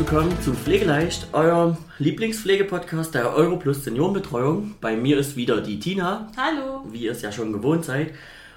willkommen 0.00 0.40
zu 0.40 0.54
Pflegeleicht, 0.54 1.26
eurem 1.34 1.76
Lieblingspflegepodcast 1.98 3.14
der 3.14 3.34
Europlus 3.34 3.84
Seniorenbetreuung. 3.84 4.76
Bei 4.80 4.96
mir 4.96 5.18
ist 5.18 5.36
wieder 5.36 5.60
die 5.60 5.78
Tina. 5.78 6.26
Hallo. 6.38 6.86
Wie 6.90 7.02
ihr 7.02 7.12
es 7.12 7.20
ja 7.20 7.30
schon 7.30 7.52
gewohnt 7.52 7.84
seid. 7.84 8.14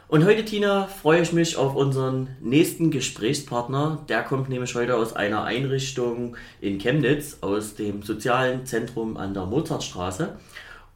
Und 0.07 0.23
heute, 0.23 0.45
Tina, 0.45 0.87
freue 0.87 1.21
ich 1.21 1.33
mich 1.33 1.57
auf 1.57 1.75
unseren 1.75 2.29
nächsten 2.39 2.91
Gesprächspartner. 2.91 4.05
Der 4.07 4.23
kommt 4.23 4.47
nämlich 4.47 4.73
heute 4.73 4.95
aus 4.95 5.17
einer 5.17 5.43
Einrichtung 5.43 6.37
in 6.61 6.77
Chemnitz, 6.77 7.39
aus 7.41 7.75
dem 7.75 8.03
sozialen 8.03 8.65
Zentrum 8.65 9.17
an 9.17 9.33
der 9.33 9.45
Mozartstraße. 9.45 10.37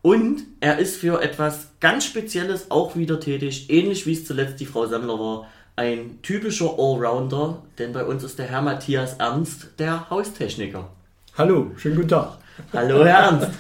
Und 0.02 0.44
er 0.62 0.80
ist 0.80 0.96
für 0.96 1.22
etwas 1.22 1.72
ganz 1.82 2.06
Spezielles 2.06 2.72
auch 2.72 2.96
wieder 2.96 3.20
tätig, 3.20 3.70
ähnlich 3.70 4.06
wie 4.06 4.14
es 4.14 4.24
zuletzt 4.24 4.62
die 4.62 4.66
Frau 4.66 4.86
Sammler 4.86 5.20
war 5.20 5.48
ein 5.78 6.20
typischer 6.24 6.74
Allrounder, 6.78 7.62
denn 7.78 7.94
bei 7.94 8.04
uns 8.04 8.24
ist 8.24 8.40
der 8.40 8.48
Herr 8.48 8.64
Matthias 8.64 9.14
Ernst 9.20 9.70
der 9.78 10.10
Haustechniker. 10.10 10.90
Hallo, 11.38 11.72
schönen 11.78 11.98
guten 11.98 12.08
Tag. 12.08 12.40
Hallo, 12.74 13.06
Herr 13.06 13.20
Ernst. 13.20 13.52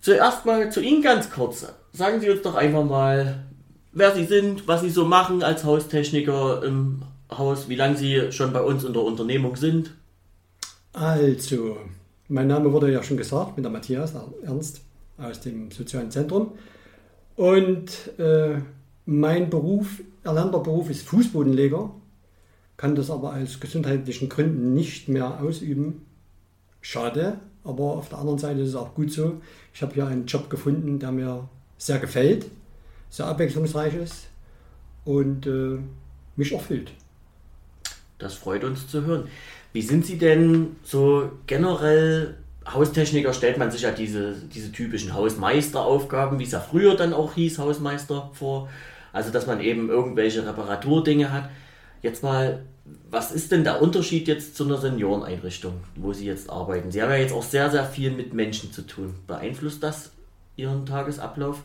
Zuerst 0.00 0.44
mal 0.44 0.72
zu 0.72 0.80
Ihnen 0.80 1.00
ganz 1.00 1.30
kurz. 1.30 1.72
Sagen 1.92 2.20
Sie 2.20 2.28
uns 2.28 2.42
doch 2.42 2.56
einfach 2.56 2.84
mal, 2.84 3.44
wer 3.92 4.12
Sie 4.12 4.24
sind, 4.24 4.66
was 4.66 4.80
Sie 4.80 4.90
so 4.90 5.04
machen 5.04 5.44
als 5.44 5.62
Haustechniker 5.62 6.64
im 6.64 7.02
Haus, 7.30 7.68
wie 7.68 7.76
lange 7.76 7.96
Sie 7.96 8.32
schon 8.32 8.52
bei 8.52 8.60
uns 8.60 8.82
in 8.82 8.92
der 8.92 9.02
Unternehmung 9.02 9.54
sind. 9.54 9.92
Also, 10.92 11.76
mein 12.26 12.48
Name 12.48 12.72
wurde 12.72 12.90
ja 12.90 13.04
schon 13.04 13.16
gesagt, 13.16 13.56
mit 13.56 13.64
der 13.64 13.70
Matthias 13.70 14.14
Ernst 14.44 14.80
aus 15.16 15.38
dem 15.38 15.70
sozialen 15.70 16.10
Zentrum. 16.10 16.58
Und 17.36 18.18
äh, 18.18 18.56
mein 19.06 19.50
Beruf, 19.50 20.00
erlernter 20.22 20.60
Beruf 20.60 20.90
ist 20.90 21.02
Fußbodenleger, 21.02 21.90
kann 22.76 22.94
das 22.94 23.10
aber 23.10 23.34
aus 23.34 23.60
gesundheitlichen 23.60 24.28
Gründen 24.28 24.74
nicht 24.74 25.08
mehr 25.08 25.40
ausüben. 25.40 26.02
Schade, 26.80 27.38
aber 27.64 27.82
auf 27.82 28.08
der 28.08 28.18
anderen 28.18 28.38
Seite 28.38 28.60
ist 28.60 28.70
es 28.70 28.74
auch 28.74 28.94
gut 28.94 29.12
so. 29.12 29.40
Ich 29.72 29.82
habe 29.82 29.94
hier 29.94 30.06
einen 30.06 30.26
Job 30.26 30.50
gefunden, 30.50 30.98
der 30.98 31.12
mir 31.12 31.48
sehr 31.78 31.98
gefällt, 31.98 32.46
sehr 33.10 33.26
abwechslungsreich 33.26 33.94
ist 33.94 34.28
und 35.04 35.46
äh, 35.46 35.78
mich 36.36 36.52
erfüllt. 36.52 36.92
Das 38.18 38.34
freut 38.34 38.64
uns 38.64 38.88
zu 38.88 39.04
hören. 39.04 39.28
Wie 39.72 39.82
sind 39.82 40.06
Sie 40.06 40.18
denn 40.18 40.76
so 40.84 41.30
generell 41.46 42.36
Haustechniker 42.66 43.32
stellt 43.32 43.58
man 43.58 43.70
sich 43.70 43.82
ja 43.82 43.90
diese, 43.90 44.34
diese 44.34 44.72
typischen 44.72 45.14
Hausmeisteraufgaben, 45.14 46.38
wie 46.38 46.44
es 46.44 46.52
ja 46.52 46.60
früher 46.60 46.94
dann 46.94 47.12
auch 47.12 47.34
hieß, 47.34 47.58
Hausmeister 47.58 48.30
vor. 48.34 48.68
Also, 49.12 49.30
dass 49.30 49.46
man 49.46 49.60
eben 49.60 49.90
irgendwelche 49.90 50.46
Reparaturdinge 50.46 51.32
hat. 51.32 51.50
Jetzt 52.02 52.22
mal, 52.22 52.64
was 53.10 53.30
ist 53.30 53.52
denn 53.52 53.64
der 53.64 53.82
Unterschied 53.82 54.26
jetzt 54.26 54.56
zu 54.56 54.64
einer 54.64 54.78
Senioreneinrichtung, 54.78 55.74
wo 55.96 56.12
Sie 56.12 56.26
jetzt 56.26 56.50
arbeiten? 56.50 56.90
Sie 56.90 57.02
haben 57.02 57.10
ja 57.10 57.16
jetzt 57.16 57.32
auch 57.32 57.42
sehr, 57.42 57.70
sehr 57.70 57.84
viel 57.84 58.10
mit 58.10 58.32
Menschen 58.32 58.72
zu 58.72 58.82
tun. 58.82 59.14
Beeinflusst 59.26 59.82
das 59.82 60.12
Ihren 60.56 60.86
Tagesablauf? 60.86 61.62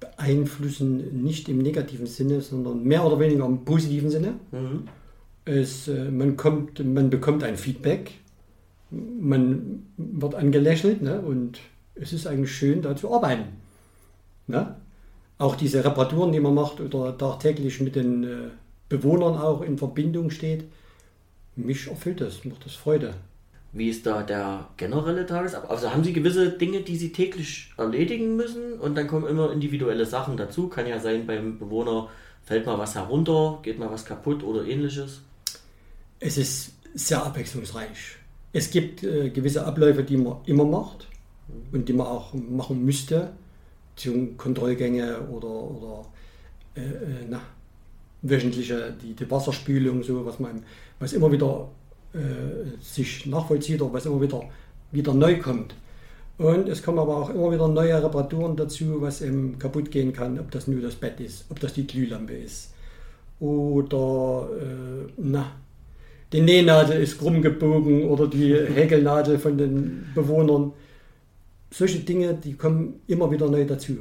Beeinflussen 0.00 1.22
nicht 1.22 1.48
im 1.48 1.58
negativen 1.58 2.06
Sinne, 2.06 2.40
sondern 2.40 2.82
mehr 2.84 3.04
oder 3.04 3.20
weniger 3.20 3.44
im 3.44 3.64
positiven 3.64 4.10
Sinne. 4.10 4.34
Mhm. 4.50 4.88
Es, 5.44 5.88
äh, 5.88 6.10
man, 6.10 6.36
kommt, 6.36 6.82
man 6.84 7.10
bekommt 7.10 7.44
ein 7.44 7.56
Feedback, 7.56 8.12
man 8.90 9.86
wird 9.96 10.34
angelächelt 10.34 11.02
ne? 11.02 11.20
und 11.20 11.60
es 11.94 12.12
ist 12.12 12.26
eigentlich 12.26 12.54
schön, 12.54 12.82
da 12.82 12.96
zu 12.96 13.14
arbeiten. 13.14 13.44
Ne? 14.46 14.74
auch 15.40 15.56
diese 15.56 15.82
Reparaturen, 15.82 16.32
die 16.32 16.40
man 16.40 16.54
macht 16.54 16.80
oder 16.80 17.16
tagtäglich 17.16 17.80
mit 17.80 17.96
den 17.96 18.24
äh, 18.24 18.50
Bewohnern 18.90 19.38
auch 19.38 19.62
in 19.62 19.78
Verbindung 19.78 20.30
steht, 20.30 20.64
mich 21.56 21.88
erfüllt 21.88 22.20
das, 22.20 22.44
macht 22.44 22.66
das 22.66 22.74
Freude. 22.74 23.14
Wie 23.72 23.88
ist 23.88 24.04
da 24.04 24.22
der 24.22 24.68
generelle 24.76 25.24
Tagesablauf? 25.24 25.70
Also 25.70 25.90
haben 25.92 26.04
Sie 26.04 26.12
gewisse 26.12 26.50
Dinge, 26.50 26.82
die 26.82 26.96
Sie 26.96 27.12
täglich 27.12 27.72
erledigen 27.78 28.36
müssen 28.36 28.74
und 28.74 28.96
dann 28.96 29.06
kommen 29.06 29.26
immer 29.26 29.50
individuelle 29.50 30.04
Sachen 30.04 30.36
dazu? 30.36 30.68
Kann 30.68 30.86
ja 30.86 30.98
sein, 30.98 31.26
beim 31.26 31.58
Bewohner 31.58 32.08
fällt 32.44 32.66
mal 32.66 32.78
was 32.78 32.94
herunter, 32.94 33.60
geht 33.62 33.78
mal 33.78 33.90
was 33.90 34.04
kaputt 34.04 34.42
oder 34.42 34.64
ähnliches. 34.66 35.22
Es 36.18 36.36
ist 36.36 36.74
sehr 36.94 37.24
abwechslungsreich. 37.24 38.19
Es 38.52 38.70
gibt 38.70 39.04
äh, 39.04 39.30
gewisse 39.30 39.64
Abläufe, 39.64 40.02
die 40.02 40.16
man 40.16 40.38
immer 40.46 40.64
macht 40.64 41.08
und 41.72 41.88
die 41.88 41.92
man 41.92 42.06
auch 42.06 42.34
machen 42.34 42.84
müsste. 42.84 43.32
Kontrollgänge 44.38 45.20
oder, 45.28 45.48
oder 45.48 46.06
äh, 46.74 46.80
äh, 46.80 47.26
na, 47.28 47.40
wöchentliche, 48.22 48.94
die, 49.02 49.14
die 49.14 49.30
Wasserspülung, 49.30 50.02
so, 50.02 50.24
was 50.24 50.38
man, 50.38 50.62
was 50.98 51.12
immer 51.12 51.30
wieder 51.30 51.68
äh, 52.14 52.80
sich 52.80 53.26
nachvollzieht 53.26 53.82
oder 53.82 53.92
was 53.92 54.06
immer 54.06 54.20
wieder, 54.20 54.42
wieder 54.90 55.14
neu 55.14 55.38
kommt. 55.38 55.74
Und 56.38 56.68
es 56.68 56.82
kommen 56.82 56.98
aber 56.98 57.18
auch 57.18 57.30
immer 57.30 57.52
wieder 57.52 57.68
neue 57.68 58.02
Reparaturen 58.02 58.56
dazu, 58.56 59.02
was 59.02 59.20
eben 59.20 59.58
kaputt 59.58 59.90
gehen 59.90 60.12
kann, 60.12 60.38
ob 60.38 60.50
das 60.50 60.66
nur 60.66 60.80
das 60.80 60.94
Bett 60.94 61.20
ist, 61.20 61.44
ob 61.50 61.60
das 61.60 61.74
die 61.74 61.86
Glühlampe 61.86 62.32
ist. 62.32 62.72
Oder, 63.40 64.48
äh, 64.58 65.12
na, 65.18 65.52
die 66.32 66.40
Nähnadel 66.40 67.02
ist 67.02 67.18
krumm 67.18 67.42
gebogen 67.42 68.08
oder 68.08 68.26
die 68.26 68.54
Häkelnadel 68.54 69.38
von 69.38 69.58
den 69.58 70.10
Bewohnern 70.14 70.72
solche 71.70 72.00
Dinge, 72.00 72.34
die 72.34 72.54
kommen 72.54 73.00
immer 73.06 73.30
wieder 73.30 73.48
neu 73.48 73.64
dazu. 73.64 73.98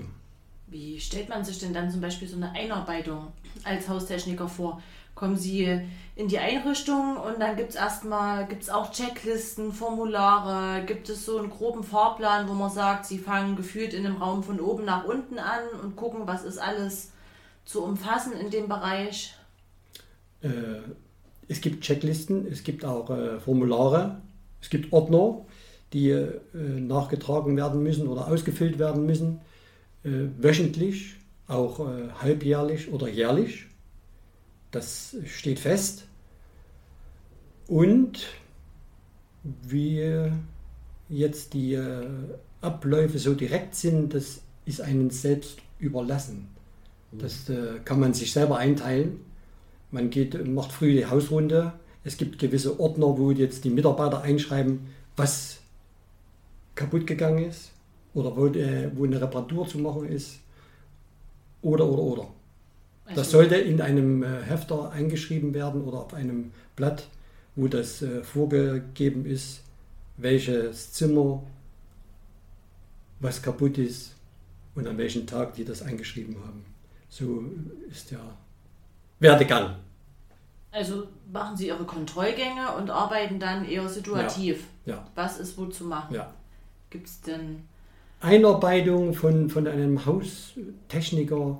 Wie 0.67 0.99
stellt 0.99 1.29
man 1.29 1.43
sich 1.43 1.59
denn 1.59 1.73
dann 1.73 1.89
zum 1.89 2.01
Beispiel 2.01 2.27
so 2.27 2.35
eine 2.35 2.51
Einarbeitung 2.51 3.31
als 3.63 3.87
Haustechniker 3.87 4.47
vor? 4.47 4.81
Kommen 5.15 5.35
Sie 5.35 5.81
in 6.15 6.27
die 6.27 6.39
Einrichtung 6.39 7.17
und 7.17 7.39
dann 7.41 7.57
gibt 7.57 7.71
es 7.71 7.75
erstmal, 7.75 8.47
gibt 8.47 8.63
es 8.63 8.69
auch 8.69 8.91
Checklisten, 8.91 9.73
Formulare, 9.73 10.85
gibt 10.85 11.09
es 11.09 11.25
so 11.25 11.37
einen 11.37 11.49
groben 11.49 11.83
Fahrplan, 11.83 12.47
wo 12.47 12.53
man 12.53 12.69
sagt, 12.69 13.05
Sie 13.05 13.17
fangen 13.17 13.55
gefühlt 13.55 13.93
in 13.93 14.05
einem 14.05 14.17
Raum 14.17 14.43
von 14.43 14.59
oben 14.59 14.85
nach 14.85 15.05
unten 15.05 15.39
an 15.39 15.63
und 15.83 15.95
gucken, 15.95 16.21
was 16.25 16.43
ist 16.43 16.57
alles 16.57 17.11
zu 17.65 17.83
umfassen 17.83 18.33
in 18.33 18.49
dem 18.49 18.69
Bereich? 18.69 19.35
Äh, 20.41 20.49
es 21.49 21.59
gibt 21.59 21.83
Checklisten, 21.83 22.47
es 22.49 22.63
gibt 22.63 22.85
auch 22.85 23.09
äh, 23.09 23.39
Formulare, 23.39 24.21
es 24.61 24.69
gibt 24.69 24.93
Ordner, 24.93 25.45
die 25.91 26.11
äh, 26.11 26.39
nachgetragen 26.53 27.57
werden 27.57 27.83
müssen 27.83 28.07
oder 28.07 28.27
ausgefüllt 28.27 28.79
werden 28.79 29.05
müssen, 29.05 29.41
äh, 30.03 30.27
wöchentlich, 30.37 31.15
auch 31.47 31.79
äh, 31.81 32.09
halbjährlich 32.21 32.93
oder 32.93 33.09
jährlich. 33.09 33.65
Das 34.71 35.15
steht 35.25 35.59
fest. 35.59 36.05
Und 37.67 38.27
wie 39.43 40.31
jetzt 41.09 41.53
die 41.53 41.73
äh, 41.73 42.07
Abläufe 42.61 43.17
so 43.17 43.33
direkt 43.33 43.75
sind, 43.75 44.13
das 44.13 44.41
ist 44.65 44.81
einem 44.81 45.09
selbst 45.09 45.59
überlassen. 45.79 46.47
Das 47.11 47.49
äh, 47.49 47.79
kann 47.83 47.99
man 47.99 48.13
sich 48.13 48.31
selber 48.31 48.57
einteilen. 48.57 49.21
Man 49.91 50.09
geht, 50.09 50.47
macht 50.47 50.71
früh 50.71 50.93
die 50.93 51.05
Hausrunde. 51.05 51.73
Es 52.03 52.17
gibt 52.17 52.39
gewisse 52.39 52.79
Ordner, 52.79 53.17
wo 53.17 53.31
jetzt 53.31 53.63
die 53.63 53.69
Mitarbeiter 53.69 54.21
einschreiben, 54.21 54.87
was 55.15 55.59
kaputt 56.75 57.05
gegangen 57.05 57.45
ist 57.45 57.71
oder 58.13 58.35
wo, 58.35 58.47
äh, 58.47 58.89
wo 58.95 59.05
eine 59.05 59.21
Reparatur 59.21 59.67
zu 59.67 59.79
machen 59.79 60.07
ist 60.07 60.39
oder 61.61 61.85
oder 61.85 62.01
oder. 62.01 62.27
Das 63.09 63.17
also 63.17 63.31
sollte 63.31 63.55
in 63.55 63.81
einem 63.81 64.23
äh, 64.23 64.41
Hefter 64.43 64.91
eingeschrieben 64.91 65.53
werden 65.53 65.81
oder 65.81 65.99
auf 65.99 66.13
einem 66.13 66.51
Blatt, 66.75 67.07
wo 67.55 67.67
das 67.67 68.01
äh, 68.01 68.23
vorgegeben 68.23 69.25
ist, 69.25 69.61
welches 70.17 70.93
Zimmer 70.93 71.43
was 73.19 73.41
kaputt 73.41 73.77
ist 73.77 74.15
und 74.75 74.87
an 74.87 74.97
welchem 74.97 75.25
Tag 75.25 75.55
die 75.55 75.65
das 75.65 75.81
eingeschrieben 75.81 76.37
haben. 76.45 76.63
So 77.09 77.43
ist 77.89 78.11
der 78.11 78.21
Werdegang. 79.19 79.75
Also 80.71 81.07
machen 81.31 81.57
Sie 81.57 81.67
Ihre 81.67 81.83
Kontrollgänge 81.83 82.75
und 82.77 82.89
arbeiten 82.89 83.39
dann 83.39 83.67
eher 83.67 83.87
situativ. 83.89 84.65
Ja. 84.85 84.95
ja. 84.95 85.07
Was 85.15 85.39
ist 85.39 85.57
wo 85.57 85.65
zu 85.65 85.85
machen? 85.85 86.15
Ja. 86.15 86.33
Gibt 86.89 87.07
es 87.07 87.21
denn? 87.21 87.63
Einarbeitung 88.21 89.13
von, 89.13 89.49
von 89.49 89.67
einem 89.67 90.05
Haustechniker, 90.05 91.59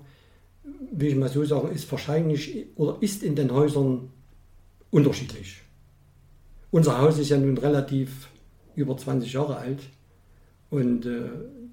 will 0.91 1.07
ich 1.07 1.15
mal 1.15 1.29
so 1.29 1.43
sagen, 1.45 1.71
ist 1.71 1.89
wahrscheinlich 1.91 2.67
oder 2.75 2.97
ist 2.99 3.23
in 3.23 3.35
den 3.35 3.51
Häusern 3.51 4.09
unterschiedlich. 4.91 5.61
Unser 6.71 6.99
Haus 6.99 7.17
ist 7.17 7.29
ja 7.29 7.37
nun 7.37 7.57
relativ 7.57 8.27
über 8.75 8.97
20 8.97 9.31
Jahre 9.33 9.57
alt 9.57 9.79
und 10.69 11.05
äh, 11.05 11.29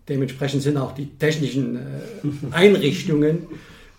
dementsprechend 0.09 0.62
sind 0.62 0.77
auch 0.77 0.93
die 0.93 1.06
technischen 1.19 1.77
äh, 1.77 1.81
Einrichtungen 2.53 3.47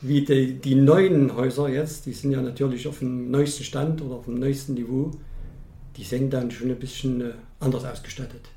wie 0.02 0.24
die, 0.24 0.54
die 0.54 0.76
neuen 0.76 1.36
Häuser 1.36 1.70
jetzt, 1.70 2.06
die 2.06 2.14
sind 2.14 2.32
ja 2.32 2.42
natürlich 2.42 2.88
auf 2.88 3.00
dem 3.00 3.32
neuesten 3.32 3.64
Stand 3.64 4.02
oder 4.02 4.16
auf 4.16 4.26
dem 4.26 4.36
neuesten 4.36 4.76
Niveau, 4.76 5.12
die 5.96 6.04
sind 6.04 6.32
dann 6.32 6.52
schon 6.52 6.70
ein 6.70 6.80
bisschen 6.80 7.22
äh, 7.22 7.34
anders 7.60 7.86
ausgestattet. 7.86 8.50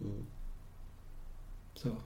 Mhm. 0.00 0.26
So. 1.74 1.96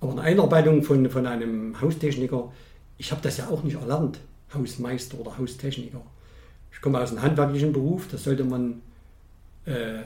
Aber 0.00 0.12
eine 0.12 0.20
Einarbeitung 0.20 0.82
von, 0.82 1.08
von 1.08 1.26
einem 1.26 1.80
Haustechniker, 1.80 2.52
ich 2.98 3.10
habe 3.10 3.22
das 3.22 3.38
ja 3.38 3.48
auch 3.48 3.62
nicht 3.62 3.76
erlernt, 3.76 4.20
Hausmeister 4.52 5.18
oder 5.18 5.38
Haustechniker. 5.38 6.02
Ich 6.72 6.80
komme 6.80 7.00
aus 7.00 7.10
einem 7.10 7.22
handwerklichen 7.22 7.72
Beruf, 7.72 8.06
das 8.10 8.24
sollte 8.24 8.44
man 8.44 8.82
äh, 9.64 10.02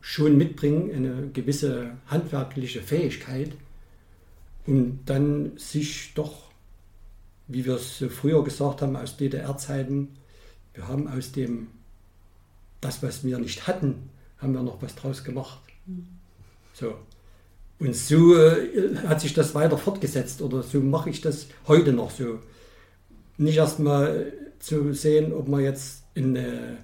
schon 0.00 0.36
mitbringen, 0.36 0.94
eine 0.94 1.28
gewisse 1.32 1.92
handwerkliche 2.08 2.82
Fähigkeit, 2.82 3.52
um 4.66 5.00
dann 5.04 5.56
sich 5.56 6.14
doch, 6.14 6.50
wie 7.48 7.64
wir 7.64 7.74
es 7.74 8.04
früher 8.10 8.42
gesagt 8.44 8.82
haben, 8.82 8.96
aus 8.96 9.16
DDR-Zeiten, 9.16 10.16
wir 10.72 10.88
haben 10.88 11.08
aus 11.08 11.32
dem, 11.32 11.68
das, 12.80 13.02
was 13.02 13.24
wir 13.24 13.38
nicht 13.38 13.66
hatten, 13.66 14.10
haben 14.38 14.54
wir 14.54 14.62
noch 14.62 14.82
was 14.82 14.94
draus 14.94 15.24
gemacht. 15.24 15.60
Mhm. 15.86 16.06
So. 16.72 16.94
Und 17.78 17.94
so 17.94 18.36
äh, 18.36 18.96
hat 19.06 19.20
sich 19.20 19.34
das 19.34 19.54
weiter 19.54 19.78
fortgesetzt 19.78 20.42
oder 20.42 20.62
so 20.62 20.80
mache 20.80 21.10
ich 21.10 21.20
das 21.20 21.48
heute 21.66 21.92
noch 21.92 22.10
so. 22.10 22.38
Nicht 23.36 23.56
erstmal 23.56 24.32
zu 24.60 24.92
sehen, 24.94 25.32
ob 25.32 25.48
man 25.48 25.60
jetzt 25.60 26.04
eine, 26.16 26.78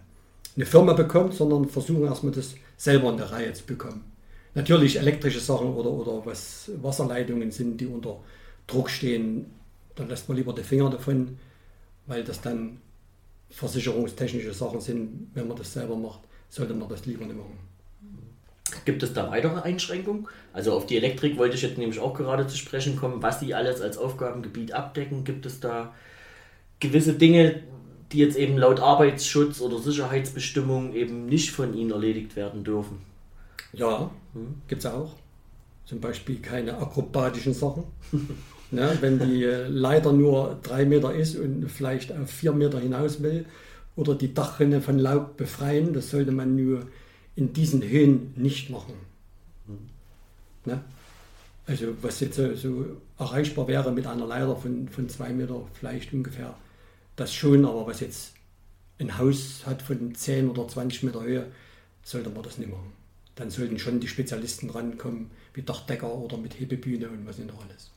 eine 0.56 0.66
Firma 0.66 0.92
bekommt, 0.92 1.34
sondern 1.34 1.68
versuchen 1.68 2.04
erstmal 2.04 2.32
das 2.32 2.54
selber 2.76 3.10
in 3.10 3.16
der 3.16 3.30
Reihe 3.30 3.52
zu 3.52 3.64
bekommen. 3.64 4.09
Natürlich 4.55 4.99
elektrische 4.99 5.41
Sachen 5.41 5.75
oder, 5.75 5.91
oder 5.91 6.26
was 6.26 6.70
Wasserleitungen 6.82 7.50
sind, 7.50 7.81
die 7.81 7.87
unter 7.87 8.20
Druck 8.67 8.91
stehen, 8.91 9.47
da 9.94 10.05
lässt 10.05 10.29
man 10.29 10.37
lieber 10.37 10.52
die 10.52 10.62
Finger 10.62 10.91
davon, 10.91 11.38
weil 12.06 12.25
das 12.25 12.41
dann 12.41 12.79
versicherungstechnische 13.50 14.52
Sachen 14.52 14.81
sind. 14.81 15.31
Wenn 15.35 15.49
man 15.49 15.56
das 15.56 15.73
selber 15.73 15.97
macht, 15.97 16.20
sollte 16.49 16.75
man 16.75 16.88
das 16.88 17.06
lieber 17.06 17.25
nicht 17.25 17.37
machen. 17.37 17.58
Gibt 18.85 19.02
es 19.02 19.12
da 19.12 19.31
weitere 19.31 19.61
Einschränkungen? 19.61 20.29
Also 20.52 20.73
auf 20.73 20.87
die 20.87 20.97
Elektrik 20.97 21.37
wollte 21.37 21.56
ich 21.56 21.62
jetzt 21.62 21.79
nämlich 21.79 21.99
auch 21.99 22.14
gerade 22.14 22.47
zu 22.47 22.56
sprechen 22.56 22.97
kommen, 22.97 23.23
was 23.23 23.41
Sie 23.41 23.55
alles 23.55 23.81
als 23.81 23.99
Aufgabengebiet 23.99 24.73
abdecken. 24.73 25.25
Gibt 25.25 25.44
es 25.47 25.61
da 25.61 25.93
gewisse 26.79 27.14
Dinge, 27.14 27.62
die 28.12 28.19
jetzt 28.19 28.37
eben 28.37 28.56
laut 28.56 28.81
Arbeitsschutz 28.81 29.61
oder 29.61 29.79
Sicherheitsbestimmung 29.79 30.94
eben 30.94 31.26
nicht 31.26 31.50
von 31.50 31.75
Ihnen 31.75 31.91
erledigt 31.91 32.37
werden 32.37 32.64
dürfen? 32.64 33.09
Ja, 33.72 34.11
hm? 34.34 34.62
gibt 34.69 34.84
es 34.84 34.90
auch. 34.90 35.14
Zum 35.84 36.00
Beispiel 36.00 36.38
keine 36.40 36.78
akrobatischen 36.78 37.55
Sachen. 37.55 37.84
ne, 38.70 38.96
wenn 39.00 39.19
die 39.19 39.44
Leiter 39.44 40.12
nur 40.12 40.58
drei 40.62 40.84
Meter 40.84 41.14
ist 41.14 41.37
und 41.37 41.69
vielleicht 41.69 42.12
auf 42.12 42.31
vier 42.31 42.52
Meter 42.52 42.78
hinaus 42.78 43.22
will 43.22 43.46
oder 43.96 44.14
die 44.14 44.32
Dachrinne 44.32 44.81
von 44.81 44.99
Laub 44.99 45.37
befreien, 45.37 45.93
das 45.93 46.11
sollte 46.11 46.32
man 46.32 46.56
nur 46.56 46.87
in 47.37 47.52
diesen 47.52 47.82
Höhen 47.82 48.32
nicht 48.37 48.70
machen. 48.70 48.94
Ne? 50.64 50.82
Also 51.66 51.87
was 52.02 52.20
jetzt 52.20 52.37
so, 52.37 52.55
so, 52.55 52.84
erreichbar 53.19 53.69
wäre 53.69 53.93
mit 53.93 54.06
einer 54.06 54.26
Leiter 54.26 54.56
von, 54.56 54.88
von 54.88 55.08
zwei 55.08 55.31
Meter 55.31 55.62
vielleicht 55.75 56.12
ungefähr, 56.12 56.55
das 57.16 57.32
schon, 57.32 57.64
aber 57.64 57.87
was 57.87 58.00
jetzt 58.00 58.32
ein 58.99 59.16
Haus 59.19 59.62
hat 59.66 59.82
von 59.82 60.14
10 60.14 60.50
oder 60.50 60.66
20 60.66 61.05
Meter 61.05 61.23
Höhe, 61.23 61.46
sollte 62.02 62.31
man 62.31 62.43
das 62.43 62.58
nicht 62.58 62.70
machen. 62.70 62.93
Dann 63.34 63.50
sollten 63.50 63.78
schon 63.78 64.00
die 64.00 64.08
Spezialisten 64.08 64.70
rankommen, 64.70 65.30
wie 65.54 65.62
Dachdecker 65.62 66.14
oder 66.14 66.36
mit 66.36 66.58
Hebebühne 66.58 67.08
und 67.08 67.26
was 67.26 67.38
nicht 67.38 67.52
noch 67.52 67.64
alles. 67.64 67.90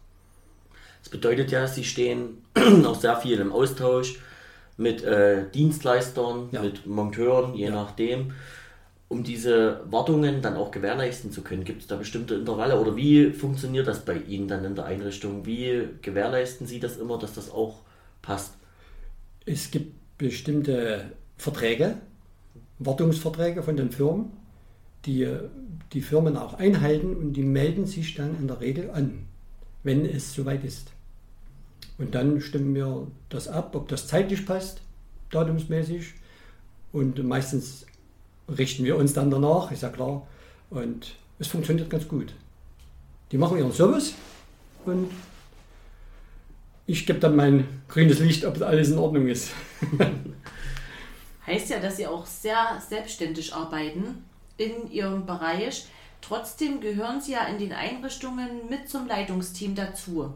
Das 1.01 1.09
bedeutet 1.09 1.51
ja, 1.51 1.67
Sie 1.67 1.83
stehen 1.83 2.43
auch 2.85 2.99
sehr 2.99 3.17
viel 3.17 3.39
im 3.39 3.51
Austausch 3.51 4.19
mit 4.77 5.03
äh, 5.03 5.49
Dienstleistern, 5.51 6.49
ja. 6.51 6.61
mit 6.61 6.85
Monteuren, 6.85 7.53
je 7.55 7.65
ja. 7.65 7.71
nachdem 7.71 8.33
um 9.13 9.23
diese 9.23 9.81
Wartungen 9.91 10.41
dann 10.41 10.55
auch 10.55 10.71
gewährleisten 10.71 11.31
zu 11.31 11.43
können? 11.43 11.63
Gibt 11.63 11.83
es 11.83 11.87
da 11.87 11.95
bestimmte 11.95 12.33
Intervalle 12.33 12.79
oder 12.79 12.95
wie 12.95 13.31
funktioniert 13.31 13.87
das 13.87 14.03
bei 14.03 14.17
Ihnen 14.17 14.47
dann 14.47 14.65
in 14.65 14.75
der 14.75 14.85
Einrichtung? 14.85 15.45
Wie 15.45 15.87
gewährleisten 16.01 16.65
Sie 16.65 16.79
das 16.79 16.97
immer, 16.97 17.19
dass 17.19 17.33
das 17.33 17.51
auch 17.51 17.81
passt? 18.23 18.55
Es 19.45 19.69
gibt 19.69 19.93
bestimmte 20.17 21.11
Verträge, 21.37 21.97
Wartungsverträge 22.79 23.61
von 23.61 23.77
den 23.77 23.91
Firmen, 23.91 24.31
die 25.05 25.27
die 25.93 26.01
Firmen 26.01 26.37
auch 26.37 26.55
einhalten 26.55 27.15
und 27.15 27.33
die 27.33 27.43
melden 27.43 27.85
sich 27.85 28.15
dann 28.15 28.35
in 28.37 28.47
der 28.47 28.59
Regel 28.59 28.89
an, 28.89 29.27
wenn 29.83 30.05
es 30.05 30.33
soweit 30.33 30.63
ist. 30.63 30.91
Und 31.97 32.15
dann 32.15 32.41
stimmen 32.41 32.73
wir 32.73 33.07
das 33.29 33.47
ab, 33.47 33.75
ob 33.75 33.87
das 33.87 34.07
zeitlich 34.07 34.45
passt, 34.45 34.81
datumsmäßig. 35.29 36.15
Und 36.91 37.23
meistens 37.23 37.85
richten 38.49 38.83
wir 38.83 38.97
uns 38.97 39.13
dann 39.13 39.29
danach, 39.29 39.71
ist 39.71 39.83
ja 39.83 39.89
klar. 39.89 40.27
Und 40.69 41.15
es 41.37 41.47
funktioniert 41.47 41.89
ganz 41.89 42.07
gut. 42.07 42.33
Die 43.31 43.37
machen 43.37 43.57
ihren 43.57 43.71
Service 43.71 44.15
und 44.85 45.09
ich 46.85 47.05
gebe 47.05 47.19
dann 47.19 47.35
mein 47.35 47.67
grünes 47.87 48.19
Licht, 48.19 48.45
ob 48.45 48.61
alles 48.61 48.89
in 48.89 48.97
Ordnung 48.97 49.27
ist. 49.27 49.51
heißt 51.47 51.69
ja, 51.69 51.79
dass 51.79 51.97
Sie 51.97 52.07
auch 52.07 52.25
sehr 52.25 52.81
selbstständig 52.87 53.53
arbeiten 53.53 54.23
in 54.57 54.91
Ihrem 54.91 55.25
Bereich. 55.25 55.87
Trotzdem 56.21 56.79
gehören 56.79 57.21
Sie 57.21 57.33
ja 57.33 57.45
in 57.45 57.57
den 57.57 57.73
Einrichtungen 57.73 58.69
mit 58.69 58.89
zum 58.89 59.07
Leitungsteam 59.07 59.75
dazu. 59.75 60.33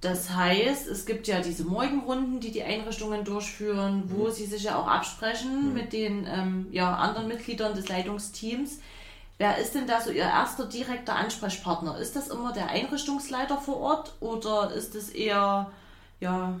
Das 0.00 0.30
heißt, 0.30 0.86
es 0.86 1.04
gibt 1.04 1.26
ja 1.26 1.40
diese 1.40 1.64
Morgenrunden, 1.64 2.40
die 2.40 2.52
die 2.52 2.62
Einrichtungen 2.62 3.22
durchführen, 3.24 4.04
wo 4.06 4.28
mhm. 4.28 4.32
sie 4.32 4.46
sich 4.46 4.62
ja 4.62 4.76
auch 4.76 4.86
absprechen 4.86 5.68
mhm. 5.68 5.74
mit 5.74 5.92
den 5.92 6.26
ähm, 6.26 6.66
ja, 6.70 6.94
anderen 6.94 7.28
Mitgliedern 7.28 7.74
des 7.74 7.88
Leitungsteams. 7.88 8.78
Wer 9.36 9.58
ist 9.58 9.74
denn 9.74 9.86
da 9.86 10.00
so 10.00 10.10
Ihr 10.10 10.22
erster 10.22 10.66
direkter 10.66 11.16
Ansprechpartner? 11.16 11.98
Ist 11.98 12.16
das 12.16 12.28
immer 12.28 12.52
der 12.52 12.68
Einrichtungsleiter 12.68 13.58
vor 13.58 13.76
Ort 13.78 14.14
oder 14.20 14.70
ist 14.72 14.94
es 14.94 15.10
eher 15.10 15.70
ja, 16.20 16.60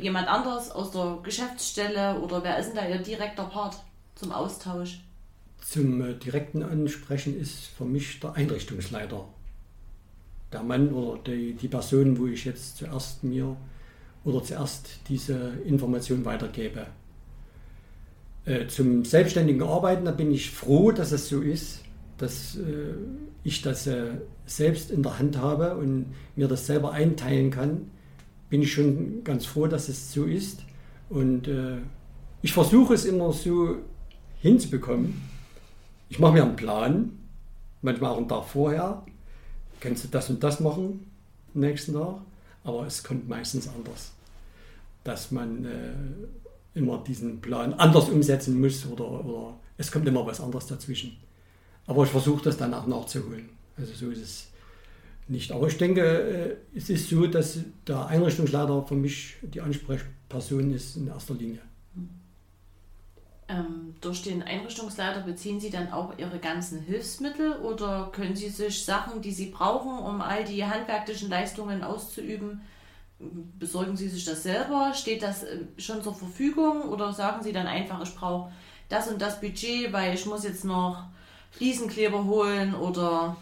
jemand 0.00 0.28
anders 0.28 0.70
aus 0.70 0.90
der 0.90 1.18
Geschäftsstelle 1.22 2.20
oder 2.20 2.42
wer 2.42 2.58
ist 2.58 2.68
denn 2.68 2.76
da 2.76 2.86
Ihr 2.86 2.98
direkter 2.98 3.44
Part 3.44 3.76
zum 4.18 4.32
Austausch? 4.32 5.00
Zum 5.60 6.00
äh, 6.02 6.14
direkten 6.14 6.62
Ansprechen 6.62 7.38
ist 7.38 7.66
für 7.66 7.84
mich 7.84 8.20
der 8.20 8.34
Einrichtungsleiter 8.34 9.26
der 10.52 10.62
Mann 10.62 10.92
oder 10.92 11.20
die, 11.24 11.52
die 11.52 11.68
Person, 11.68 12.18
wo 12.18 12.26
ich 12.26 12.44
jetzt 12.46 12.78
zuerst 12.78 13.22
mir 13.22 13.56
oder 14.24 14.42
zuerst 14.42 15.00
diese 15.08 15.52
Information 15.66 16.24
weitergebe. 16.24 16.86
Äh, 18.46 18.66
zum 18.66 19.04
selbstständigen 19.04 19.62
Arbeiten, 19.62 20.06
da 20.06 20.10
bin 20.10 20.32
ich 20.32 20.50
froh, 20.50 20.90
dass 20.90 21.12
es 21.12 21.28
so 21.28 21.42
ist, 21.42 21.82
dass 22.16 22.56
äh, 22.56 22.94
ich 23.44 23.62
das 23.62 23.88
selbst 24.46 24.90
in 24.90 25.02
der 25.02 25.18
Hand 25.18 25.36
habe 25.36 25.76
und 25.76 26.06
mir 26.34 26.48
das 26.48 26.66
selber 26.66 26.92
einteilen 26.92 27.50
kann. 27.50 27.90
Bin 28.50 28.62
ich 28.62 28.72
schon 28.72 29.22
ganz 29.22 29.46
froh, 29.46 29.66
dass 29.66 29.88
es 29.88 30.12
so 30.12 30.24
ist. 30.24 30.60
Und 31.08 31.48
ich 32.42 32.52
versuche 32.52 32.94
es 32.94 33.04
immer 33.04 33.32
so 33.32 33.76
hinzubekommen. 34.40 35.22
Ich 36.08 36.18
mache 36.18 36.32
mir 36.32 36.44
einen 36.44 36.56
Plan, 36.56 37.18
manchmal 37.82 38.12
auch 38.12 38.18
einen 38.18 38.28
Tag 38.28 38.44
vorher 38.44 39.04
kannst 39.80 40.04
du 40.04 40.08
das 40.08 40.30
und 40.30 40.42
das 40.42 40.60
machen 40.60 41.10
am 41.54 41.60
nächsten 41.60 41.92
Tag, 41.92 42.16
aber 42.64 42.86
es 42.86 43.02
kommt 43.02 43.28
meistens 43.28 43.68
anders. 43.68 44.12
Dass 45.04 45.30
man 45.30 45.64
äh, 45.64 46.78
immer 46.78 47.02
diesen 47.06 47.40
Plan 47.40 47.74
anders 47.74 48.08
umsetzen 48.08 48.60
muss 48.60 48.86
oder, 48.86 49.24
oder 49.24 49.58
es 49.76 49.90
kommt 49.90 50.06
immer 50.06 50.26
was 50.26 50.40
anderes 50.40 50.66
dazwischen. 50.66 51.16
Aber 51.86 52.04
ich 52.04 52.10
versuche 52.10 52.44
das 52.44 52.56
dann 52.56 52.74
auch 52.74 52.86
nachzuholen. 52.86 53.48
Also 53.76 53.94
so 53.94 54.10
ist 54.10 54.20
es 54.20 54.48
nicht. 55.28 55.50
Aber 55.52 55.68
ich 55.68 55.78
denke, 55.78 56.02
äh, 56.02 56.56
es 56.76 56.90
ist 56.90 57.08
so, 57.08 57.26
dass 57.26 57.58
der 57.86 58.06
Einrichtungsleiter 58.06 58.84
für 58.86 58.96
mich 58.96 59.36
die 59.42 59.60
Ansprechperson 59.60 60.72
ist 60.72 60.96
in 60.96 61.06
erster 61.06 61.34
Linie. 61.34 61.60
Ähm, 63.50 63.94
durch 64.02 64.22
den 64.22 64.42
Einrichtungsleiter 64.42 65.20
beziehen 65.20 65.58
Sie 65.58 65.70
dann 65.70 65.90
auch 65.90 66.18
Ihre 66.18 66.38
ganzen 66.38 66.80
Hilfsmittel 66.80 67.52
oder 67.60 68.10
können 68.12 68.36
Sie 68.36 68.50
sich 68.50 68.84
Sachen, 68.84 69.22
die 69.22 69.32
Sie 69.32 69.46
brauchen, 69.46 69.98
um 69.98 70.20
all 70.20 70.44
die 70.44 70.66
handwerklichen 70.66 71.30
Leistungen 71.30 71.82
auszuüben, 71.82 72.60
besorgen 73.58 73.96
Sie 73.96 74.08
sich 74.08 74.26
das 74.26 74.42
selber? 74.42 74.92
Steht 74.94 75.22
das 75.22 75.44
äh, 75.44 75.60
schon 75.78 76.02
zur 76.02 76.14
Verfügung 76.14 76.82
oder 76.82 77.14
sagen 77.14 77.42
Sie 77.42 77.52
dann 77.52 77.66
einfach, 77.66 78.02
ich 78.02 78.14
brauche 78.14 78.52
das 78.90 79.08
und 79.08 79.20
das 79.22 79.40
Budget, 79.40 79.92
weil 79.94 80.14
ich 80.14 80.26
muss 80.26 80.44
jetzt 80.44 80.64
noch 80.66 81.04
Fliesenkleber 81.52 82.24
holen 82.24 82.74
oder 82.74 83.36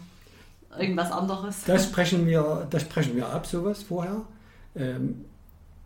irgendwas 0.79 1.11
anderes? 1.11 1.63
Das 1.65 1.83
sprechen 1.89 2.25
wir, 2.25 2.65
das 2.69 2.83
sprechen 2.83 3.15
wir 3.15 3.27
ab, 3.27 3.45
sowas 3.45 3.83
vorher. 3.83 4.21
Ähm, 4.73 5.25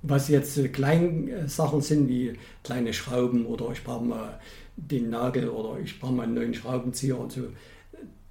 was 0.01 0.27
jetzt 0.27 0.57
äh, 0.57 0.67
Kleinsachen 0.67 1.81
sind 1.81 2.07
wie 2.07 2.33
kleine 2.63 2.93
Schrauben 2.93 3.45
oder 3.45 3.71
ich 3.71 3.83
brauche 3.83 4.05
mal 4.05 4.39
den 4.75 5.09
Nagel 5.09 5.49
oder 5.49 5.79
ich 5.79 5.99
brauche 5.99 6.13
mal 6.13 6.23
einen 6.23 6.33
neuen 6.33 6.53
Schraubenzieher 6.53 7.19
und 7.19 7.31
so. 7.31 7.41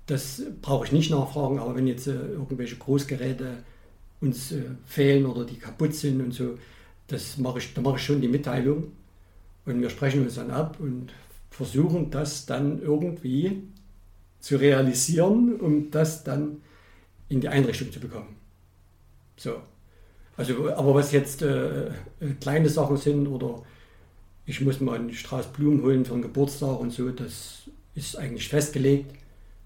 Das 0.07 0.43
brauche 0.61 0.87
ich 0.87 0.93
nicht 0.93 1.11
nachfragen, 1.11 1.59
aber 1.59 1.77
wenn 1.77 1.87
jetzt 1.87 2.07
äh, 2.07 2.13
irgendwelche 2.13 2.77
Großgeräte 2.77 3.59
uns 4.21 4.53
äh, 4.53 4.63
fehlen 4.87 5.27
oder 5.27 5.45
die 5.45 5.59
kaputt 5.59 5.95
sind 5.95 6.21
und 6.21 6.33
so, 6.33 6.59
das 7.07 7.39
mache 7.39 7.59
ich, 7.59 7.73
da 7.75 7.81
mache 7.81 7.97
ich 7.97 8.05
schon 8.05 8.21
die 8.21 8.29
Mitteilung 8.29 8.93
und 9.65 9.81
wir 9.81 9.91
sprechen 9.91 10.23
uns 10.23 10.35
dann 10.35 10.51
ab 10.51 10.79
und 10.81 11.13
versuchen 11.51 12.11
das 12.11 12.47
dann 12.47 12.81
irgendwie 12.81 13.63
zu 14.41 14.57
realisieren, 14.57 15.61
um 15.61 15.91
das 15.91 16.25
dann 16.25 16.63
in 17.29 17.41
die 17.41 17.49
Einrichtung 17.49 17.93
zu 17.93 18.01
bekommen. 18.01 18.37
So. 19.37 19.61
Also, 20.41 20.73
aber 20.75 20.95
was 20.95 21.13
jetzt 21.13 21.43
äh, 21.43 21.89
äh, 21.89 21.93
kleine 22.41 22.71
Sachen 22.71 22.97
sind 22.97 23.27
oder 23.27 23.63
ich 24.47 24.63
muss 24.63 24.81
mal 24.81 24.95
einen 24.95 25.13
Strauß 25.13 25.49
Blumen 25.49 25.83
holen 25.83 26.07
für 26.07 26.15
einen 26.15 26.23
Geburtstag 26.23 26.81
und 26.81 26.93
so, 26.93 27.11
das 27.11 27.65
ist 27.95 28.17
eigentlich 28.17 28.49
festgelegt. 28.49 29.15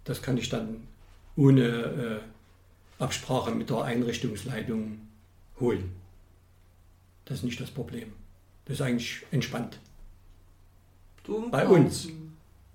Das 0.02 0.20
kann 0.20 0.36
ich 0.36 0.48
dann 0.48 0.88
ohne 1.36 1.62
äh, 1.62 2.18
Absprache 2.98 3.52
mit 3.52 3.70
der 3.70 3.82
Einrichtungsleitung 3.82 4.98
holen. 5.60 5.92
Das 7.24 7.38
ist 7.38 7.44
nicht 7.44 7.60
das 7.60 7.70
Problem. 7.70 8.12
Das 8.64 8.74
ist 8.74 8.82
eigentlich 8.82 9.22
entspannt. 9.30 9.78
Blumen 11.22 11.52
Bei 11.52 11.66
kaufen. 11.66 11.84
uns. 11.84 12.08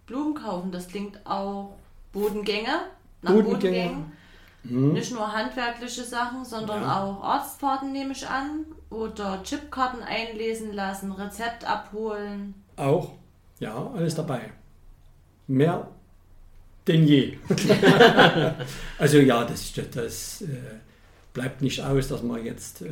Blumen 0.06 0.36
kaufen, 0.36 0.72
das 0.72 0.88
klingt 0.88 1.20
auch 1.26 1.76
Bodengänge. 2.14 2.86
Nach 3.22 3.34
Bodengänge. 3.34 3.56
Bodengängen. 3.56 4.19
Hm. 4.64 4.94
Nicht 4.94 5.12
nur 5.12 5.32
handwerkliche 5.32 6.04
Sachen, 6.04 6.44
sondern 6.44 6.82
Ja. 6.82 7.04
auch 7.04 7.24
Arztfahrten 7.24 7.92
nehme 7.92 8.12
ich 8.12 8.28
an. 8.28 8.66
Oder 8.90 9.42
Chipkarten 9.44 10.02
einlesen 10.02 10.74
lassen, 10.74 11.12
Rezept 11.12 11.64
abholen. 11.64 12.56
Auch, 12.76 13.12
ja, 13.60 13.92
alles 13.96 14.16
dabei. 14.16 14.52
Mehr 15.48 15.88
denn 16.90 17.06
je. 17.08 17.38
also 18.98 19.20
ja, 19.20 19.46
das, 19.46 19.74
das, 19.74 19.90
das 19.92 20.42
äh, 20.42 20.48
bleibt 21.34 21.62
nicht 21.62 21.82
aus, 21.82 22.08
dass 22.08 22.24
man 22.24 22.44
jetzt 22.44 22.82
äh, 22.82 22.90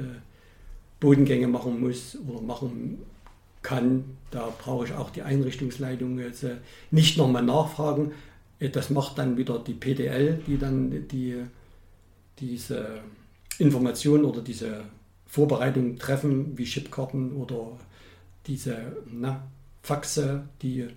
Bodengänge 1.00 1.48
machen 1.48 1.80
muss 1.80 2.18
oder 2.28 2.42
machen 2.42 3.00
kann. 3.64 4.18
Da 4.30 4.54
brauche 4.64 4.86
ich 4.86 4.94
auch 4.94 5.10
die 5.10 5.24
Einrichtungsleitung 5.24 6.20
jetzt 6.20 6.44
äh, 6.44 6.58
nicht 6.92 7.18
nochmal 7.18 7.44
nachfragen. 7.44 8.12
Das 8.60 8.90
macht 8.90 9.18
dann 9.18 9.38
wieder 9.38 9.60
die 9.60 9.74
PDL, 9.74 10.42
die 10.48 10.58
dann 10.58 11.08
die, 11.08 11.44
diese 12.40 13.02
Information 13.60 14.26
oder 14.26 14.42
diese 14.42 14.84
Vorbereitung 15.28 15.98
treffen, 15.98 16.58
wie 16.58 16.64
Chipkarten 16.64 17.34
oder 17.34 17.78
diese 18.48 18.98
na, 19.12 19.48
Faxe, 19.84 20.44
die 20.62 20.88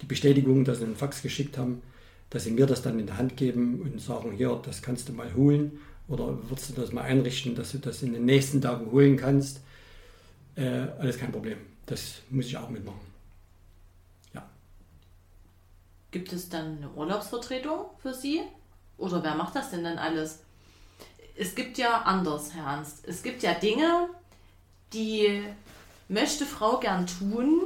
die 0.00 0.06
Bestätigung, 0.06 0.64
dass 0.64 0.78
sie 0.78 0.84
einen 0.84 0.96
Fax 0.96 1.22
geschickt 1.22 1.58
haben, 1.58 1.82
dass 2.30 2.44
sie 2.44 2.50
mir 2.50 2.66
das 2.66 2.82
dann 2.82 2.98
in 2.98 3.06
die 3.06 3.12
Hand 3.12 3.36
geben 3.36 3.80
und 3.80 4.00
sagen, 4.00 4.32
hier, 4.32 4.60
das 4.64 4.82
kannst 4.82 5.08
du 5.08 5.12
mal 5.12 5.34
holen 5.34 5.78
oder 6.08 6.38
würdest 6.48 6.70
du 6.70 6.80
das 6.80 6.92
mal 6.92 7.02
einrichten, 7.02 7.54
dass 7.54 7.72
du 7.72 7.78
das 7.78 8.02
in 8.02 8.12
den 8.12 8.24
nächsten 8.24 8.60
Tagen 8.60 8.90
holen 8.90 9.16
kannst. 9.16 9.60
Äh, 10.54 10.86
alles 10.98 11.18
kein 11.18 11.32
Problem. 11.32 11.58
Das 11.86 12.22
muss 12.30 12.46
ich 12.46 12.56
auch 12.56 12.68
mitmachen. 12.68 13.15
Gibt 16.10 16.32
es 16.32 16.48
dann 16.48 16.78
eine 16.78 16.90
Urlaubsvertretung 16.90 17.86
für 18.02 18.14
Sie? 18.14 18.42
Oder 18.98 19.22
wer 19.22 19.34
macht 19.34 19.54
das 19.56 19.70
denn 19.70 19.84
dann 19.84 19.98
alles? 19.98 20.40
Es 21.36 21.54
gibt 21.54 21.76
ja 21.78 22.02
anders, 22.02 22.54
Herr 22.54 22.66
Ernst. 22.66 23.04
Es 23.06 23.22
gibt 23.22 23.42
ja 23.42 23.52
Dinge, 23.54 24.08
die 24.92 25.42
möchte 26.08 26.46
Frau 26.46 26.78
gern 26.78 27.06
tun, 27.06 27.60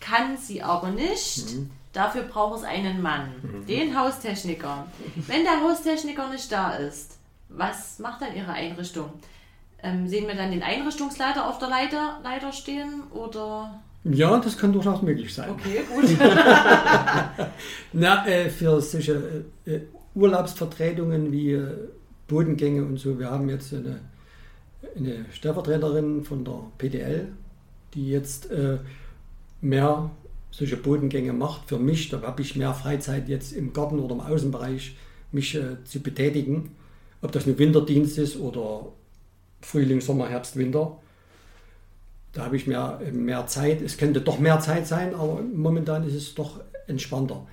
kann 0.00 0.36
sie 0.36 0.62
aber 0.62 0.90
nicht. 0.90 1.44
Dafür 1.92 2.22
braucht 2.22 2.58
es 2.58 2.64
einen 2.64 3.00
Mann, 3.00 3.30
den 3.68 3.96
Haustechniker. 3.96 4.88
Wenn 5.14 5.44
der 5.44 5.62
Haustechniker 5.62 6.28
nicht 6.28 6.50
da 6.50 6.72
ist, 6.72 7.18
was 7.48 8.00
macht 8.00 8.22
dann 8.22 8.34
Ihre 8.34 8.52
Einrichtung? 8.52 9.12
Ähm, 9.80 10.08
sehen 10.08 10.26
wir 10.26 10.34
dann 10.34 10.50
den 10.50 10.62
Einrichtungsleiter 10.62 11.48
auf 11.48 11.58
der 11.58 11.68
Leiter, 11.68 12.18
Leiter 12.24 12.52
stehen 12.52 13.04
oder? 13.12 13.80
Ja, 14.04 14.38
das 14.38 14.58
kann 14.58 14.72
durchaus 14.72 15.00
möglich 15.02 15.32
sein. 15.32 15.50
Okay, 15.50 15.80
gut. 15.94 16.04
Na, 17.92 18.26
äh, 18.26 18.50
für 18.50 18.80
solche 18.80 19.44
äh, 19.64 19.80
Urlaubsvertretungen 20.14 21.32
wie 21.32 21.52
äh, 21.52 21.66
Bodengänge 22.28 22.84
und 22.84 22.98
so, 22.98 23.18
wir 23.18 23.30
haben 23.30 23.48
jetzt 23.48 23.72
eine, 23.72 24.00
eine 24.96 25.24
Stellvertreterin 25.32 26.22
von 26.22 26.44
der 26.44 26.58
PDL, 26.76 27.28
die 27.94 28.10
jetzt 28.10 28.50
äh, 28.50 28.78
mehr 29.62 30.10
solche 30.50 30.76
Bodengänge 30.76 31.32
macht 31.32 31.68
für 31.68 31.78
mich. 31.78 32.10
Da 32.10 32.20
habe 32.22 32.42
ich 32.42 32.56
mehr 32.56 32.74
Freizeit 32.74 33.28
jetzt 33.28 33.52
im 33.52 33.72
Garten 33.72 33.98
oder 33.98 34.14
im 34.14 34.20
Außenbereich, 34.20 34.96
mich 35.32 35.54
äh, 35.54 35.82
zu 35.84 36.00
betätigen. 36.00 36.72
Ob 37.22 37.32
das 37.32 37.46
ein 37.46 37.58
Winterdienst 37.58 38.18
ist 38.18 38.38
oder 38.38 38.92
Frühling, 39.62 40.02
Sommer, 40.02 40.28
Herbst, 40.28 40.56
Winter. 40.56 40.98
Da 42.34 42.44
habe 42.44 42.56
ich 42.56 42.66
mehr, 42.66 43.00
mehr 43.12 43.46
Zeit. 43.46 43.80
Es 43.80 43.96
könnte 43.96 44.20
doch 44.20 44.38
mehr 44.38 44.60
Zeit 44.60 44.86
sein, 44.86 45.14
aber 45.14 45.40
momentan 45.40 46.06
ist 46.06 46.14
es 46.14 46.34
doch 46.34 46.60
entspannter. 46.88 47.46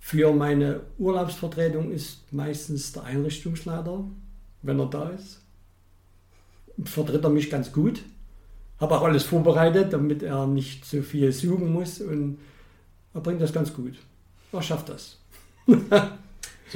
Für 0.00 0.32
meine 0.32 0.80
Urlaubsvertretung 0.98 1.92
ist 1.92 2.32
meistens 2.32 2.92
der 2.92 3.04
Einrichtungsleiter, 3.04 4.04
wenn 4.62 4.80
er 4.80 4.86
da 4.86 5.10
ist. 5.10 5.42
Vertritt 6.84 7.22
er 7.22 7.30
mich 7.30 7.50
ganz 7.50 7.72
gut. 7.72 8.02
Habe 8.80 8.96
auch 8.96 9.02
alles 9.02 9.24
vorbereitet, 9.24 9.92
damit 9.92 10.22
er 10.22 10.46
nicht 10.46 10.84
so 10.84 11.02
viel 11.02 11.32
suchen 11.32 11.72
muss 11.72 12.00
und 12.00 12.38
er 13.14 13.20
bringt 13.20 13.40
das 13.40 13.52
ganz 13.52 13.72
gut. 13.72 13.94
Er 14.52 14.62
schafft 14.62 14.88
das. 14.88 15.18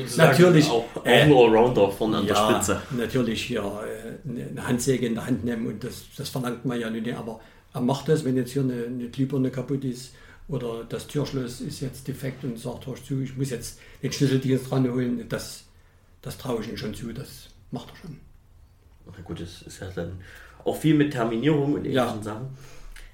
Sozusagen 0.03 0.31
Natürlich, 0.31 0.69
Auch, 0.71 0.85
auch 0.97 1.07
äh, 1.07 1.23
ein 1.23 1.33
Allrounder 1.33 1.91
vorne 1.91 2.19
an 2.19 2.27
der 2.27 2.35
Ja, 2.37 2.51
Spitze. 2.53 2.83
natürlich 2.97 3.43
hier 3.45 3.63
äh, 3.63 4.29
eine 4.29 4.67
Handsäge 4.67 5.07
in 5.07 5.15
der 5.15 5.27
Hand 5.27 5.45
nehmen 5.45 5.67
und 5.67 5.83
das, 5.85 6.05
das 6.17 6.29
verlangt 6.29 6.65
man 6.65 6.79
ja 6.81 6.91
nicht, 6.91 7.13
aber 7.15 7.41
er 7.73 7.81
macht 7.81 8.09
das, 8.09 8.25
wenn 8.25 8.37
jetzt 8.37 8.53
hier 8.53 8.63
eine, 8.63 8.85
eine 8.85 9.09
Glühbirne 9.09 9.51
kaputt 9.51 9.85
ist 9.85 10.13
oder 10.49 10.85
das 10.89 11.07
Türschloss 11.07 11.61
ist 11.61 11.81
jetzt 11.81 12.09
defekt 12.09 12.43
und 12.45 12.59
sagt, 12.59 12.87
hör 12.87 12.95
zu, 12.97 13.21
ich 13.21 13.37
muss 13.37 13.51
jetzt 13.51 13.79
den 14.03 14.13
Schlüsseldienst 14.13 14.71
ranholen, 14.73 15.25
das, 15.29 15.65
das 16.23 16.37
traue 16.39 16.61
ich 16.63 16.69
ihm 16.69 16.77
schon 16.77 16.95
zu, 16.95 17.13
das 17.13 17.49
macht 17.71 17.91
er 17.91 17.97
schon. 17.97 18.17
Na 19.07 19.13
gut, 19.25 19.41
das 19.41 19.63
ist 19.63 19.81
ja 19.81 19.89
dann 19.95 20.21
auch 20.65 20.77
viel 20.77 20.95
mit 20.95 21.13
Terminierung 21.13 21.75
und 21.75 21.81
ähnlichen 21.85 21.95
Ja. 21.95 22.23
Sachen. 22.23 22.49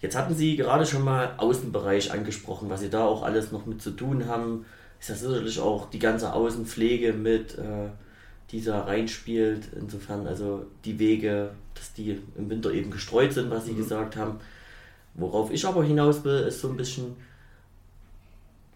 Jetzt 0.03 0.17
hatten 0.17 0.35
Sie 0.35 0.57
gerade 0.57 0.85
schon 0.85 1.03
mal 1.05 1.35
Außenbereich 1.39 2.13
angesprochen, 2.13 2.69
was 2.69 2.81
Sie 2.81 2.91
da 2.91 3.05
auch 3.05 3.23
alles 3.23 3.51
noch 3.53 3.67
mit 3.67 3.81
zu 3.83 3.91
tun 3.93 4.27
haben. 4.27 4.67
Ist 5.01 5.09
ja 5.09 5.15
sicherlich 5.15 5.61
auch 5.61 5.91
die 5.91 5.99
ganze 5.99 6.33
Außenpflege 6.33 7.13
mit, 7.13 7.57
äh, 7.59 7.91
die 8.51 8.63
da 8.63 8.83
reinspielt. 8.83 9.69
Insofern 9.79 10.27
also 10.27 10.67
die 10.85 10.99
Wege, 10.99 11.51
dass 11.75 11.93
die 11.93 12.21
im 12.37 12.51
Winter 12.51 12.73
eben 12.73 12.91
gestreut 12.91 13.33
sind, 13.33 13.51
was 13.51 13.67
Sie 13.67 13.75
gesagt 13.75 14.17
haben. 14.17 14.41
Worauf 15.15 15.51
ich 15.51 15.67
aber 15.67 15.85
hinaus 15.85 16.25
will, 16.25 16.41
ist 16.41 16.61
so 16.61 16.69
ein 16.69 16.77
bisschen, 16.77 17.17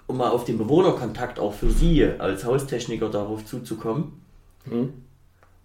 um 0.07 0.17
mal 0.17 0.31
auf 0.31 0.45
den 0.45 0.59
Bewohnerkontakt 0.59 1.39
auch 1.39 1.55
für 1.55 1.71
Sie 1.71 2.05
als 2.05 2.45
Haustechniker 2.45 3.11
darauf 3.11 3.45
zuzukommen. 3.45 4.13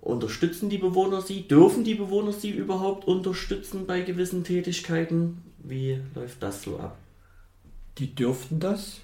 Unterstützen 0.01 0.69
die 0.69 0.77
Bewohner 0.77 1.21
Sie? 1.21 1.47
Dürfen 1.47 1.83
die 1.83 1.95
Bewohner 1.95 2.31
Sie 2.31 2.51
überhaupt 2.51 3.07
unterstützen 3.07 3.87
bei 3.87 4.01
gewissen 4.01 4.43
Tätigkeiten? 4.43 5.41
Wie 5.59 5.99
läuft 6.13 6.43
das 6.43 6.61
so 6.61 6.77
ab? 6.77 6.97
Die 7.97 8.13
dürften 8.13 8.59
das. 8.59 9.01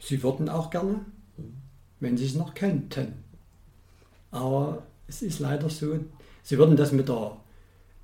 Sie 0.00 0.22
würden 0.22 0.48
auch 0.48 0.70
gerne, 0.70 1.04
wenn 2.00 2.16
sie 2.16 2.26
es 2.26 2.34
noch 2.34 2.54
könnten. 2.54 3.12
Aber 4.30 4.86
es 5.06 5.22
ist 5.22 5.38
leider 5.38 5.68
so, 5.68 5.98
sie 6.42 6.58
würden 6.58 6.76
das 6.76 6.92
mit 6.92 7.08
der, 7.08 7.36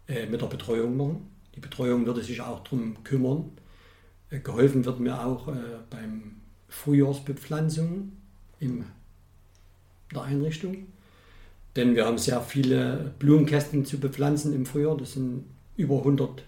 äh, 0.08 0.26
mit 0.26 0.42
der 0.42 0.46
Betreuung 0.46 0.96
machen. 0.96 1.30
Die 1.54 1.60
Betreuung 1.60 2.06
würde 2.06 2.22
sich 2.22 2.40
auch 2.40 2.60
darum 2.60 3.02
kümmern. 3.02 3.50
Äh, 4.30 4.40
geholfen 4.40 4.84
wird 4.84 5.00
mir 5.00 5.24
auch 5.24 5.48
äh, 5.48 5.78
beim 5.88 6.36
Frühjahrsbepflanzung 6.68 8.12
in 8.60 8.84
der 10.12 10.22
Einrichtung. 10.22 10.86
Denn 11.76 11.94
wir 11.94 12.06
haben 12.06 12.18
sehr 12.18 12.40
viele 12.40 13.14
Blumenkästen 13.18 13.84
zu 13.84 13.98
bepflanzen 14.00 14.54
im 14.54 14.66
Frühjahr. 14.66 14.96
Das 14.96 15.12
sind 15.12 15.44
über 15.76 15.98
100 15.98 16.42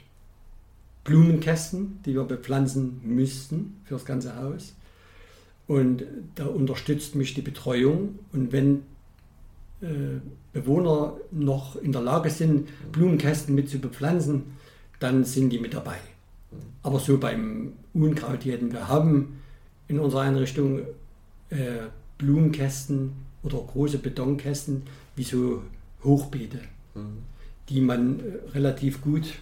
Blumenkästen, 1.05 2.01
die 2.05 2.15
wir 2.15 2.25
bepflanzen 2.25 3.01
müssten 3.05 3.81
für 3.85 3.95
das 3.95 4.05
ganze 4.05 4.37
Haus. 4.37 4.75
Und 5.69 6.03
da 6.35 6.47
unterstützt 6.47 7.15
mich 7.15 7.35
die 7.35 7.43
Betreuung. 7.43 8.19
Und 8.33 8.53
wenn 8.53 8.83
äh, 9.81 10.19
Bewohner 10.53 11.13
noch 11.31 11.77
in 11.77 11.93
der 11.93 12.01
Lage 12.01 12.31
sind, 12.31 12.69
Blumenkästen 12.91 13.55
mit 13.55 13.69
zu 13.69 13.79
bepflanzen, 13.79 14.43
dann 14.99 15.25
sind 15.25 15.51
die 15.51 15.59
mit 15.59 15.75
dabei. 15.75 15.99
Aber 16.83 16.99
so 16.99 17.19
beim 17.19 17.75
Unkraut 17.93 18.45
jeden. 18.45 18.73
Wir 18.73 18.89
haben 18.89 19.41
in 19.87 20.01
unserer 20.01 20.23
Einrichtung 20.23 20.81
äh, 21.51 21.87
Blumenkästen 22.17 23.13
oder 23.43 23.59
große 23.59 23.99
Betonkästen 23.99 24.83
wie 25.17 25.23
so 25.23 25.63
Hochbeete, 26.03 26.61
die 27.69 27.81
man 27.81 28.21
äh, 28.21 28.51
relativ 28.55 29.03
gut 29.03 29.35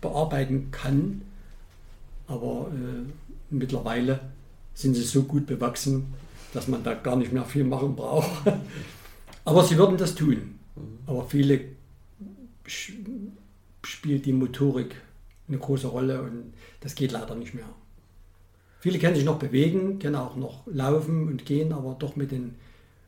bearbeiten 0.00 0.70
kann. 0.70 1.22
Aber 2.26 2.70
äh, 2.72 3.12
mittlerweile 3.50 4.20
sind 4.74 4.94
sie 4.94 5.02
so 5.02 5.22
gut 5.22 5.46
bewachsen, 5.46 6.12
dass 6.52 6.68
man 6.68 6.82
da 6.82 6.94
gar 6.94 7.16
nicht 7.16 7.32
mehr 7.32 7.44
viel 7.44 7.64
machen 7.64 7.96
braucht. 7.96 8.30
Aber 9.44 9.62
sie 9.64 9.76
würden 9.76 9.96
das 9.96 10.14
tun. 10.14 10.58
Aber 11.06 11.26
viele 11.26 11.60
spielt 13.82 14.26
die 14.26 14.32
Motorik 14.32 14.96
eine 15.48 15.58
große 15.58 15.86
Rolle 15.86 16.22
und 16.22 16.54
das 16.80 16.94
geht 16.94 17.12
leider 17.12 17.34
nicht 17.34 17.54
mehr. 17.54 17.68
Viele 18.80 18.98
können 18.98 19.14
sich 19.14 19.24
noch 19.24 19.38
bewegen, 19.38 19.98
können 19.98 20.16
auch 20.16 20.36
noch 20.36 20.66
laufen 20.66 21.28
und 21.28 21.46
gehen, 21.46 21.72
aber 21.72 21.96
doch 21.98 22.16
mit 22.16 22.30
den, 22.30 22.54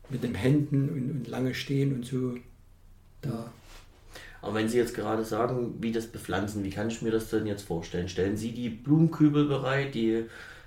mit 0.09 0.23
den 0.23 0.35
Händen 0.35 0.89
und, 0.89 1.11
und 1.11 1.29
lange 1.29 1.55
stehen 1.55 1.95
und 1.95 2.05
so. 2.05 2.35
Da, 3.23 3.53
Aber 4.43 4.55
wenn 4.55 4.69
Sie 4.69 4.79
jetzt 4.79 4.95
gerade 4.95 5.25
sagen, 5.25 5.75
wie 5.81 5.93
das 5.93 6.07
bepflanzen, 6.07 6.65
wie 6.65 6.71
kann 6.71 6.89
ich 6.89 7.03
mir 7.03 7.11
das 7.11 7.31
denn 7.31 7.47
jetzt 7.47 7.63
vorstellen? 7.63 8.09
Stellen 8.09 8.37
Sie 8.37 8.53
die 8.53 8.69
Blumenkübel 8.69 9.47
bereit, 9.47 9.95
die, 9.95 10.25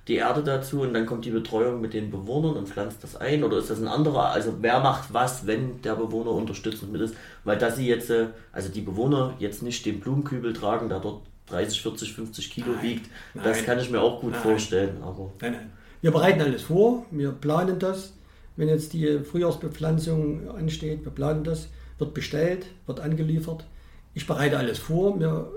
die 0.07 0.15
Erde 0.15 0.43
dazu 0.43 0.81
und 0.81 0.93
dann 0.93 1.05
kommt 1.05 1.25
die 1.25 1.31
Betreuung 1.31 1.81
mit 1.81 1.93
den 1.93 2.09
Bewohnern 2.09 2.55
und 2.55 2.67
pflanzt 2.67 3.03
das 3.03 3.15
ein? 3.15 3.43
Oder 3.43 3.57
ist 3.57 3.69
das 3.69 3.79
ein 3.79 3.87
anderer? 3.87 4.29
Also 4.31 4.55
wer 4.61 4.79
macht 4.79 5.13
was, 5.13 5.45
wenn 5.45 5.81
der 5.81 5.95
Bewohner 5.95 6.31
unterstützend 6.31 6.91
mit 6.91 7.01
ist? 7.01 7.15
Weil 7.43 7.57
dass 7.57 7.75
Sie 7.75 7.87
jetzt, 7.87 8.09
äh, 8.09 8.27
also 8.51 8.69
die 8.69 8.81
Bewohner 8.81 9.35
jetzt 9.39 9.61
nicht 9.61 9.85
den 9.85 9.99
Blumenkübel 9.99 10.53
tragen, 10.53 10.89
der 10.89 10.99
dort 10.99 11.21
30, 11.47 11.81
40, 11.81 12.13
50 12.13 12.51
Kilo 12.51 12.73
Nein, 12.73 12.83
wiegt, 12.83 13.09
nein. 13.33 13.43
das 13.43 13.63
kann 13.63 13.79
ich 13.79 13.89
mir 13.89 14.01
auch 14.01 14.21
gut 14.21 14.31
Nein. 14.31 14.41
vorstellen. 14.41 14.97
Aber 15.03 15.31
Nein, 15.41 15.51
nein. 15.53 15.71
Wir 16.01 16.11
bereiten 16.11 16.41
alles 16.41 16.61
vor, 16.63 17.05
wir 17.11 17.31
planen 17.31 17.77
das. 17.77 18.13
Wenn 18.55 18.67
jetzt 18.69 18.93
die 18.93 19.19
Frühjahrsbepflanzung 19.19 20.49
ansteht, 20.49 21.03
wir 21.03 21.11
planen 21.11 21.43
das, 21.43 21.67
wird 21.97 22.13
bestellt, 22.13 22.65
wird 22.87 22.99
angeliefert. 22.99 23.65
Ich 24.13 24.25
bereite 24.27 24.57
alles 24.57 24.79
vor, 24.79 25.19
wir 25.19 25.49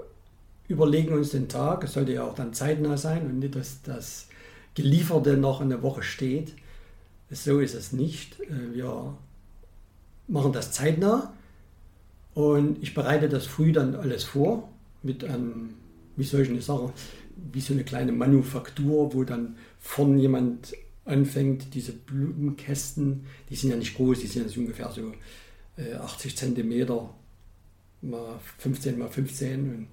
überlegen 0.72 1.14
uns 1.14 1.30
den 1.30 1.48
Tag, 1.48 1.84
es 1.84 1.92
sollte 1.92 2.12
ja 2.12 2.24
auch 2.24 2.34
dann 2.34 2.54
zeitnah 2.54 2.96
sein 2.96 3.26
und 3.26 3.38
nicht, 3.38 3.54
dass 3.54 3.82
das 3.82 4.28
Gelieferte 4.74 5.36
noch 5.36 5.60
eine 5.60 5.82
Woche 5.82 6.02
steht. 6.02 6.54
So 7.30 7.60
ist 7.60 7.74
es 7.74 7.92
nicht. 7.92 8.40
Äh, 8.40 8.74
Wir 8.74 9.16
machen 10.28 10.52
das 10.52 10.72
zeitnah 10.72 11.32
und 12.34 12.82
ich 12.82 12.94
bereite 12.94 13.28
das 13.28 13.46
früh 13.46 13.72
dann 13.72 13.94
alles 13.94 14.24
vor 14.24 14.68
mit 15.02 15.24
einem, 15.24 15.74
wie 16.16 16.24
soll 16.24 16.42
ich 16.42 16.48
denn 16.48 16.60
sagen, 16.60 16.92
wie 17.52 17.60
so 17.60 17.74
eine 17.74 17.84
kleine 17.84 18.12
Manufaktur, 18.12 19.14
wo 19.14 19.24
dann 19.24 19.56
vorn 19.78 20.18
jemand 20.18 20.74
anfängt, 21.04 21.74
diese 21.74 21.92
Blumenkästen, 21.92 23.26
die 23.50 23.56
sind 23.56 23.70
ja 23.70 23.76
nicht 23.76 23.96
groß, 23.96 24.20
die 24.20 24.26
sind 24.26 24.44
jetzt 24.44 24.56
ungefähr 24.56 24.90
so 24.90 25.12
äh, 25.76 25.94
80 25.94 26.36
Zentimeter 26.36 27.12
mal 28.00 28.38
15 28.58 28.98
mal 28.98 29.08
15 29.08 29.74
und 29.74 29.86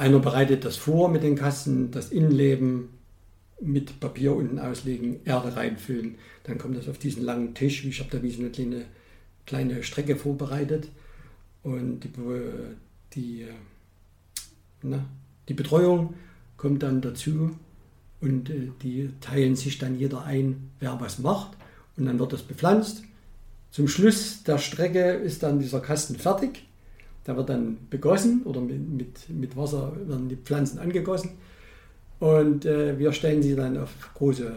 einer 0.00 0.18
bereitet 0.18 0.64
das 0.64 0.76
vor 0.76 1.08
mit 1.08 1.22
den 1.22 1.36
Kasten, 1.36 1.90
das 1.90 2.10
Innenleben 2.10 2.88
mit 3.60 4.00
Papier 4.00 4.34
unten 4.34 4.58
auslegen, 4.58 5.20
Erde 5.26 5.54
reinfüllen, 5.54 6.16
dann 6.44 6.56
kommt 6.56 6.76
das 6.76 6.88
auf 6.88 6.96
diesen 6.96 7.22
langen 7.22 7.54
Tisch, 7.54 7.84
ich 7.84 8.00
habe 8.00 8.10
da 8.10 8.22
wie 8.22 8.30
so 8.30 8.40
eine 8.40 8.50
kleine, 8.50 8.84
kleine 9.46 9.82
Strecke 9.82 10.16
vorbereitet. 10.16 10.88
Und 11.62 12.00
die, 12.00 12.10
die, 13.14 13.42
äh, 13.42 13.52
na, 14.82 15.04
die 15.48 15.54
Betreuung 15.54 16.14
kommt 16.56 16.82
dann 16.82 17.02
dazu. 17.02 17.50
Und 18.22 18.48
äh, 18.48 18.70
die 18.82 19.10
teilen 19.20 19.56
sich 19.56 19.78
dann 19.78 19.98
jeder 19.98 20.24
ein, 20.24 20.70
wer 20.78 20.98
was 21.00 21.18
macht. 21.18 21.58
Und 21.98 22.06
dann 22.06 22.18
wird 22.18 22.32
das 22.32 22.42
bepflanzt. 22.42 23.02
Zum 23.70 23.88
Schluss 23.88 24.42
der 24.44 24.56
Strecke 24.56 25.12
ist 25.12 25.42
dann 25.42 25.58
dieser 25.58 25.80
Kasten 25.80 26.16
fertig. 26.16 26.64
Der 27.26 27.36
wird 27.36 27.48
dann 27.48 27.76
begossen 27.90 28.42
oder 28.44 28.60
mit, 28.60 28.88
mit, 28.88 29.30
mit 29.30 29.56
Wasser 29.56 29.92
werden 30.06 30.28
die 30.28 30.36
Pflanzen 30.36 30.78
angegossen 30.78 31.32
und 32.18 32.64
äh, 32.64 32.98
wir 32.98 33.12
stellen 33.12 33.42
sie 33.42 33.54
dann 33.54 33.76
auf 33.76 33.90
große 34.14 34.52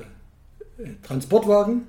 äh, 0.78 0.84
Transportwagen 1.02 1.84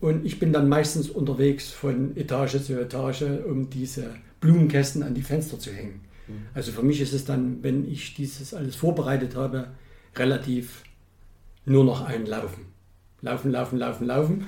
und 0.00 0.26
ich 0.26 0.38
bin 0.38 0.52
dann 0.52 0.68
meistens 0.68 1.08
unterwegs 1.10 1.70
von 1.70 2.16
Etage 2.16 2.62
zu 2.62 2.80
Etage, 2.80 3.24
um 3.46 3.70
diese 3.70 4.10
Blumenkästen 4.40 5.02
an 5.02 5.14
die 5.14 5.22
Fenster 5.22 5.58
zu 5.58 5.70
hängen. 5.70 6.00
Also 6.54 6.72
für 6.72 6.82
mich 6.82 7.00
ist 7.00 7.12
es 7.12 7.24
dann, 7.24 7.62
wenn 7.62 7.90
ich 7.90 8.14
dieses 8.14 8.54
alles 8.54 8.76
vorbereitet 8.76 9.36
habe, 9.36 9.68
relativ 10.16 10.82
nur 11.64 11.84
noch 11.84 12.06
ein 12.06 12.26
Laufen. 12.26 12.66
Laufen, 13.20 13.52
laufen, 13.52 13.78
laufen, 13.78 14.06
laufen. 14.06 14.46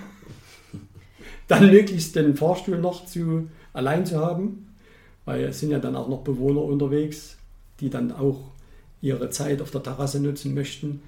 Dann 1.48 1.70
möglichst 1.70 2.16
den 2.16 2.36
Fahrstuhl 2.36 2.78
noch 2.78 3.06
zu 3.06 3.48
allein 3.72 4.04
zu 4.04 4.18
haben, 4.18 4.73
weil 5.24 5.44
es 5.44 5.60
sind 5.60 5.70
ja 5.70 5.78
dann 5.78 5.96
auch 5.96 6.08
noch 6.08 6.22
Bewohner 6.22 6.62
unterwegs, 6.62 7.36
die 7.80 7.90
dann 7.90 8.12
auch 8.12 8.52
ihre 9.00 9.30
Zeit 9.30 9.60
auf 9.60 9.70
der 9.70 9.82
Terrasse 9.82 10.20
nutzen 10.20 10.54
möchten. 10.54 11.02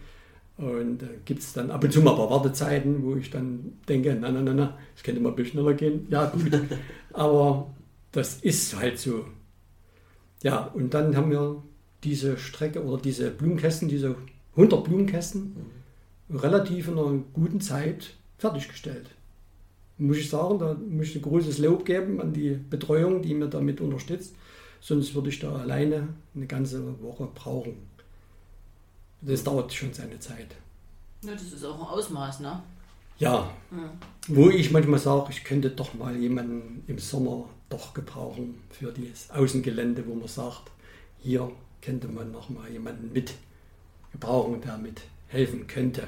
Und 0.58 0.98
da 1.02 1.06
gibt 1.24 1.40
es 1.40 1.52
dann 1.52 1.70
ab 1.70 1.84
und 1.84 1.92
zu 1.92 2.00
mal 2.00 2.12
ein 2.12 2.16
paar 2.16 2.30
Wartezeiten, 2.30 3.02
wo 3.04 3.16
ich 3.16 3.30
dann 3.30 3.74
denke, 3.88 4.16
na, 4.18 4.30
na, 4.30 4.40
na, 4.40 4.54
na, 4.54 4.78
es 4.96 5.02
könnte 5.02 5.20
mal 5.20 5.30
ein 5.30 5.36
bisschen 5.36 5.52
schneller 5.52 5.74
gehen. 5.74 6.06
Ja, 6.10 6.26
gut. 6.26 6.50
Aber 7.12 7.70
das 8.12 8.36
ist 8.40 8.76
halt 8.76 8.98
so. 8.98 9.26
Ja, 10.42 10.64
und 10.74 10.94
dann 10.94 11.16
haben 11.16 11.30
wir 11.30 11.62
diese 12.04 12.38
Strecke 12.38 12.82
oder 12.82 13.00
diese 13.00 13.30
Blumenkästen, 13.30 13.88
diese 13.88 14.16
100 14.52 14.84
Blumenkästen, 14.84 15.56
relativ 16.30 16.88
in 16.88 16.98
einer 16.98 17.18
guten 17.34 17.60
Zeit 17.60 18.14
fertiggestellt. 18.38 19.10
Muss 19.98 20.18
ich 20.18 20.28
sagen, 20.28 20.58
da 20.58 20.74
muss 20.74 21.08
ich 21.08 21.16
ein 21.16 21.22
großes 21.22 21.58
Lob 21.58 21.84
geben 21.84 22.20
an 22.20 22.32
die 22.32 22.50
Betreuung, 22.50 23.22
die 23.22 23.34
mir 23.34 23.48
damit 23.48 23.80
unterstützt. 23.80 24.34
Sonst 24.80 25.14
würde 25.14 25.30
ich 25.30 25.38
da 25.38 25.54
alleine 25.56 26.08
eine 26.34 26.46
ganze 26.46 27.00
Woche 27.02 27.28
brauchen. 27.34 27.76
Das 29.22 29.42
dauert 29.42 29.72
schon 29.72 29.92
seine 29.92 30.18
Zeit. 30.20 30.54
Ja, 31.24 31.32
das 31.32 31.44
ist 31.44 31.64
auch 31.64 31.76
ein 31.80 31.86
Ausmaß, 31.86 32.40
ne? 32.40 32.62
Ja, 33.18 33.50
Mhm. 33.70 33.88
wo 34.28 34.50
ich 34.50 34.70
manchmal 34.70 34.98
sage, 34.98 35.28
ich 35.30 35.42
könnte 35.42 35.70
doch 35.70 35.94
mal 35.94 36.14
jemanden 36.14 36.84
im 36.86 36.98
Sommer 36.98 37.48
doch 37.70 37.94
gebrauchen 37.94 38.56
für 38.70 38.92
das 38.92 39.30
Außengelände, 39.30 40.06
wo 40.06 40.14
man 40.14 40.28
sagt, 40.28 40.70
hier 41.18 41.50
könnte 41.80 42.08
man 42.08 42.30
noch 42.30 42.50
mal 42.50 42.70
jemanden 42.70 43.10
mit 43.12 43.32
gebrauchen, 44.12 44.60
der 44.60 44.76
mit 44.76 45.00
helfen 45.28 45.66
könnte. 45.66 46.06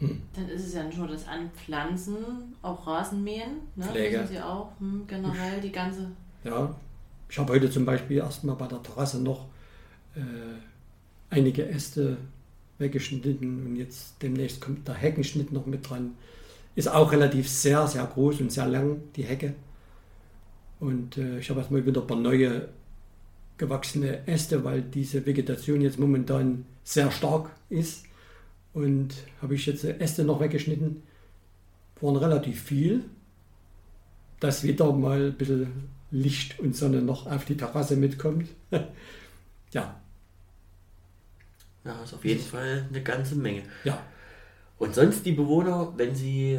Dann 0.00 0.48
ist 0.48 0.66
es 0.66 0.74
ja 0.74 0.82
nicht 0.82 0.98
nur 0.98 1.08
das 1.08 1.26
Anpflanzen, 1.26 2.16
auch 2.62 2.86
Rasenmähen, 2.86 3.58
ne? 3.76 3.84
Pflege. 3.84 4.18
Müssen 4.18 4.32
Sie 4.32 4.40
auch 4.40 4.70
hm, 4.78 5.04
generell 5.06 5.60
die 5.60 5.72
ganze. 5.72 6.10
Ja, 6.44 6.74
ich 7.28 7.38
habe 7.38 7.52
heute 7.52 7.70
zum 7.70 7.84
Beispiel 7.84 8.18
erstmal 8.18 8.56
bei 8.56 8.66
der 8.66 8.82
Terrasse 8.82 9.20
noch 9.20 9.46
äh, 10.16 10.20
einige 11.28 11.68
Äste 11.68 12.16
weggeschnitten 12.78 13.66
und 13.66 13.76
jetzt 13.76 14.14
demnächst 14.22 14.60
kommt 14.60 14.88
der 14.88 14.94
Heckenschnitt 14.94 15.52
noch 15.52 15.66
mit 15.66 15.88
dran. 15.88 16.12
Ist 16.74 16.88
auch 16.88 17.12
relativ 17.12 17.48
sehr, 17.48 17.86
sehr 17.86 18.04
groß 18.04 18.40
und 18.40 18.52
sehr 18.52 18.66
lang, 18.66 19.02
die 19.16 19.24
Hecke. 19.24 19.54
Und 20.78 21.18
äh, 21.18 21.38
ich 21.40 21.50
habe 21.50 21.60
erstmal 21.60 21.84
wieder 21.84 22.00
ein 22.00 22.06
paar 22.06 22.16
neue 22.16 22.68
gewachsene 23.58 24.26
Äste, 24.26 24.64
weil 24.64 24.80
diese 24.80 25.26
Vegetation 25.26 25.82
jetzt 25.82 25.98
momentan 25.98 26.64
sehr 26.82 27.10
stark 27.10 27.50
ist. 27.68 28.04
Und 28.72 29.14
habe 29.42 29.54
ich 29.54 29.66
jetzt 29.66 29.84
Äste 29.84 30.24
noch 30.24 30.40
weggeschnitten. 30.40 31.02
Waren 32.00 32.16
relativ 32.16 32.62
viel, 32.62 33.04
dass 34.38 34.62
wieder 34.62 34.92
mal 34.92 35.26
ein 35.26 35.34
bisschen 35.34 35.90
Licht 36.10 36.58
und 36.60 36.74
Sonne 36.74 37.02
noch 37.02 37.26
auf 37.26 37.44
die 37.44 37.56
Terrasse 37.56 37.96
mitkommt. 37.96 38.48
ja, 39.72 40.00
ja, 41.84 42.02
ist 42.02 42.14
auf 42.14 42.24
jeden 42.24 42.42
Fall 42.42 42.86
eine 42.88 43.02
ganze 43.02 43.36
Menge. 43.36 43.62
ja. 43.84 44.02
Und 44.78 44.94
sonst 44.94 45.26
die 45.26 45.32
Bewohner, 45.32 45.92
wenn 45.96 46.14
sie 46.14 46.58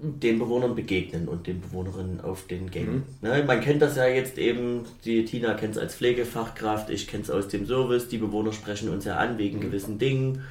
den 0.00 0.38
Bewohnern 0.40 0.74
begegnen 0.74 1.28
und 1.28 1.46
den 1.46 1.60
Bewohnerinnen 1.60 2.20
auf 2.20 2.46
den 2.46 2.70
Gängen. 2.70 3.04
Ne, 3.20 3.44
man 3.46 3.60
kennt 3.60 3.80
das 3.82 3.96
ja 3.96 4.06
jetzt 4.06 4.38
eben, 4.38 4.84
die 5.04 5.24
Tina 5.24 5.54
kennt 5.54 5.76
es 5.76 5.78
als 5.78 5.94
Pflegefachkraft, 5.94 6.90
ich 6.90 7.06
kenne 7.06 7.22
es 7.22 7.30
aus 7.30 7.48
dem 7.48 7.66
Service, 7.66 8.08
die 8.08 8.18
Bewohner 8.18 8.52
sprechen 8.52 8.88
uns 8.88 9.04
ja 9.04 9.16
an 9.16 9.38
wegen 9.38 9.60
gewissen 9.60 9.98
Dingen. 9.98 10.42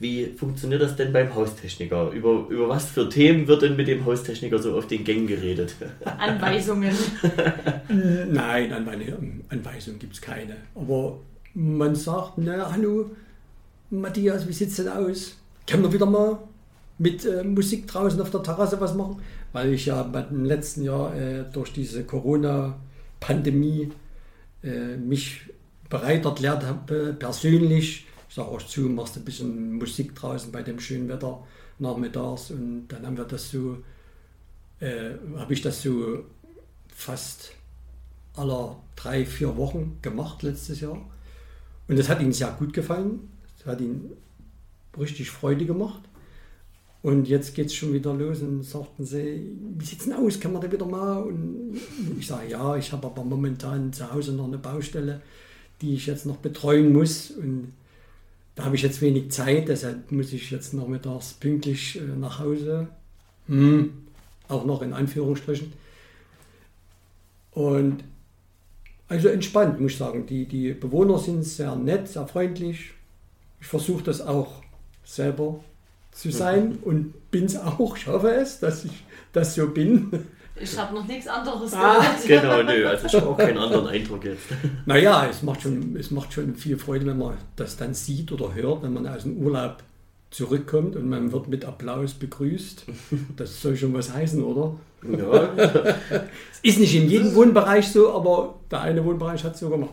Wie 0.00 0.26
funktioniert 0.26 0.80
das 0.80 0.94
denn 0.94 1.12
beim 1.12 1.34
Haustechniker? 1.34 2.10
Über, 2.10 2.46
über 2.48 2.68
was 2.68 2.86
für 2.86 3.08
Themen 3.08 3.48
wird 3.48 3.62
denn 3.62 3.76
mit 3.76 3.88
dem 3.88 4.04
Haustechniker 4.04 4.58
so 4.60 4.78
auf 4.78 4.86
den 4.86 5.02
Gängen 5.02 5.26
geredet? 5.26 5.74
Anweisungen. 6.18 6.94
Nein, 7.88 8.72
Anweisung, 8.72 9.40
Anweisung 9.48 9.98
gibt 9.98 10.14
es 10.14 10.20
keine. 10.20 10.56
Aber 10.76 11.18
man 11.54 11.96
sagt, 11.96 12.34
na 12.36 12.70
hallo, 12.70 13.10
Matthias, 13.90 14.46
wie 14.46 14.52
sieht's 14.52 14.76
denn 14.76 14.88
aus? 14.88 15.36
Können 15.66 15.82
wir 15.82 15.92
wieder 15.92 16.06
mal 16.06 16.38
mit 16.98 17.24
äh, 17.24 17.42
Musik 17.42 17.88
draußen 17.88 18.20
auf 18.20 18.30
der 18.30 18.42
Terrasse 18.42 18.80
was 18.80 18.94
machen? 18.94 19.20
Weil 19.52 19.72
ich 19.72 19.86
ja 19.86 20.02
im 20.30 20.44
letzten 20.44 20.84
Jahr 20.84 21.14
äh, 21.16 21.44
durch 21.52 21.72
diese 21.72 22.04
Corona-Pandemie 22.04 23.90
äh, 24.62 24.96
mich 24.96 25.40
bereit 25.88 26.24
erklärt 26.24 26.64
habe, 26.64 27.16
persönlich, 27.18 28.06
auch 28.44 28.62
zu, 28.62 28.82
machst 28.82 29.16
ein 29.16 29.24
bisschen 29.24 29.74
Musik 29.74 30.14
draußen 30.14 30.52
bei 30.52 30.62
dem 30.62 30.80
schönen 30.80 31.08
Wetter 31.08 31.42
nachmittags 31.78 32.50
und 32.50 32.88
dann 32.88 33.06
haben 33.06 33.16
wir 33.16 33.24
das 33.24 33.50
so, 33.50 33.78
äh, 34.80 35.10
habe 35.36 35.52
ich 35.52 35.62
das 35.62 35.82
so 35.82 36.24
fast 36.88 37.52
aller 38.34 38.76
drei, 38.96 39.24
vier 39.24 39.56
Wochen 39.56 39.98
gemacht 40.02 40.42
letztes 40.42 40.80
Jahr. 40.80 41.00
Und 41.88 41.98
das 41.98 42.08
hat 42.08 42.20
ihm 42.20 42.32
sehr 42.32 42.54
gut 42.58 42.72
gefallen. 42.72 43.28
Das 43.58 43.66
hat 43.66 43.80
ihn 43.80 44.10
richtig 44.98 45.30
Freude 45.30 45.64
gemacht. 45.64 46.02
Und 47.02 47.28
jetzt 47.28 47.54
geht 47.54 47.66
es 47.66 47.74
schon 47.74 47.92
wieder 47.92 48.12
los 48.12 48.40
und 48.40 48.64
sagten 48.64 49.04
sie, 49.04 49.56
wie 49.78 49.84
sieht's 49.84 50.04
denn 50.04 50.14
aus, 50.14 50.40
kann 50.40 50.52
man 50.52 50.60
da 50.60 50.70
wieder 50.70 50.86
mal? 50.86 51.22
Und 51.22 51.78
ich 52.18 52.26
sage, 52.26 52.50
ja, 52.50 52.76
ich 52.76 52.92
habe 52.92 53.06
aber 53.06 53.24
momentan 53.24 53.92
zu 53.92 54.12
Hause 54.12 54.32
noch 54.32 54.46
eine 54.46 54.58
Baustelle, 54.58 55.22
die 55.80 55.94
ich 55.94 56.06
jetzt 56.06 56.26
noch 56.26 56.38
betreuen 56.38 56.92
muss. 56.92 57.30
Und 57.30 57.72
da 58.58 58.64
habe 58.64 58.74
ich 58.74 58.82
jetzt 58.82 59.00
wenig 59.00 59.30
Zeit, 59.30 59.68
deshalb 59.68 60.10
muss 60.10 60.32
ich 60.32 60.50
jetzt 60.50 60.74
nachmittags 60.74 61.34
pünktlich 61.34 61.96
äh, 61.96 62.02
nach 62.18 62.40
Hause. 62.40 62.88
Hm, 63.46 63.92
auch 64.48 64.64
noch 64.64 64.82
in 64.82 64.92
Anführungsstrichen. 64.92 65.72
Und 67.52 68.02
also 69.06 69.28
entspannt, 69.28 69.80
muss 69.80 69.92
ich 69.92 69.98
sagen. 69.98 70.26
Die, 70.26 70.44
die 70.44 70.72
Bewohner 70.72 71.20
sind 71.20 71.44
sehr 71.44 71.76
nett, 71.76 72.08
sehr 72.08 72.26
freundlich. 72.26 72.90
Ich 73.60 73.66
versuche 73.68 74.02
das 74.02 74.20
auch 74.20 74.60
selber 75.04 75.60
zu 76.10 76.32
sein 76.32 76.78
und 76.82 77.30
bin 77.30 77.44
es 77.44 77.56
auch. 77.56 77.96
Ich 77.96 78.08
hoffe 78.08 78.32
es, 78.32 78.58
dass 78.58 78.84
ich 78.84 79.04
das 79.32 79.54
so 79.54 79.68
bin. 79.68 80.26
Ich 80.60 80.78
habe 80.78 80.94
noch 80.94 81.06
nichts 81.06 81.26
anderes 81.28 81.72
Ah, 81.74 81.98
gehört. 82.26 82.26
genau, 82.26 82.62
nö, 82.62 82.86
also 82.88 83.06
ich 83.06 83.14
habe 83.14 83.26
auch 83.28 83.36
keinen 83.38 83.58
anderen 83.58 83.86
Eindruck 83.88 84.24
jetzt. 84.24 84.46
Naja, 84.86 85.26
es 85.30 85.42
macht, 85.42 85.62
schon, 85.62 85.96
es 85.96 86.10
macht 86.10 86.32
schon 86.32 86.54
viel 86.54 86.78
Freude, 86.78 87.06
wenn 87.06 87.18
man 87.18 87.34
das 87.56 87.76
dann 87.76 87.94
sieht 87.94 88.32
oder 88.32 88.54
hört, 88.54 88.82
wenn 88.82 88.92
man 88.94 89.06
aus 89.06 89.22
dem 89.22 89.36
Urlaub 89.38 89.82
zurückkommt 90.30 90.94
und 90.96 91.08
man 91.08 91.32
wird 91.32 91.48
mit 91.48 91.64
Applaus 91.64 92.12
begrüßt. 92.14 92.84
Das 93.36 93.62
soll 93.62 93.76
schon 93.76 93.94
was 93.94 94.12
heißen, 94.12 94.42
oder? 94.44 94.74
Ja, 95.02 95.48
Es 96.52 96.58
ist 96.62 96.78
nicht 96.80 96.94
in 96.94 97.08
jedem 97.08 97.34
Wohnbereich 97.34 97.90
so, 97.90 98.12
aber 98.12 98.56
der 98.70 98.80
eine 98.82 99.04
Wohnbereich 99.04 99.42
hat 99.44 99.54
es 99.54 99.60
so 99.60 99.70
gemacht. 99.70 99.92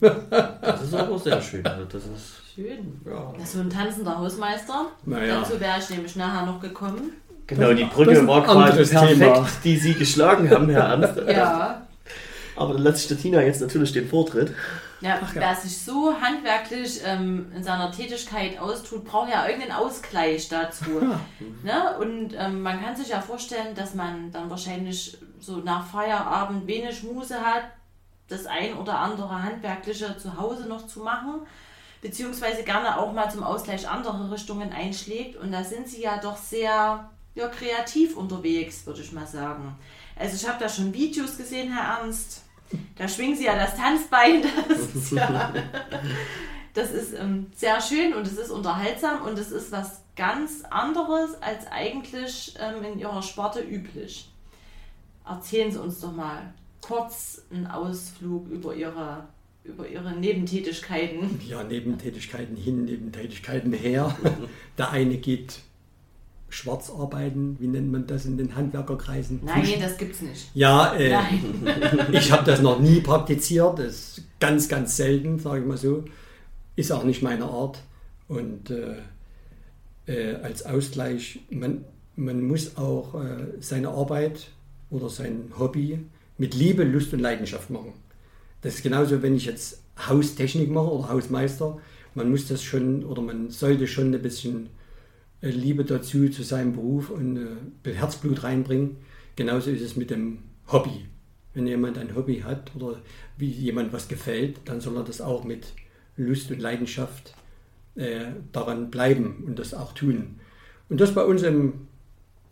das 0.00 0.82
ist 0.82 0.94
aber 0.94 1.18
sehr 1.18 1.40
schön. 1.40 1.66
Also 1.66 1.84
das 1.86 2.02
ist, 2.04 2.34
Schön. 2.54 3.00
ja. 3.04 3.34
Ja, 3.38 3.46
so 3.46 3.60
ein 3.60 3.70
tanzender 3.70 4.18
Hausmeister. 4.18 4.86
Naja. 5.04 5.40
Dazu 5.40 5.58
wäre 5.58 5.78
ich 5.80 5.90
nämlich 5.90 6.14
nachher 6.16 6.46
noch 6.46 6.60
gekommen. 6.60 7.12
Genau, 7.48 7.72
die 7.72 7.84
Brücke 7.84 8.26
war 8.26 8.44
quasi 8.44 8.84
perfekt, 8.84 9.18
Thema. 9.18 9.48
die 9.64 9.76
Sie 9.76 9.94
geschlagen 9.94 10.50
haben, 10.50 10.68
Herr 10.68 10.84
Ernst. 10.84 11.20
Ja. 11.28 11.82
Aber 12.56 12.74
dann 12.74 12.82
lasse 12.82 13.02
ich 13.02 13.08
der 13.08 13.18
Tina 13.18 13.40
jetzt 13.40 13.60
natürlich 13.60 13.92
den 13.92 14.08
Vortritt. 14.08 14.52
Ja, 15.00 15.18
Ach 15.22 15.32
ja. 15.32 15.40
wer 15.40 15.54
sich 15.54 15.78
so 15.78 16.12
handwerklich 16.20 17.00
ähm, 17.04 17.52
in 17.54 17.62
seiner 17.62 17.92
Tätigkeit 17.92 18.58
austut, 18.58 19.04
braucht 19.04 19.30
ja 19.30 19.46
irgendeinen 19.46 19.76
Ausgleich 19.76 20.48
dazu. 20.48 20.90
ne? 21.62 21.96
Und 22.00 22.34
ähm, 22.36 22.62
man 22.62 22.82
kann 22.82 22.96
sich 22.96 23.10
ja 23.10 23.20
vorstellen, 23.20 23.76
dass 23.76 23.94
man 23.94 24.32
dann 24.32 24.50
wahrscheinlich 24.50 25.16
so 25.38 25.58
nach 25.58 25.86
Feierabend 25.86 26.66
wenig 26.66 27.04
Muße 27.04 27.36
hat, 27.36 27.62
das 28.28 28.46
ein 28.46 28.74
oder 28.76 28.98
andere 28.98 29.42
Handwerkliche 29.42 30.18
zu 30.18 30.36
Hause 30.36 30.68
noch 30.68 30.86
zu 30.88 31.00
machen, 31.00 31.42
beziehungsweise 32.02 32.64
gerne 32.64 32.98
auch 32.98 33.12
mal 33.12 33.30
zum 33.30 33.44
Ausgleich 33.44 33.88
andere 33.88 34.32
Richtungen 34.32 34.72
einschlägt. 34.72 35.36
Und 35.36 35.52
da 35.52 35.62
sind 35.62 35.88
sie 35.88 36.02
ja 36.02 36.18
doch 36.20 36.36
sehr 36.36 37.08
ja, 37.38 37.48
kreativ 37.48 38.16
unterwegs, 38.16 38.84
würde 38.84 39.00
ich 39.00 39.12
mal 39.12 39.26
sagen. 39.26 39.76
Also 40.16 40.34
ich 40.34 40.48
habe 40.48 40.58
da 40.58 40.68
schon 40.68 40.92
Videos 40.92 41.36
gesehen, 41.36 41.72
Herr 41.72 42.00
Ernst. 42.00 42.42
Da 42.96 43.08
schwingen 43.08 43.36
sie 43.36 43.44
ja 43.44 43.54
das 43.54 43.76
Tanzbein. 43.76 44.42
Das 44.68 44.94
ist, 44.94 45.12
ja, 45.12 45.54
das 46.74 46.90
ist 46.90 47.14
ähm, 47.14 47.46
sehr 47.54 47.80
schön 47.80 48.12
und 48.14 48.26
es 48.26 48.36
ist 48.36 48.50
unterhaltsam 48.50 49.22
und 49.22 49.38
es 49.38 49.52
ist 49.52 49.72
was 49.72 50.02
ganz 50.16 50.64
anderes 50.68 51.40
als 51.40 51.66
eigentlich 51.70 52.54
ähm, 52.58 52.84
in 52.84 52.98
ihrer 52.98 53.22
Sparte 53.22 53.60
üblich. 53.60 54.28
Erzählen 55.24 55.70
Sie 55.70 55.80
uns 55.80 56.00
doch 56.00 56.12
mal 56.12 56.52
kurz 56.80 57.42
einen 57.52 57.66
Ausflug 57.66 58.48
über 58.48 58.74
Ihre, 58.74 59.28
über 59.62 59.86
ihre 59.88 60.12
Nebentätigkeiten. 60.12 61.40
Ja, 61.46 61.62
Nebentätigkeiten 61.62 62.56
hin, 62.56 62.84
Nebentätigkeiten 62.84 63.72
her. 63.72 64.16
Der 64.78 64.90
eine 64.90 65.18
geht 65.18 65.60
schwarz 66.48 66.90
arbeiten, 66.90 67.56
wie 67.60 67.66
nennt 67.66 67.92
man 67.92 68.06
das 68.06 68.24
in 68.24 68.38
den 68.38 68.54
Handwerkerkreisen? 68.56 69.40
Nein, 69.44 69.74
das 69.80 69.96
gibt's 69.96 70.22
nicht. 70.22 70.50
Ja, 70.54 70.94
äh, 70.94 71.16
ich 72.12 72.32
habe 72.32 72.44
das 72.44 72.62
noch 72.62 72.80
nie 72.80 73.00
praktiziert, 73.00 73.78
das 73.78 73.86
ist 73.86 74.22
ganz, 74.40 74.68
ganz 74.68 74.96
selten, 74.96 75.38
sage 75.38 75.60
ich 75.60 75.66
mal 75.66 75.76
so. 75.76 76.04
Ist 76.76 76.92
auch 76.92 77.04
nicht 77.04 77.22
meine 77.22 77.44
Art. 77.44 77.82
Und 78.28 78.70
äh, 78.70 78.96
äh, 80.06 80.36
als 80.36 80.64
Ausgleich, 80.64 81.40
man, 81.50 81.84
man 82.16 82.42
muss 82.42 82.76
auch 82.76 83.14
äh, 83.14 83.60
seine 83.60 83.88
Arbeit 83.88 84.50
oder 84.90 85.08
sein 85.08 85.52
Hobby 85.58 85.98
mit 86.38 86.54
Liebe, 86.54 86.84
Lust 86.84 87.12
und 87.12 87.20
Leidenschaft 87.20 87.70
machen. 87.70 87.92
Das 88.62 88.76
ist 88.76 88.82
genauso, 88.82 89.22
wenn 89.22 89.36
ich 89.36 89.46
jetzt 89.46 89.82
Haustechnik 90.08 90.70
mache 90.70 90.92
oder 90.92 91.08
Hausmeister. 91.10 91.78
Man 92.14 92.30
muss 92.30 92.48
das 92.48 92.62
schon 92.62 93.04
oder 93.04 93.22
man 93.22 93.50
sollte 93.50 93.86
schon 93.86 94.14
ein 94.14 94.22
bisschen 94.22 94.70
Liebe 95.40 95.84
dazu, 95.84 96.28
zu 96.28 96.42
seinem 96.42 96.72
Beruf 96.72 97.10
und 97.10 97.36
äh, 97.84 97.92
Herzblut 97.92 98.42
reinbringen. 98.42 98.96
Genauso 99.36 99.70
ist 99.70 99.82
es 99.82 99.96
mit 99.96 100.10
dem 100.10 100.38
Hobby. 100.70 101.06
Wenn 101.54 101.66
jemand 101.66 101.98
ein 101.98 102.14
Hobby 102.14 102.40
hat 102.40 102.74
oder 102.74 103.00
wie 103.36 103.48
jemand 103.48 103.92
was 103.92 104.08
gefällt, 104.08 104.60
dann 104.64 104.80
soll 104.80 104.96
er 104.96 105.04
das 105.04 105.20
auch 105.20 105.44
mit 105.44 105.72
Lust 106.16 106.50
und 106.50 106.60
Leidenschaft 106.60 107.34
äh, 107.94 108.26
daran 108.52 108.90
bleiben 108.90 109.44
und 109.46 109.58
das 109.58 109.74
auch 109.74 109.92
tun. 109.92 110.40
Und 110.88 111.00
das 111.00 111.14
bei 111.14 111.24
uns 111.24 111.42
im 111.42 111.88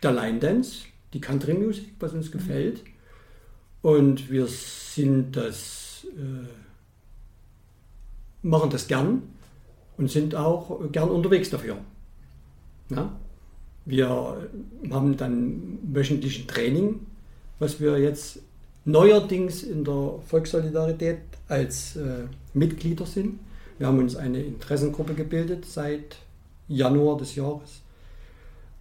der 0.03 0.13
Line 0.13 0.39
Dance, 0.39 0.85
die 1.13 1.21
Country 1.21 1.55
Music, 1.55 1.95
was 1.99 2.13
uns 2.13 2.31
gefällt. 2.31 2.83
Und 3.83 4.31
wir 4.31 4.47
sind 4.47 5.33
das, 5.33 6.07
äh, 6.17 6.49
machen 8.43 8.71
das 8.71 8.87
gern 8.87 9.23
und 9.97 10.11
sind 10.11 10.35
auch 10.35 10.81
gern 10.93 11.11
unterwegs 11.11 11.51
dafür. 11.51 11.79
Ja? 12.91 13.17
Wir 13.85 14.09
haben 14.91 15.17
dann 15.17 15.79
wöchentlichen 15.83 16.47
Training, 16.47 17.01
was 17.59 17.81
wir 17.81 17.99
jetzt 17.99 18.41
neuerdings 18.85 19.63
in 19.63 19.85
der 19.85 20.15
Volkssolidarität 20.27 21.19
als 21.49 21.97
äh, 21.97 22.25
Mitglieder 22.55 23.07
sind. 23.07 23.39
Wir 23.79 23.87
haben 23.87 23.99
uns 23.99 24.17
eine 24.17 24.43
Interessengruppe 24.43 25.15
gebildet 25.15 25.67
seit 25.67 26.17
Januar 26.69 27.17
des 27.17 27.35
Jahres. 27.35 27.83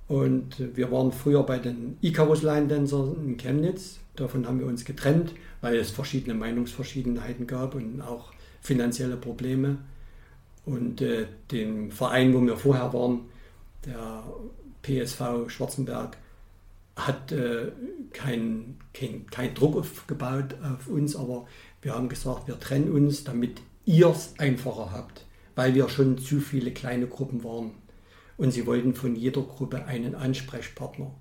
Und 0.08 0.76
wir 0.76 0.92
waren 0.92 1.12
früher 1.12 1.44
bei 1.44 1.58
den 1.58 1.98
Icarus 2.02 2.44
Line 2.44 2.68
Dancers 2.68 3.10
in 3.18 3.38
Chemnitz. 3.38 4.00
Davon 4.16 4.48
haben 4.48 4.60
wir 4.60 4.68
uns 4.68 4.86
getrennt, 4.86 5.34
weil 5.62 5.76
es 5.76 5.92
verschiedene 5.92 6.36
Meinungsverschiedenheiten 6.36 7.48
gab 7.48 7.76
und 7.76 8.02
auch 8.02 8.32
finanzielle 8.62 9.18
Probleme. 9.18 9.78
Und 10.66 11.02
äh, 11.02 11.26
den 11.52 11.92
Verein, 11.92 12.34
wo 12.34 12.42
wir 12.42 12.58
vorher 12.58 12.94
waren, 12.94 13.22
der 13.86 14.24
PSV 14.84 15.50
Schwarzenberg, 15.50 16.18
hat 16.96 17.32
äh, 17.32 17.72
keinen 18.14 18.80
kein, 18.94 19.26
kein 19.28 19.54
Druck 19.54 19.76
aufgebaut 19.76 20.56
auf 20.64 20.88
uns, 20.88 21.16
aber 21.16 21.46
wir 21.82 21.94
haben 21.94 22.10
gesagt, 22.10 22.48
wir 22.48 22.60
trennen 22.60 22.92
uns, 22.92 23.24
damit 23.24 23.62
ihr 23.86 24.08
es 24.10 24.34
einfacher 24.38 24.92
habt, 24.92 25.26
weil 25.56 25.76
wir 25.76 25.90
schon 25.90 26.18
zu 26.18 26.40
viele 26.40 26.72
kleine 26.72 27.08
Gruppen 27.08 27.44
waren. 27.44 27.72
Und 28.38 28.52
sie 28.52 28.66
wollten 28.66 28.96
von 28.96 29.16
jeder 29.16 29.42
Gruppe 29.42 29.86
einen 29.86 30.16
Ansprechpartner. 30.16 31.12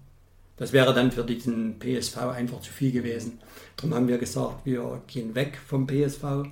Das 0.56 0.72
wäre 0.72 0.94
dann 0.94 1.10
für 1.12 1.24
diesen 1.24 1.78
PSV 1.78 2.16
einfach 2.18 2.60
zu 2.60 2.72
viel 2.72 2.92
gewesen. 2.92 3.40
Darum 3.76 3.94
haben 3.94 4.08
wir 4.08 4.18
gesagt, 4.18 4.64
wir 4.64 5.02
gehen 5.06 5.34
weg 5.34 5.58
vom 5.66 5.86
PSV 5.86 6.46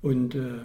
und 0.00 0.34
äh, 0.34 0.60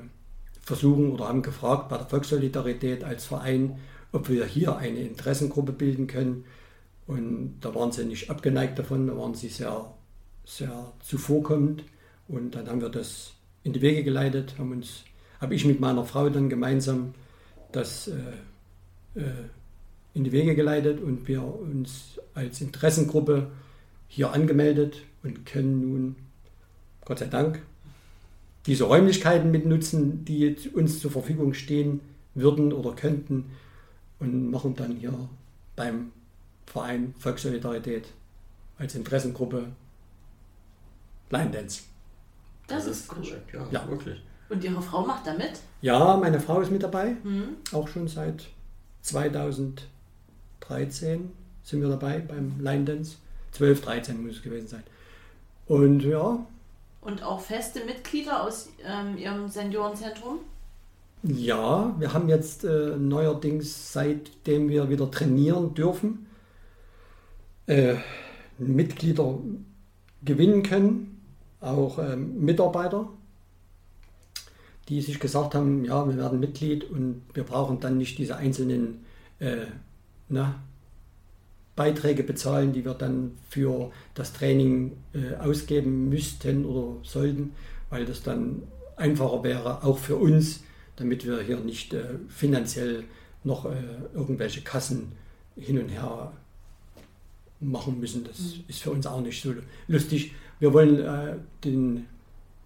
versuchen 0.61 1.11
oder 1.11 1.27
haben 1.27 1.41
gefragt 1.41 1.89
bei 1.89 1.97
der 1.97 2.07
Volkssolidarität 2.07 3.03
als 3.03 3.25
Verein, 3.25 3.79
ob 4.11 4.29
wir 4.29 4.45
hier 4.45 4.77
eine 4.77 5.01
Interessengruppe 5.01 5.71
bilden 5.71 6.07
können. 6.07 6.45
Und 7.07 7.59
da 7.61 7.73
waren 7.73 7.91
sie 7.91 8.05
nicht 8.05 8.29
abgeneigt 8.29 8.77
davon, 8.77 9.07
da 9.07 9.17
waren 9.17 9.33
sie 9.33 9.49
sehr, 9.49 9.93
sehr 10.45 10.93
zuvorkommend. 11.01 11.83
Und 12.27 12.55
dann 12.55 12.67
haben 12.67 12.81
wir 12.81 12.89
das 12.89 13.33
in 13.63 13.73
die 13.73 13.81
Wege 13.81 14.03
geleitet, 14.03 14.55
haben 14.57 14.71
uns, 14.71 15.03
habe 15.41 15.55
ich 15.55 15.65
mit 15.65 15.79
meiner 15.79 16.05
Frau 16.05 16.29
dann 16.29 16.49
gemeinsam 16.49 17.13
das 17.71 18.07
äh, 18.07 19.19
äh, 19.19 19.23
in 20.13 20.23
die 20.23 20.31
Wege 20.31 20.55
geleitet 20.55 21.01
und 21.01 21.27
wir 21.27 21.43
uns 21.43 22.19
als 22.33 22.61
Interessengruppe 22.61 23.51
hier 24.07 24.33
angemeldet 24.33 25.03
und 25.23 25.45
können 25.45 25.81
nun, 25.81 26.15
Gott 27.05 27.19
sei 27.19 27.27
Dank, 27.27 27.61
diese 28.65 28.85
Räumlichkeiten 28.85 29.51
mitnutzen, 29.51 30.25
die 30.25 30.55
uns 30.73 30.99
zur 30.99 31.11
Verfügung 31.11 31.53
stehen 31.53 32.01
würden 32.35 32.73
oder 32.73 32.93
könnten 32.93 33.45
und 34.19 34.51
machen 34.51 34.75
dann 34.75 34.95
hier 34.97 35.13
beim 35.75 36.11
Verein 36.65 37.13
Volkssolidarität 37.17 38.07
als 38.77 38.95
Interessengruppe 38.95 39.67
Line 41.29 41.51
Dance. 41.51 41.83
Das, 42.67 42.85
ist 42.85 43.09
cool. 43.11 43.21
korrekt, 43.23 43.53
ja, 43.53 43.67
Ja. 43.71 43.87
wirklich. 43.89 44.21
Und 44.49 44.63
Ihre 44.63 44.81
Frau 44.81 45.05
macht 45.05 45.25
da 45.27 45.33
mit? 45.33 45.59
Ja, 45.81 46.17
meine 46.17 46.39
Frau 46.39 46.61
ist 46.61 46.71
mit 46.71 46.83
dabei, 46.83 47.15
Hm? 47.23 47.57
auch 47.71 47.87
schon 47.87 48.07
seit 48.07 48.47
2013 49.01 51.31
sind 51.63 51.81
wir 51.81 51.89
dabei 51.89 52.19
beim 52.19 52.59
Line 52.59 52.85
Dance. 52.85 53.17
12, 53.51 53.81
13 53.81 54.21
muss 54.23 54.37
es 54.37 54.41
gewesen 54.41 54.67
sein. 54.67 54.83
Und 55.67 56.01
ja, 56.01 56.39
Und 57.01 57.23
auch 57.23 57.39
feste 57.39 57.85
Mitglieder 57.85 58.43
aus 58.43 58.69
ähm, 58.83 59.17
Ihrem 59.17 59.47
Seniorenzentrum? 59.49 60.39
Ja, 61.23 61.95
wir 61.99 62.13
haben 62.13 62.29
jetzt 62.29 62.63
äh, 62.63 62.95
neuerdings, 62.97 63.91
seitdem 63.91 64.69
wir 64.69 64.89
wieder 64.89 65.11
trainieren 65.11 65.73
dürfen, 65.73 66.27
äh, 67.67 67.95
Mitglieder 68.57 69.37
gewinnen 70.23 70.63
können, 70.63 71.21
auch 71.59 71.99
ähm, 71.99 72.39
Mitarbeiter, 72.43 73.09
die 74.87 75.01
sich 75.01 75.19
gesagt 75.19 75.55
haben, 75.55 75.83
ja, 75.83 76.07
wir 76.07 76.15
werden 76.15 76.39
Mitglied 76.39 76.89
und 76.89 77.21
wir 77.33 77.43
brauchen 77.43 77.81
dann 77.81 77.97
nicht 77.97 78.17
diese 78.17 78.37
einzelnen 78.37 79.05
äh, 79.39 79.65
na, 80.29 80.55
Beiträge 81.75 82.23
bezahlen, 82.23 82.71
die 82.71 82.85
wir 82.85 82.93
dann 82.93 83.37
für 83.49 83.91
das 84.13 84.31
Training 84.31 84.93
äh, 85.13 85.35
ausgeben 85.35 86.07
müssten 86.07 86.65
oder 86.65 86.95
sollten, 87.03 87.51
weil 87.89 88.05
das 88.05 88.23
dann 88.23 88.63
einfacher 88.95 89.43
wäre, 89.43 89.83
auch 89.83 89.97
für 89.97 90.15
uns, 90.15 90.63
damit 90.99 91.25
wir 91.25 91.41
hier 91.41 91.57
nicht 91.57 91.93
äh, 91.93 92.03
finanziell 92.27 93.05
noch 93.43 93.65
äh, 93.65 93.71
irgendwelche 94.13 94.61
Kassen 94.61 95.13
hin 95.55 95.79
und 95.79 95.89
her 95.89 96.31
machen 97.59 97.99
müssen. 97.99 98.23
Das 98.23 98.39
mhm. 98.39 98.63
ist 98.67 98.81
für 98.81 98.91
uns 98.91 99.07
auch 99.07 99.21
nicht 99.21 99.41
so 99.41 99.53
lustig. 99.87 100.33
Wir 100.59 100.73
wollen 100.73 100.99
äh, 100.99 101.35
den, 101.63 102.05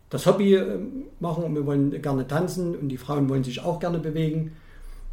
das 0.09 0.25
Hobby 0.25 0.55
äh, 0.55 0.79
machen 1.19 1.43
und 1.43 1.55
wir 1.55 1.65
wollen 1.65 2.01
gerne 2.01 2.27
tanzen 2.27 2.75
und 2.75 2.89
die 2.89 2.97
Frauen 2.97 3.29
wollen 3.29 3.43
sich 3.43 3.61
auch 3.61 3.79
gerne 3.79 3.99
bewegen. 3.99 4.53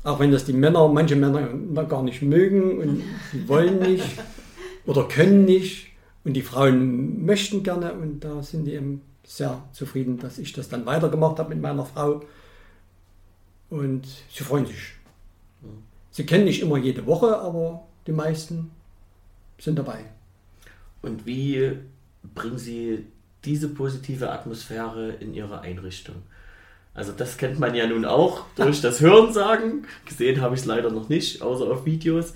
Auch 0.03 0.19
wenn 0.19 0.31
das 0.31 0.47
die 0.47 0.55
Männer, 0.55 0.89
manche 0.89 1.17
Männer 1.17 1.49
gar 1.85 2.03
nicht 2.03 2.23
mögen 2.23 2.79
und 2.79 3.03
die 3.33 3.49
wollen 3.49 3.81
nicht 3.81 4.19
oder 4.87 5.07
können 5.09 5.45
nicht. 5.45 5.89
Und 6.25 6.35
die 6.35 6.43
Frauen 6.43 7.25
möchten 7.25 7.63
gerne 7.63 7.95
und 7.95 8.21
da 8.21 8.43
sind 8.43 8.67
die 8.67 8.75
eben 8.75 9.01
sehr 9.25 9.63
zufrieden, 9.73 10.19
dass 10.19 10.39
ich 10.39 10.53
das 10.53 10.69
dann 10.69 10.85
weitergemacht 10.85 11.39
habe 11.39 11.51
mit 11.51 11.63
meiner 11.63 11.85
Frau. 11.85 12.23
Und 13.71 14.07
sie 14.31 14.45
freuen 14.45 14.67
sich. 14.67 14.95
Sie 16.11 16.27
kennen 16.27 16.45
nicht 16.45 16.61
immer 16.61 16.77
jede 16.77 17.07
Woche, 17.07 17.39
aber 17.39 17.87
die 18.07 18.13
meisten 18.13 18.73
sind 19.59 19.79
dabei. 19.79 20.05
Und 21.03 21.25
wie 21.25 21.79
bringen 22.35 22.59
Sie 22.59 23.07
diese 23.45 23.69
positive 23.69 24.31
Atmosphäre 24.31 25.11
in 25.21 25.33
Ihre 25.33 25.61
Einrichtung? 25.61 26.17
Also 26.93 27.13
das 27.13 27.37
kennt 27.37 27.61
man 27.61 27.75
ja 27.75 27.87
nun 27.87 28.05
auch 28.05 28.45
durch 28.57 28.81
das 28.83 29.01
Hörensagen. 29.01 29.87
Gesehen 30.05 30.41
habe 30.41 30.55
ich 30.55 30.63
es 30.63 30.67
leider 30.67 30.91
noch 30.91 31.09
nicht, 31.09 31.41
außer 31.41 31.71
auf 31.71 31.87
Videos. 31.87 32.35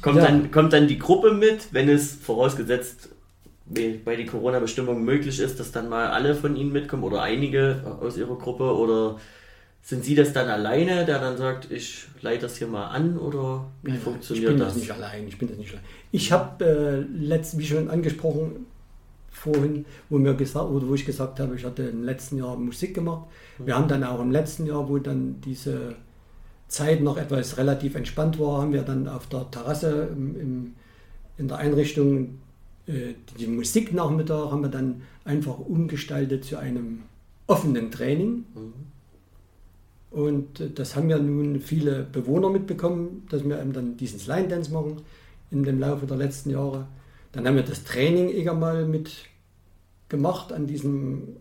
Kommt, 0.00 0.18
ja. 0.18 0.26
dann, 0.26 0.50
kommt 0.52 0.72
dann 0.72 0.86
die 0.86 0.98
Gruppe 0.98 1.32
mit, 1.32 1.72
wenn 1.72 1.88
es 1.88 2.14
vorausgesetzt 2.14 3.08
bei 3.66 4.14
den 4.14 4.26
Corona-Bestimmungen 4.26 5.04
möglich 5.04 5.40
ist, 5.40 5.58
dass 5.58 5.72
dann 5.72 5.88
mal 5.88 6.08
alle 6.08 6.34
von 6.34 6.54
Ihnen 6.54 6.72
mitkommen 6.72 7.02
oder 7.02 7.22
einige 7.22 7.98
aus 8.00 8.16
Ihrer 8.16 8.36
Gruppe 8.36 8.74
oder 8.76 9.18
sind 9.84 10.02
Sie 10.02 10.14
das 10.14 10.32
dann 10.32 10.48
alleine, 10.48 11.04
der 11.04 11.18
dann 11.18 11.36
sagt, 11.36 11.70
ich 11.70 12.06
leite 12.22 12.42
das 12.42 12.56
hier 12.56 12.66
mal 12.66 12.86
an 12.86 13.18
oder 13.18 13.66
wie 13.82 13.90
nein, 13.90 14.00
funktioniert 14.00 14.44
ich 14.44 14.50
bin 14.50 14.58
das? 14.58 14.68
das 14.68 14.76
nicht 14.82 14.90
allein, 14.90 15.28
ich 15.28 15.36
bin 15.36 15.48
das 15.48 15.58
nicht 15.58 15.72
allein. 15.72 15.84
Ich 16.10 16.32
habe 16.32 16.64
äh, 16.64 17.00
letzt, 17.22 17.58
wie 17.58 17.66
schon 17.66 17.90
angesprochen 17.90 18.64
vorhin, 19.30 19.84
wo 20.08 20.16
mir 20.16 20.32
gesagt 20.34 20.70
oder 20.70 20.88
wo 20.88 20.94
ich 20.94 21.04
gesagt 21.04 21.38
habe, 21.38 21.54
ich 21.54 21.66
hatte 21.66 21.82
im 21.82 22.02
letzten 22.02 22.38
Jahr 22.38 22.56
Musik 22.56 22.94
gemacht. 22.94 23.28
Wir 23.58 23.76
haben 23.76 23.86
dann 23.86 24.04
auch 24.04 24.20
im 24.20 24.30
letzten 24.30 24.64
Jahr, 24.64 24.88
wo 24.88 24.96
dann 24.98 25.42
diese 25.42 25.96
Zeit 26.66 27.02
noch 27.02 27.18
etwas 27.18 27.58
relativ 27.58 27.94
entspannt 27.94 28.38
war, 28.38 28.62
haben 28.62 28.72
wir 28.72 28.82
dann 28.82 29.06
auf 29.06 29.26
der 29.26 29.50
Terrasse 29.50 30.08
im, 30.12 30.40
im, 30.40 30.74
in 31.36 31.48
der 31.48 31.58
Einrichtung 31.58 32.38
äh, 32.86 33.14
die 33.38 33.48
Musiknachmittag 33.48 34.50
haben 34.50 34.62
wir 34.62 34.70
dann 34.70 35.02
einfach 35.26 35.58
umgestaltet 35.58 36.46
zu 36.46 36.56
einem 36.56 37.02
offenen 37.46 37.90
Training. 37.90 38.46
Mhm. 38.54 38.93
Und 40.14 40.78
das 40.78 40.94
haben 40.94 41.10
ja 41.10 41.18
nun 41.18 41.60
viele 41.60 42.04
Bewohner 42.04 42.48
mitbekommen, 42.48 43.26
dass 43.30 43.42
wir 43.44 43.60
eben 43.60 43.72
dann 43.72 43.96
diesen 43.96 44.24
Line 44.28 44.46
Dance 44.46 44.70
machen 44.72 45.02
in 45.50 45.64
dem 45.64 45.80
Laufe 45.80 46.06
der 46.06 46.16
letzten 46.16 46.50
Jahre. 46.50 46.86
Dann 47.32 47.44
haben 47.48 47.56
wir 47.56 47.64
das 47.64 47.82
Training 47.82 48.28
eher 48.28 48.54
mal 48.54 48.86
mit 48.86 49.10
gemacht 50.08 50.52
an 50.52 50.68
diesem 50.68 51.38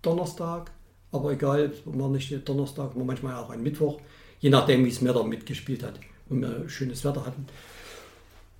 Donnerstag. 0.00 0.70
Aber 1.10 1.32
egal, 1.32 1.72
war 1.86 2.08
nicht 2.08 2.48
Donnerstag, 2.48 2.94
war 2.94 3.04
manchmal 3.04 3.34
auch 3.34 3.50
ein 3.50 3.64
Mittwoch, 3.64 4.00
je 4.38 4.50
nachdem, 4.50 4.84
wie 4.84 4.90
es 4.90 5.04
Wetter 5.04 5.24
mitgespielt 5.24 5.82
hat 5.82 5.98
und 6.28 6.42
wir 6.42 6.68
schönes 6.68 7.04
Wetter 7.04 7.26
hatten. 7.26 7.46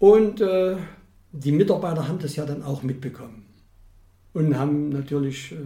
Und 0.00 0.40
äh, 0.40 0.76
die 1.30 1.52
Mitarbeiter 1.52 2.08
haben 2.08 2.18
das 2.18 2.34
ja 2.34 2.44
dann 2.44 2.64
auch 2.64 2.82
mitbekommen 2.82 3.44
und 4.32 4.58
haben 4.58 4.88
natürlich 4.88 5.52
äh, 5.52 5.58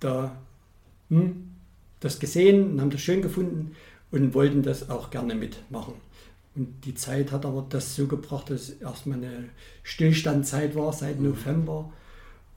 da 0.00 0.36
hm, 1.08 1.45
das 2.06 2.18
gesehen 2.18 2.72
und 2.72 2.80
haben 2.80 2.90
das 2.90 3.00
schön 3.00 3.22
gefunden 3.22 3.74
und 4.10 4.34
wollten 4.34 4.62
das 4.62 4.88
auch 4.88 5.10
gerne 5.10 5.34
mitmachen. 5.34 5.94
Und 6.54 6.84
die 6.84 6.94
Zeit 6.94 7.32
hat 7.32 7.44
aber 7.44 7.66
das 7.68 7.94
so 7.94 8.06
gebracht, 8.06 8.50
dass 8.50 8.68
es 8.68 8.80
erstmal 8.80 9.18
eine 9.18 9.50
Stillstandzeit 9.82 10.74
war 10.74 10.92
seit 10.92 11.18
mhm. 11.18 11.30
November 11.30 11.92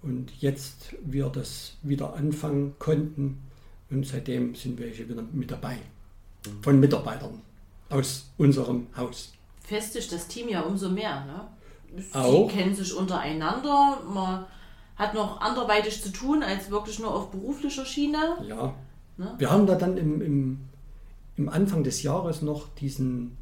und 0.02 0.32
jetzt 0.40 0.96
wir 1.04 1.28
das 1.28 1.74
wieder 1.82 2.14
anfangen 2.14 2.76
konnten 2.80 3.40
und 3.90 4.08
seitdem 4.08 4.56
sind 4.56 4.80
wir 4.80 4.88
hier 4.88 5.10
wieder 5.10 5.24
mit 5.34 5.52
dabei 5.52 5.76
mhm. 6.46 6.64
von 6.64 6.80
Mitarbeitern 6.80 7.42
aus 7.90 8.30
unserem 8.38 8.88
Haus. 8.96 9.34
Festigt 9.62 10.12
das 10.12 10.28
Team 10.28 10.48
ja 10.48 10.62
umso 10.62 10.90
mehr, 10.90 11.26
ne? 11.26 11.48
Auch. 12.14 12.48
Die 12.48 12.56
kennen 12.56 12.76
sich 12.76 12.94
untereinander, 12.94 14.00
man 14.08 14.46
hat 14.96 15.14
noch 15.14 15.42
anderweitig 15.42 16.02
zu 16.02 16.12
tun 16.12 16.44
als 16.44 16.70
wirklich 16.70 17.00
nur 17.00 17.14
auf 17.14 17.32
beruflicher 17.32 17.86
Schiene. 17.86 18.38
Ja, 18.48 18.76
Ne? 19.20 19.36
Wir 19.38 19.52
haben 19.52 19.68
da 19.68 19.76
dann 19.76 19.98
im, 19.98 20.22
im, 20.22 20.60
im 21.36 21.50
Anfang 21.50 21.84
des 21.84 22.04
Jahres 22.04 22.42
noch 22.42 22.74
diesen, 22.76 23.36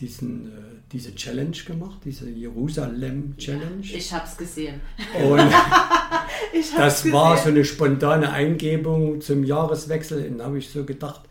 diesen, 0.00 0.46
äh, 0.48 0.50
diese 0.90 1.14
Challenge 1.14 1.56
gemacht, 1.64 2.00
diese 2.04 2.28
Jerusalem 2.28 3.36
Challenge. 3.36 3.80
Ja, 3.82 3.96
ich 3.96 4.12
habe 4.12 4.26
es 4.26 4.36
gesehen. 4.36 4.80
Und 5.24 5.38
das 6.76 7.02
gesehen. 7.02 7.12
war 7.12 7.36
so 7.36 7.48
eine 7.48 7.64
spontane 7.64 8.32
Eingebung 8.32 9.20
zum 9.20 9.44
Jahreswechsel. 9.44 10.26
Und 10.28 10.38
da 10.38 10.46
habe 10.46 10.58
ich 10.58 10.68
so 10.68 10.84
gedacht, 10.84 11.22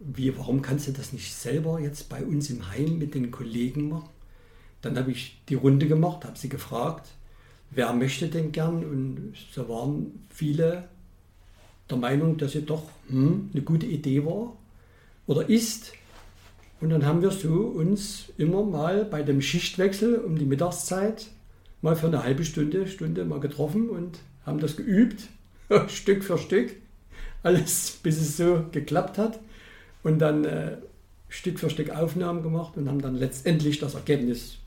wie, 0.00 0.36
warum 0.36 0.60
kannst 0.60 0.88
du 0.88 0.92
das 0.92 1.12
nicht 1.12 1.32
selber 1.32 1.78
jetzt 1.78 2.08
bei 2.08 2.24
uns 2.24 2.50
im 2.50 2.72
Heim 2.72 2.98
mit 2.98 3.14
den 3.14 3.30
Kollegen 3.30 3.88
machen? 3.88 4.10
Dann 4.80 4.98
habe 4.98 5.12
ich 5.12 5.40
die 5.48 5.54
Runde 5.54 5.86
gemacht, 5.86 6.24
habe 6.24 6.36
sie 6.36 6.48
gefragt, 6.48 7.06
wer 7.70 7.92
möchte 7.92 8.26
denn 8.26 8.50
gern? 8.50 8.84
Und 8.84 9.34
so 9.52 9.68
waren 9.68 10.26
viele 10.28 10.88
der 11.92 12.00
Meinung, 12.00 12.36
dass 12.36 12.52
sie 12.52 12.62
doch 12.62 12.84
hm, 13.08 13.50
eine 13.52 13.62
gute 13.62 13.86
Idee 13.86 14.24
war 14.24 14.56
oder 15.26 15.48
ist. 15.48 15.92
Und 16.80 16.90
dann 16.90 17.06
haben 17.06 17.22
wir 17.22 17.30
so 17.30 17.52
uns 17.52 18.32
immer 18.38 18.64
mal 18.64 19.04
bei 19.04 19.22
dem 19.22 19.40
Schichtwechsel 19.40 20.16
um 20.16 20.36
die 20.36 20.44
Mittagszeit 20.44 21.28
mal 21.80 21.94
für 21.94 22.08
eine 22.08 22.24
halbe 22.24 22.44
Stunde, 22.44 22.88
Stunde 22.88 23.24
mal 23.24 23.40
getroffen 23.40 23.88
und 23.88 24.18
haben 24.44 24.58
das 24.58 24.76
geübt, 24.76 25.28
Stück 25.88 26.24
für 26.24 26.38
Stück, 26.38 26.72
alles 27.42 27.98
bis 28.02 28.20
es 28.20 28.36
so 28.36 28.64
geklappt 28.72 29.18
hat. 29.18 29.38
Und 30.02 30.18
dann 30.18 30.44
äh, 30.44 30.78
Stück 31.28 31.60
für 31.60 31.70
Stück 31.70 31.90
Aufnahmen 31.90 32.42
gemacht 32.42 32.76
und 32.76 32.88
haben 32.88 33.00
dann 33.00 33.14
letztendlich 33.14 33.78
das 33.78 33.94
Ergebnis, 33.94 34.58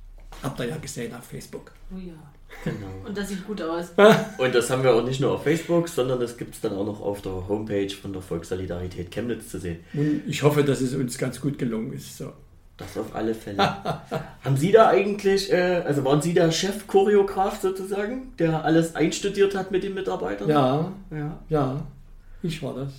habt 0.41 0.59
ihr 0.59 0.67
ja 0.67 0.77
gesehen 0.77 1.13
auf 1.13 1.25
Facebook. 1.25 1.71
Oh 1.93 1.99
ja. 1.99 2.13
Genau. 2.63 3.07
Und 3.07 3.17
das 3.17 3.29
sieht 3.29 3.45
gut 3.45 3.61
aus. 3.61 3.91
Und 4.37 4.55
das 4.55 4.69
haben 4.69 4.83
wir 4.83 4.93
auch 4.93 5.03
nicht 5.03 5.19
nur 5.19 5.33
auf 5.33 5.43
Facebook, 5.43 5.87
sondern 5.87 6.19
das 6.19 6.37
gibt 6.37 6.55
es 6.55 6.61
dann 6.61 6.73
auch 6.73 6.85
noch 6.85 7.01
auf 7.01 7.21
der 7.21 7.47
Homepage 7.47 7.89
von 7.89 8.13
der 8.13 8.21
Volkssolidarität 8.21 9.11
Chemnitz 9.11 9.49
zu 9.49 9.59
sehen. 9.59 9.79
Und 9.93 10.23
ich 10.27 10.41
hoffe, 10.41 10.63
dass 10.63 10.81
es 10.81 10.93
uns 10.95 11.17
ganz 11.17 11.39
gut 11.39 11.57
gelungen 11.59 11.93
ist. 11.93 12.17
So. 12.17 12.33
Das 12.77 12.97
auf 12.97 13.15
alle 13.15 13.33
Fälle. 13.33 13.57
haben 14.43 14.57
Sie 14.57 14.71
da 14.71 14.89
eigentlich, 14.89 15.51
äh, 15.51 15.83
also 15.85 16.03
waren 16.03 16.21
Sie 16.21 16.33
der 16.33 16.51
Chef-Choreograf 16.51 17.61
sozusagen, 17.61 18.33
der 18.37 18.65
alles 18.65 18.95
einstudiert 18.95 19.55
hat 19.55 19.71
mit 19.71 19.83
den 19.83 19.93
Mitarbeitern? 19.93 20.49
Ja, 20.49 20.91
ja, 21.11 21.39
ja, 21.49 21.87
ich 22.43 22.61
war 22.61 22.73
das. 22.73 22.91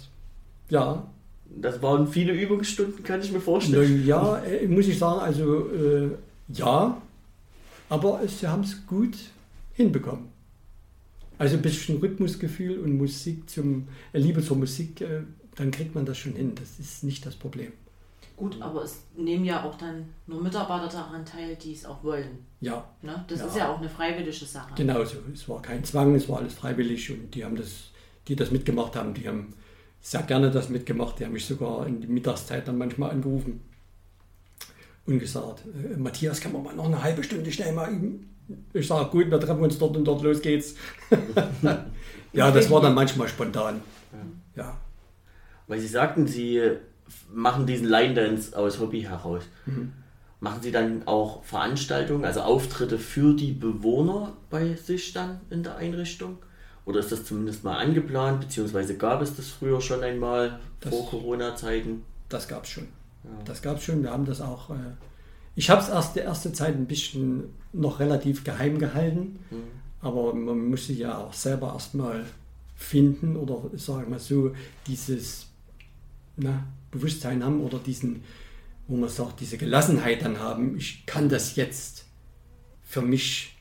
Ja. 0.71 1.07
Das 1.49 1.81
waren 1.81 2.09
viele 2.09 2.33
Übungsstunden, 2.33 3.05
kann 3.05 3.21
ich 3.21 3.33
mir 3.33 3.41
vorstellen. 3.41 4.05
Ja, 4.07 4.39
äh, 4.39 4.67
muss 4.67 4.89
ich 4.89 4.99
sagen, 4.99 5.21
also 5.21 5.69
äh, 5.69 6.11
ja, 6.49 6.97
aber 7.89 8.21
sie 8.27 8.49
haben 8.49 8.63
es 8.63 8.87
gut 8.87 9.17
hinbekommen. 9.77 10.29
Also 11.39 11.57
ein 11.57 11.63
bisschen 11.63 11.99
Rhythmusgefühl 11.99 12.79
und 12.79 12.97
Musik 12.97 13.49
zum, 13.49 13.89
äh, 14.13 14.19
Liebe 14.19 14.43
zur 14.43 14.57
Musik, 14.57 15.03
äh, 15.03 15.23
dann 15.55 15.71
kriegt 15.71 15.95
man 15.95 16.07
das 16.07 16.19
schon 16.19 16.33
hin. 16.33 16.55
Das 16.55 16.79
ist 16.79 17.05
nicht 17.05 17.25
das 17.27 17.37
Problem. 17.37 17.73
Gut, 18.37 18.61
aber 18.61 18.83
es 18.83 19.01
nehmen 19.17 19.45
ja 19.45 19.65
auch 19.65 19.77
dann 19.77 20.07
nur 20.27 20.43
Mitarbeiter 20.43 20.89
daran 20.89 21.25
teil, 21.25 21.57
die 21.57 21.73
es 21.73 21.87
auch 21.87 22.03
wollen. 22.03 22.39
Ja. 22.61 22.87
Ne? 23.03 23.25
Das 23.29 23.41
ja. 23.41 23.47
ist 23.47 23.57
ja 23.57 23.73
auch 23.73 23.79
eine 23.79 23.89
freiwillige 23.89 24.45
Sache. 24.45 24.75
Genau 24.77 25.05
so. 25.05 25.19
Es 25.33 25.49
war 25.49 25.63
kein 25.63 25.85
Zwang, 25.85 26.15
es 26.15 26.29
war 26.29 26.39
alles 26.39 26.55
freiwillig 26.55 27.11
und 27.11 27.35
die 27.35 27.45
haben 27.45 27.57
das, 27.57 27.91
die 28.29 28.37
das 28.37 28.51
mitgemacht 28.51 28.97
haben, 28.97 29.15
die 29.15 29.27
haben 29.27 29.55
sehr 30.01 30.23
gerne 30.23 30.51
das 30.51 30.69
mitgemacht. 30.69 31.19
Die 31.19 31.25
haben 31.25 31.33
mich 31.33 31.47
sogar 31.47 31.87
in 31.87 32.01
die 32.01 32.07
Mittagszeit 32.07 32.69
dann 32.69 32.79
manchmal 32.79 33.11
angerufen 33.11 33.61
und 35.07 35.19
gesagt, 35.19 35.63
äh, 35.67 35.97
Matthias, 35.97 36.41
kann 36.41 36.53
man 36.53 36.63
mal 36.63 36.77
noch 36.77 36.87
eine 36.87 37.03
halbe 37.03 37.23
Stunde 37.23 37.51
schnell 37.51 37.73
mal 37.73 37.91
üben? 37.91 38.36
Ich 38.73 38.87
sage, 38.87 39.11
gut, 39.11 39.31
wir 39.31 39.41
treffen 39.41 39.63
uns 39.63 39.79
dort 39.79 39.97
und 39.97 40.05
dort, 40.05 40.23
los 40.23 40.41
geht's. 40.41 40.75
ja, 42.33 42.51
das 42.51 42.71
war 42.71 42.81
dann 42.81 42.95
manchmal 42.95 43.29
spontan. 43.29 43.81
Ja. 44.55 44.77
Weil 45.67 45.81
Sie 45.81 45.89
sagten, 45.89 46.27
Sie 46.27 46.63
machen 47.33 47.67
diesen 47.67 47.89
Line 47.89 48.15
Dance 48.15 48.57
aus 48.57 48.81
Hobby 48.81 49.03
heraus. 49.03 49.43
Mhm. 49.67 49.93
Machen 50.41 50.63
Sie 50.63 50.71
dann 50.71 51.07
auch 51.07 51.43
Veranstaltungen, 51.45 52.25
also 52.25 52.41
Auftritte 52.41 52.99
für 52.99 53.35
die 53.35 53.53
Bewohner 53.53 54.35
bei 54.51 54.75
sich 54.75 55.13
dann 55.13 55.41
in 55.51 55.63
der 55.63 55.77
Einrichtung? 55.77 56.39
Oder 56.85 57.01
ist 57.01 57.11
das 57.11 57.25
zumindest 57.25 57.65
mal 57.65 57.79
angeplant, 57.79 58.41
beziehungsweise 58.41 58.97
gab 58.97 59.23
es 59.23 59.35
das 59.35 59.49
früher 59.49 59.81
schon 59.81 60.05
einmal 60.05 60.61
das, 60.81 60.95
vor 60.95 61.09
Corona-Zeiten? 61.11 62.05
Das 62.29 62.47
gab 62.47 62.65
es 62.65 62.71
schon. 62.71 62.85
Ja. 63.25 63.31
Das 63.45 63.61
gab 63.61 63.79
es 63.79 63.85
schon. 63.85 64.03
Wir 64.03 64.13
haben 64.13 64.25
das 64.25 64.41
auch 64.41 64.71
äh, 64.71 64.75
Ich 65.57 65.71
habe 65.71 65.83
es 65.83 65.89
erst 65.89 66.15
die 66.15 66.21
erste 66.21 66.53
Zeit 66.53 66.77
ein 66.77 66.87
bisschen 66.87 67.45
noch 67.73 67.99
relativ 67.99 68.45
geheim 68.45 68.79
gehalten, 68.79 69.39
mhm. 69.51 69.63
aber 70.01 70.35
man 70.35 70.69
muss 70.69 70.87
sich 70.87 70.99
ja 70.99 71.19
auch 71.19 71.33
selber 71.33 71.73
erstmal 71.73 72.25
finden 72.77 73.37
oder 73.37 73.71
sagen 73.79 74.13
wir 74.13 74.19
so, 74.19 74.53
dieses 74.87 75.47
na, 76.37 76.67
Bewusstsein 76.91 77.43
haben 77.43 77.63
oder 77.63 77.79
diesen, 77.79 78.23
wo 78.87 78.97
man 78.97 79.09
sagt, 79.09 79.41
diese 79.41 79.57
Gelassenheit 79.57 80.23
dann 80.23 80.39
haben, 80.39 80.77
ich 80.77 81.07
kann 81.07 81.31
das 81.31 81.57
jetzt 81.57 82.05
für 82.83 83.03
mich 83.03 83.57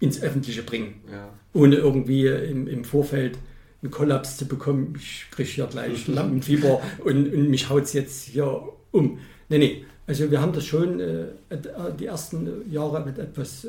ins 0.00 0.20
Öffentliche 0.20 0.62
bringen, 0.62 1.02
ja. 1.10 1.28
ohne 1.52 1.76
irgendwie 1.76 2.26
im, 2.26 2.66
im 2.66 2.84
Vorfeld 2.84 3.38
einen 3.82 3.90
Kollaps 3.90 4.36
zu 4.36 4.46
bekommen. 4.46 4.94
Ich 4.98 5.26
kriege 5.30 5.48
hier 5.48 5.66
gleich 5.66 6.06
Lampenfieber 6.08 6.82
und, 7.04 7.32
und 7.32 7.48
mich 7.48 7.68
haut 7.68 7.84
es 7.84 7.92
jetzt 7.92 8.24
hier 8.24 8.62
um. 8.90 9.18
Nee, 9.48 9.58
nee. 9.58 9.84
Also 10.10 10.28
wir 10.28 10.40
haben 10.40 10.52
das 10.52 10.66
schon 10.66 10.98
äh, 10.98 11.26
die 11.96 12.06
ersten 12.06 12.68
Jahre 12.68 13.06
mit 13.06 13.16
etwas 13.16 13.64
äh, 13.64 13.68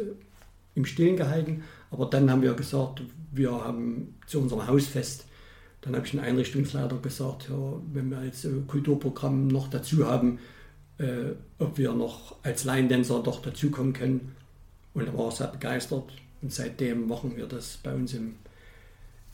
im 0.73 0.85
Stillen 0.85 1.15
gehalten, 1.15 1.63
aber 1.91 2.07
dann 2.07 2.31
haben 2.31 2.41
wir 2.41 2.55
gesagt, 2.55 3.03
wir 3.31 3.51
haben 3.51 4.15
zu 4.25 4.39
unserem 4.39 4.65
Hausfest, 4.65 5.27
dann 5.81 5.95
habe 5.95 6.03
ich 6.03 6.13
den 6.13 6.19
Einrichtungsleiter 6.19 6.97
gesagt, 6.97 7.47
ja, 7.47 7.55
wenn 7.93 8.09
wir 8.09 8.25
jetzt 8.25 8.43
ein 8.45 8.65
Kulturprogramm 8.65 9.49
noch 9.49 9.67
dazu 9.67 10.07
haben, 10.07 10.39
äh, 10.97 11.33
ob 11.59 11.77
wir 11.77 11.93
noch 11.93 12.37
als 12.41 12.63
Laiendänzer 12.63 13.21
doch 13.21 13.43
dazukommen 13.43 13.93
können. 13.93 14.35
Und 14.95 15.05
er 15.05 15.15
war 15.15 15.29
sehr 15.29 15.45
begeistert. 15.45 16.11
Und 16.41 16.51
seitdem 16.51 17.07
machen 17.07 17.37
wir 17.37 17.45
das 17.45 17.77
bei 17.83 17.93
uns 17.93 18.15
im, 18.15 18.33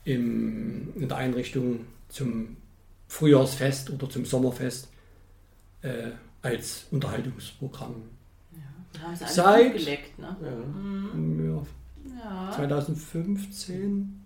im, 0.04 0.90
in 0.96 1.08
der 1.08 1.16
Einrichtung 1.16 1.86
zum 2.10 2.58
Frühjahrsfest 3.08 3.92
oder 3.92 4.10
zum 4.10 4.26
Sommerfest 4.26 4.90
äh, 5.84 6.10
als 6.42 6.86
Unterhaltungsprogramm. 6.92 7.96
Ja, 8.52 9.04
haben 9.04 9.16
sie 9.16 9.26
Seit 9.28 9.74
geleckt, 9.74 10.20
ne? 10.20 10.36
ja, 10.42 10.50
mhm. 11.16 11.66
ja, 12.24 12.52
2015, 12.56 14.24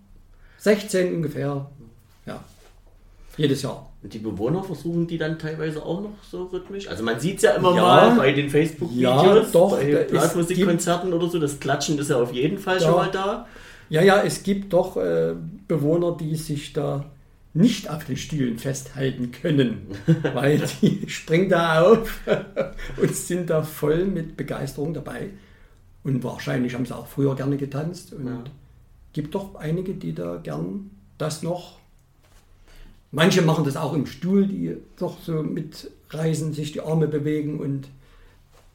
16 0.58 1.14
ungefähr. 1.14 1.70
Ja. 2.26 2.44
Jedes 3.36 3.62
Jahr. 3.62 3.90
Und 4.02 4.12
die 4.12 4.18
Bewohner 4.18 4.62
versuchen 4.62 5.06
die 5.06 5.16
dann 5.16 5.38
teilweise 5.38 5.82
auch 5.82 6.00
noch 6.00 6.22
so 6.28 6.44
rhythmisch? 6.44 6.88
Also 6.88 7.02
man 7.02 7.20
sieht 7.20 7.36
es 7.36 7.42
ja 7.42 7.52
immer 7.52 7.74
ja, 7.74 7.82
mal 7.82 8.16
bei 8.16 8.32
den 8.32 8.50
Facebook-Videos, 8.50 9.52
ja, 9.52 9.66
bei 9.66 10.04
Blasmusikkonzerten 10.04 11.12
oder 11.12 11.28
so, 11.28 11.38
das 11.38 11.60
Klatschen 11.60 11.98
ist 11.98 12.10
ja 12.10 12.20
auf 12.20 12.32
jeden 12.32 12.58
Fall 12.58 12.80
ja. 12.80 12.82
schon 12.82 12.96
mal 12.96 13.10
da. 13.10 13.46
Ja, 13.88 14.02
ja, 14.02 14.22
es 14.22 14.42
gibt 14.42 14.72
doch 14.72 14.96
äh, 14.96 15.34
Bewohner, 15.68 16.16
die 16.16 16.34
sich 16.36 16.72
da 16.72 17.04
nicht 17.54 17.90
auf 17.90 18.04
den 18.04 18.16
Stühlen 18.16 18.58
festhalten 18.58 19.30
können, 19.30 19.86
weil 20.34 20.62
die 20.80 21.08
springen 21.08 21.48
da 21.48 21.82
auf 21.82 22.20
und 23.00 23.14
sind 23.14 23.50
da 23.50 23.62
voll 23.62 24.06
mit 24.06 24.36
Begeisterung 24.36 24.94
dabei. 24.94 25.30
Und 26.04 26.24
wahrscheinlich 26.24 26.74
haben 26.74 26.86
sie 26.86 26.96
auch 26.96 27.06
früher 27.06 27.36
gerne 27.36 27.56
getanzt. 27.56 28.12
Und 28.12 28.26
ja. 28.26 28.42
gibt 29.12 29.34
doch 29.34 29.54
einige, 29.54 29.94
die 29.94 30.14
da 30.14 30.36
gern 30.36 30.90
das 31.18 31.42
noch 31.42 31.82
Manche 33.14 33.42
machen 33.42 33.64
das 33.64 33.76
auch 33.76 33.92
im 33.92 34.06
Stuhl, 34.06 34.46
die 34.46 34.74
doch 34.98 35.20
so 35.20 35.42
mitreisen, 35.42 36.54
sich 36.54 36.72
die 36.72 36.80
Arme 36.80 37.06
bewegen 37.06 37.60
und 37.60 37.88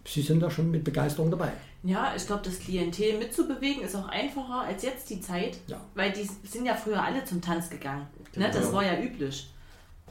sie 0.08 0.22
sind 0.22 0.40
da 0.40 0.50
schon 0.50 0.72
mit 0.72 0.84
Begeisterung 0.84 1.30
dabei. 1.30 1.52
Ja, 1.84 2.14
ich 2.16 2.26
glaube, 2.26 2.42
das 2.44 2.60
Klientel 2.60 3.18
mitzubewegen 3.18 3.84
ist 3.84 3.96
auch 3.96 4.08
einfacher 4.08 4.62
als 4.62 4.84
jetzt 4.84 5.10
die 5.10 5.22
Zeit, 5.22 5.58
ja. 5.68 5.80
weil 5.96 6.12
die 6.12 6.28
sind 6.48 6.66
ja 6.66 6.74
früher 6.74 7.02
alle 7.02 7.24
zum 7.24 7.42
Tanz 7.42 7.70
gegangen. 7.70 8.08
Genau. 8.34 8.48
Ne? 8.48 8.54
Das 8.54 8.72
war 8.74 8.84
ja 8.84 9.00
üblich. 9.00 9.50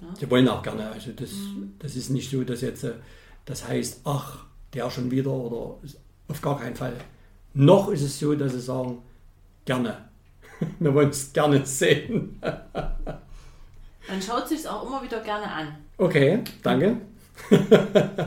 Ne? 0.00 0.08
Die 0.20 0.30
wollen 0.30 0.48
auch 0.48 0.62
gerne. 0.62 0.90
Also 0.90 1.12
das, 1.12 1.32
mhm. 1.32 1.74
das 1.78 1.96
ist 1.96 2.10
nicht 2.10 2.30
so, 2.30 2.44
dass 2.44 2.60
jetzt 2.60 2.84
äh, 2.84 2.92
das 3.46 3.66
heißt, 3.66 4.00
ach, 4.04 4.44
der 4.74 4.90
schon 4.90 5.10
wieder 5.10 5.30
oder 5.30 5.78
auf 6.28 6.42
gar 6.42 6.58
keinen 6.58 6.76
Fall. 6.76 6.94
Noch 7.54 7.88
ist 7.88 8.02
es 8.02 8.18
so, 8.18 8.34
dass 8.34 8.52
sie 8.52 8.60
sagen, 8.60 8.98
gerne. 9.64 9.96
Wir 10.78 10.92
wollen 10.92 11.10
es 11.10 11.32
gerne 11.32 11.64
sehen. 11.64 12.40
Man 12.42 14.22
schaut 14.22 14.48
sich 14.48 14.60
es 14.60 14.66
auch 14.66 14.86
immer 14.86 15.02
wieder 15.02 15.20
gerne 15.20 15.50
an. 15.50 15.76
Okay, 15.96 16.42
danke. 16.62 17.00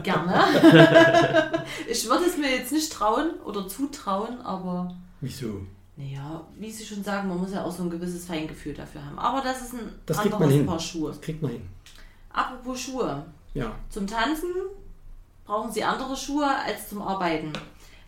Gerne. 0.03 1.63
ich 1.89 2.07
würde 2.07 2.25
es 2.25 2.37
mir 2.37 2.49
jetzt 2.55 2.71
nicht 2.71 2.91
trauen 2.91 3.31
oder 3.45 3.67
zutrauen, 3.67 4.41
aber. 4.41 4.95
Wieso? 5.21 5.61
Naja, 5.97 6.45
wie 6.57 6.71
Sie 6.71 6.85
schon 6.85 7.03
sagen, 7.03 7.27
man 7.27 7.39
muss 7.39 7.51
ja 7.51 7.63
auch 7.63 7.71
so 7.71 7.83
ein 7.83 7.89
gewisses 7.89 8.25
Feingefühl 8.25 8.73
dafür 8.73 9.05
haben. 9.05 9.19
Aber 9.19 9.41
das 9.41 9.61
ist 9.61 9.73
ein 9.73 9.91
das 10.05 10.19
anderes 10.19 10.65
Paar 10.65 10.79
Schuhe. 10.79 11.09
Das 11.09 11.19
kriegt 11.19 11.41
man 11.41 11.51
hin. 11.51 11.69
Apropos 12.29 12.79
Schuhe. 12.79 13.25
Ja. 13.53 13.75
Zum 13.89 14.07
Tanzen 14.07 14.49
brauchen 15.45 15.71
Sie 15.71 15.83
andere 15.83 16.15
Schuhe 16.15 16.47
als 16.47 16.87
zum 16.87 17.01
Arbeiten. 17.01 17.51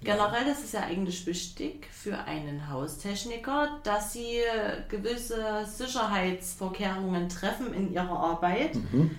Generell 0.03 0.47
ist 0.47 0.63
es 0.63 0.71
ja 0.71 0.81
eigentlich 0.81 1.25
wichtig 1.27 1.87
für 1.91 2.17
einen 2.17 2.69
Haustechniker, 2.69 3.79
dass 3.83 4.13
sie 4.13 4.39
gewisse 4.89 5.63
Sicherheitsvorkehrungen 5.65 7.29
treffen 7.29 7.71
in 7.73 7.93
ihrer 7.93 8.17
Arbeit. 8.19 8.75
Mhm. 8.75 9.11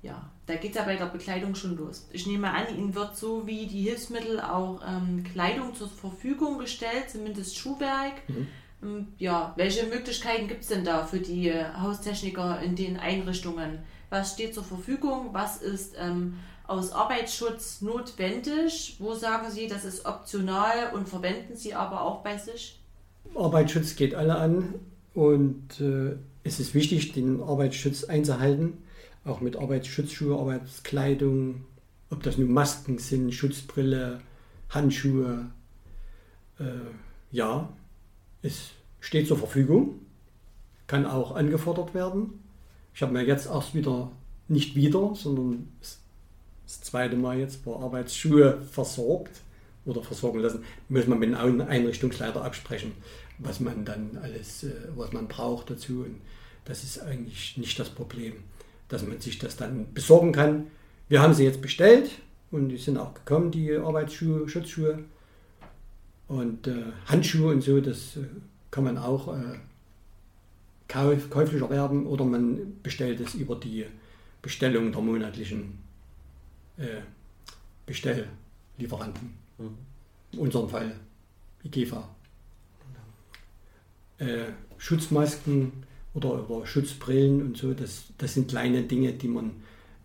Ja, 0.00 0.30
da 0.46 0.54
geht 0.54 0.70
es 0.70 0.76
ja 0.76 0.84
bei 0.84 0.96
der 0.96 1.06
Bekleidung 1.06 1.54
schon 1.54 1.76
los. 1.76 2.06
Ich 2.12 2.26
nehme 2.26 2.52
an, 2.52 2.66
Ihnen 2.76 2.94
wird 2.94 3.16
so 3.16 3.46
wie 3.46 3.66
die 3.66 3.82
Hilfsmittel 3.82 4.40
auch 4.40 4.80
ähm, 4.86 5.24
Kleidung 5.24 5.74
zur 5.74 5.88
Verfügung 5.88 6.58
gestellt, 6.58 7.10
zumindest 7.10 7.58
Schuhwerk. 7.58 8.14
Mhm. 8.28 8.46
Ähm, 8.82 9.08
ja, 9.18 9.52
welche 9.56 9.86
Möglichkeiten 9.86 10.48
gibt 10.48 10.62
es 10.62 10.68
denn 10.68 10.84
da 10.84 11.04
für 11.04 11.18
die 11.18 11.52
Haustechniker 11.52 12.60
in 12.62 12.76
den 12.76 12.96
Einrichtungen? 12.96 13.80
Was 14.08 14.34
steht 14.34 14.54
zur 14.54 14.64
Verfügung? 14.64 15.30
Was 15.32 15.60
ist 15.62 15.96
ähm, 15.98 16.34
aus 16.66 16.92
Arbeitsschutz 16.92 17.80
notwendig? 17.80 18.96
Wo 19.00 19.14
sagen 19.14 19.50
Sie, 19.50 19.66
das 19.66 19.84
ist 19.84 20.06
optional 20.06 20.92
und 20.94 21.08
verwenden 21.08 21.56
Sie 21.56 21.74
aber 21.74 22.02
auch 22.02 22.22
bei 22.22 22.38
sich? 22.38 22.80
Arbeitsschutz 23.34 23.96
geht 23.96 24.14
alle 24.14 24.36
an 24.36 24.74
und 25.14 25.80
äh, 25.80 26.16
es 26.44 26.60
ist 26.60 26.74
wichtig, 26.74 27.12
den 27.12 27.42
Arbeitsschutz 27.42 28.04
einzuhalten, 28.04 28.74
auch 29.26 29.40
mit 29.40 29.56
Arbeitsschutzschuhe, 29.56 30.38
Arbeitskleidung, 30.38 31.64
ob 32.10 32.22
das 32.22 32.38
nun 32.38 32.52
Masken 32.52 32.98
sind, 32.98 33.34
Schutzbrille, 33.34 34.20
Handschuhe. 34.70 35.50
Äh, 36.58 36.64
ja, 37.32 37.68
es 38.42 38.70
steht 39.00 39.26
zur 39.28 39.38
Verfügung, 39.38 40.00
kann 40.86 41.06
auch 41.06 41.34
angefordert 41.34 41.94
werden. 41.94 42.44
Ich 42.94 43.02
habe 43.02 43.12
mir 43.12 43.24
jetzt 43.24 43.46
erst 43.46 43.74
wieder, 43.74 44.10
nicht 44.48 44.76
wieder, 44.76 45.14
sondern 45.14 45.68
das 45.80 46.80
zweite 46.80 47.16
Mal 47.16 47.38
jetzt 47.38 47.64
paar 47.64 47.80
Arbeitsschuhe 47.80 48.60
versorgt 48.70 49.40
oder 49.84 50.02
versorgen 50.02 50.40
lassen, 50.40 50.64
muss 50.88 51.06
man 51.06 51.18
mit 51.18 51.30
dem 51.30 51.60
Einrichtungsleiter 51.60 52.44
absprechen, 52.44 52.92
was 53.38 53.60
man 53.60 53.84
dann 53.84 54.18
alles, 54.22 54.64
äh, 54.64 54.72
was 54.94 55.12
man 55.12 55.28
braucht 55.28 55.70
dazu. 55.70 56.04
Und 56.04 56.20
das 56.64 56.84
ist 56.84 57.00
eigentlich 57.00 57.56
nicht 57.56 57.78
das 57.78 57.90
Problem, 57.90 58.32
dass 58.88 59.06
man 59.06 59.20
sich 59.20 59.38
das 59.38 59.56
dann 59.56 59.92
besorgen 59.92 60.32
kann. 60.32 60.68
Wir 61.08 61.22
haben 61.22 61.34
sie 61.34 61.44
jetzt 61.44 61.62
bestellt 61.62 62.10
und 62.50 62.68
die 62.68 62.78
sind 62.78 62.98
auch 62.98 63.14
gekommen, 63.14 63.50
die 63.50 63.76
Arbeitsschuhe, 63.76 64.48
Schutzschuhe 64.48 65.04
und 66.28 66.66
äh, 66.66 66.84
Handschuhe 67.06 67.52
und 67.52 67.62
so, 67.62 67.80
das 67.80 68.16
äh, 68.16 68.24
kann 68.70 68.84
man 68.84 68.98
auch 68.98 69.34
äh, 69.34 69.58
käuflich 70.88 71.62
erwerben 71.62 72.06
oder 72.06 72.24
man 72.24 72.80
bestellt 72.82 73.20
es 73.20 73.34
über 73.34 73.56
die 73.56 73.86
Bestellung 74.42 74.92
der 74.92 75.00
monatlichen 75.00 75.78
äh, 76.76 77.00
Bestelllieferanten. 77.84 79.34
Mhm. 79.58 79.78
In 80.32 80.38
unserem 80.38 80.68
Fall 80.68 80.94
IGEFA. 81.64 82.08
Äh, 84.18 84.44
Schutzmasken 84.78 85.85
oder, 86.16 86.48
oder, 86.48 86.66
Schutzbrillen 86.66 87.42
und 87.42 87.56
so, 87.56 87.74
das, 87.74 88.04
das 88.16 88.34
sind 88.34 88.48
kleine 88.48 88.82
Dinge, 88.82 89.12
die 89.12 89.28
man 89.28 89.50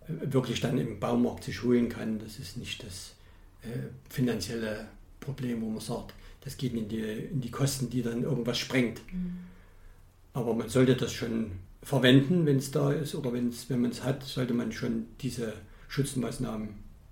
äh, 0.07 0.33
wirklich 0.33 0.59
dann 0.59 0.77
im 0.77 0.99
Baumarkt 0.99 1.45
sich 1.45 1.63
holen 1.63 1.87
kann. 1.89 2.19
Das 2.19 2.37
ist 2.37 2.57
nicht 2.57 2.83
das 2.83 3.15
äh, 3.63 3.89
finanzielle 4.09 4.87
Problem, 5.21 5.61
wo 5.61 5.69
man 5.69 5.79
sagt, 5.79 6.13
das 6.41 6.57
geht 6.57 6.73
in 6.73 6.89
die, 6.89 6.99
in 6.99 7.39
die 7.39 7.51
Kosten, 7.51 7.89
die 7.89 8.01
dann 8.01 8.23
irgendwas 8.23 8.57
sprengt. 8.57 9.01
Mhm. 9.13 9.37
Aber 10.33 10.53
man 10.53 10.69
sollte 10.69 10.95
das 10.95 11.13
schon 11.13 11.51
verwenden, 11.81 12.45
wenn 12.45 12.57
es 12.57 12.71
da 12.71 12.91
ist 12.91 13.15
oder 13.15 13.31
wenn's, 13.33 13.69
wenn 13.69 13.81
man 13.81 13.91
es 13.91 14.03
hat, 14.03 14.23
sollte 14.23 14.53
man 14.53 14.71
schon 14.71 15.07
diese 15.21 15.53
Schutzmaßnahmen 15.87 16.69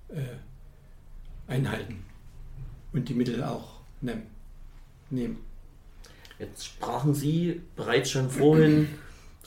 äh, 0.09 1.51
einhalten 1.51 2.03
und 2.91 3.07
die 3.09 3.13
Mittel 3.13 3.43
auch 3.43 3.79
nehmen. 4.01 5.47
Jetzt 6.39 6.65
sprachen 6.65 7.13
Sie 7.13 7.61
bereits 7.75 8.11
schon 8.11 8.29
vorhin 8.29 8.87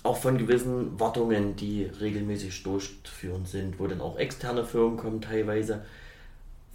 auch 0.03 0.19
von 0.19 0.37
gewissen 0.37 0.99
Wartungen, 1.01 1.57
die 1.57 1.85
regelmäßig 1.85 2.63
durchzuführen 2.63 3.47
sind, 3.47 3.79
wo 3.79 3.87
dann 3.87 4.01
auch 4.01 4.19
externe 4.19 4.65
Firmen 4.65 4.97
kommen 4.97 5.21
teilweise. 5.21 5.85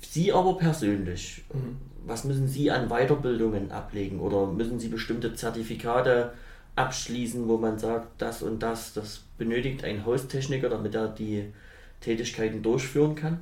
Sie 0.01 0.33
aber 0.33 0.57
persönlich, 0.57 1.43
mhm. 1.53 1.77
was 2.05 2.23
müssen 2.23 2.47
Sie 2.47 2.71
an 2.71 2.89
Weiterbildungen 2.89 3.71
ablegen 3.71 4.19
oder 4.19 4.47
müssen 4.47 4.79
Sie 4.79 4.87
bestimmte 4.87 5.35
Zertifikate 5.35 6.33
abschließen, 6.75 7.47
wo 7.47 7.57
man 7.57 7.79
sagt, 7.79 8.21
das 8.21 8.41
und 8.41 8.63
das, 8.63 8.93
das 8.93 9.23
benötigt 9.37 9.83
ein 9.83 10.05
Haustechniker, 10.05 10.69
damit 10.69 10.95
er 10.95 11.07
die 11.07 11.51
Tätigkeiten 12.01 12.61
durchführen 12.63 13.15
kann? 13.15 13.39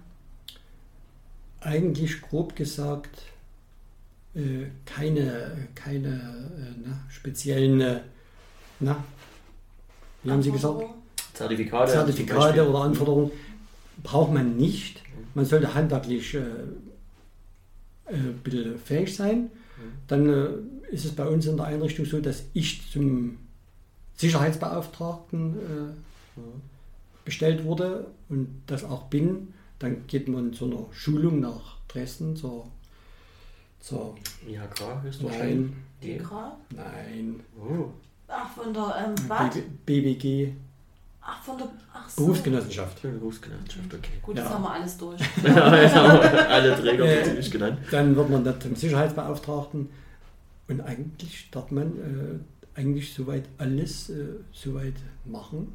eigentlich 1.65 2.21
grob 2.21 2.55
gesagt 2.55 3.23
keine, 4.85 5.69
keine 5.75 6.09
äh, 6.09 6.81
na, 6.85 7.03
speziellen, 7.09 7.79
äh, 7.81 8.01
na, 8.79 9.03
wie 10.23 10.31
haben 10.31 10.43
Sie 10.43 10.51
gesagt? 10.51 10.83
Zertifikate, 11.33 11.91
Zertifikate 11.91 12.69
oder 12.69 12.79
Anforderungen 12.79 13.31
braucht 14.03 14.33
man 14.33 14.57
nicht. 14.57 15.01
Man 15.33 15.45
sollte 15.45 15.73
handwerklich 15.73 16.33
äh, 16.35 16.41
ein 18.07 18.39
bisschen 18.43 18.77
fähig 18.77 19.15
sein. 19.15 19.49
Dann 20.07 20.29
äh, 20.29 20.93
ist 20.93 21.05
es 21.05 21.11
bei 21.11 21.25
uns 21.25 21.45
in 21.45 21.57
der 21.57 21.65
Einrichtung 21.67 22.05
so, 22.05 22.19
dass 22.19 22.43
ich 22.53 22.89
zum 22.91 23.37
Sicherheitsbeauftragten 24.15 25.55
äh, 25.55 26.39
bestellt 27.25 27.63
wurde 27.63 28.07
und 28.29 28.61
das 28.67 28.83
auch 28.83 29.03
bin. 29.03 29.53
Dann 29.79 30.07
geht 30.07 30.27
man 30.27 30.53
zu 30.53 30.65
einer 30.65 30.85
Schulung 30.93 31.39
nach 31.39 31.77
Dresden, 31.87 32.35
zur, 32.35 32.71
zur 33.85 34.15
IHK 34.47 34.81
Nein, 35.21 35.75
DK? 36.01 36.31
nein, 36.75 37.39
Oh. 37.55 37.89
Ach, 38.27 38.49
von 38.51 38.73
der 38.73 39.05
ähm, 39.05 39.29
was? 39.29 39.53
BB, 39.85 40.17
BWG, 40.19 40.51
Ach, 41.21 41.41
von 41.43 41.57
der. 41.57 41.67
Ach 41.93 42.09
so. 42.09 42.23
Berufsgenossenschaft. 42.23 43.01
Berufsgenossenschaft, 43.03 43.93
okay. 43.93 44.11
Gut, 44.23 44.37
jetzt 44.37 44.45
Ja. 44.45 44.53
haben 44.55 44.63
wir 44.63 44.71
alles 44.71 44.97
durch. 44.97 45.21
Ja, 45.43 45.75
jetzt 45.81 45.95
haben 45.95 46.19
wir 46.19 46.49
alle 46.49 46.75
Träger 46.75 47.05
Äh, 47.05 47.23
ziemlich 47.23 47.51
genannt. 47.51 47.77
Dann 47.91 48.15
wird 48.15 48.29
man 48.31 48.43
da 48.43 48.59
zum 48.59 48.75
Sicherheitsbeauftragten 48.75 49.89
und 50.67 50.81
eigentlich 50.81 51.49
darf 51.51 51.69
man 51.69 51.87
äh, 52.75 52.79
eigentlich 52.79 53.13
soweit 53.13 53.43
alles 53.59 54.09
äh, 54.09 54.25
soweit 54.51 54.95
machen, 55.25 55.73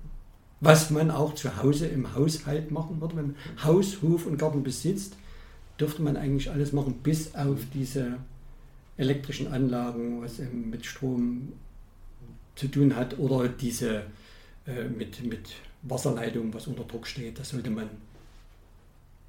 was 0.61 0.91
man 0.91 1.13
auch 1.13 1.35
zu 1.35 1.57
Hause 1.63 1.87
im 1.87 2.13
Haushalt 2.15 2.73
machen 2.73 3.01
würde. 3.01 3.17
Wenn 3.17 3.27
man 3.29 3.37
Haus, 3.65 4.03
Hof 4.03 4.27
und 4.27 4.37
Garten 4.37 4.65
besitzt, 4.65 5.15
dürfte 5.81 6.03
man 6.03 6.17
eigentlich 6.17 6.51
alles 6.51 6.73
machen, 6.73 6.95
bis 7.03 7.35
auf 7.35 7.59
diese 7.73 8.19
elektrischen 8.97 9.49
Anlagen, 9.49 10.21
was 10.23 10.39
eben 10.41 10.71
mit 10.71 10.85
Strom 10.85 11.53
zu 12.57 12.69
tun 12.69 12.95
hat 12.97 13.19
oder 13.19 13.49
diese 13.49 14.05
äh, 14.67 14.85
mit, 14.85 15.25
mit 15.25 15.53
Wasserleitung, 15.83 16.53
was 16.53 16.67
unter 16.67 16.85
Druck 16.85 17.07
steht, 17.07 17.39
das 17.39 17.51
sollte 17.51 17.71
man 17.71 17.89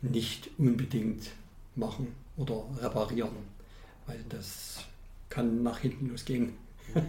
nicht 0.02 0.49
unbedingt 0.58 1.30
machen 1.76 2.08
oder 2.38 2.64
reparieren, 2.82 3.30
weil 4.08 4.20
das 4.30 4.84
kann 5.30 5.64
nach 5.64 5.80
hinten 5.80 6.10
losgehen. 6.10 6.54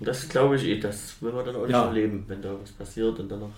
Das 0.00 0.28
glaube 0.28 0.54
ich 0.54 0.64
eh, 0.64 0.78
das 0.78 1.20
will 1.20 1.32
man 1.32 1.44
dann 1.44 1.56
auch 1.56 1.62
nicht 1.62 1.72
Ja. 1.72 1.86
erleben, 1.86 2.22
wenn 2.28 2.40
da 2.40 2.56
was 2.60 2.70
passiert 2.70 3.18
und 3.18 3.28
dann 3.28 3.40
noch 3.40 3.50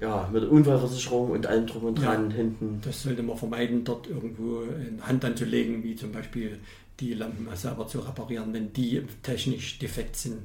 ja, 0.00 0.28
mit 0.32 0.42
der 0.42 0.50
Unfallversicherung 0.50 1.30
und 1.30 1.46
allem 1.46 1.66
drum 1.66 1.84
und 1.84 1.98
Ja. 1.98 2.14
dran 2.14 2.30
hinten. 2.30 2.80
Das 2.82 3.02
sollte 3.02 3.22
man 3.22 3.36
vermeiden, 3.36 3.84
dort 3.84 4.06
irgendwo 4.06 4.62
eine 4.62 5.06
Hand 5.06 5.24
anzulegen, 5.24 5.82
wie 5.82 5.94
zum 5.94 6.10
Beispiel 6.12 6.58
die 7.00 7.14
Lampen 7.14 7.46
selber 7.56 7.86
zu 7.86 8.00
reparieren, 8.00 8.52
wenn 8.52 8.72
die 8.72 9.02
technisch 9.22 9.78
defekt 9.78 10.16
sind 10.16 10.42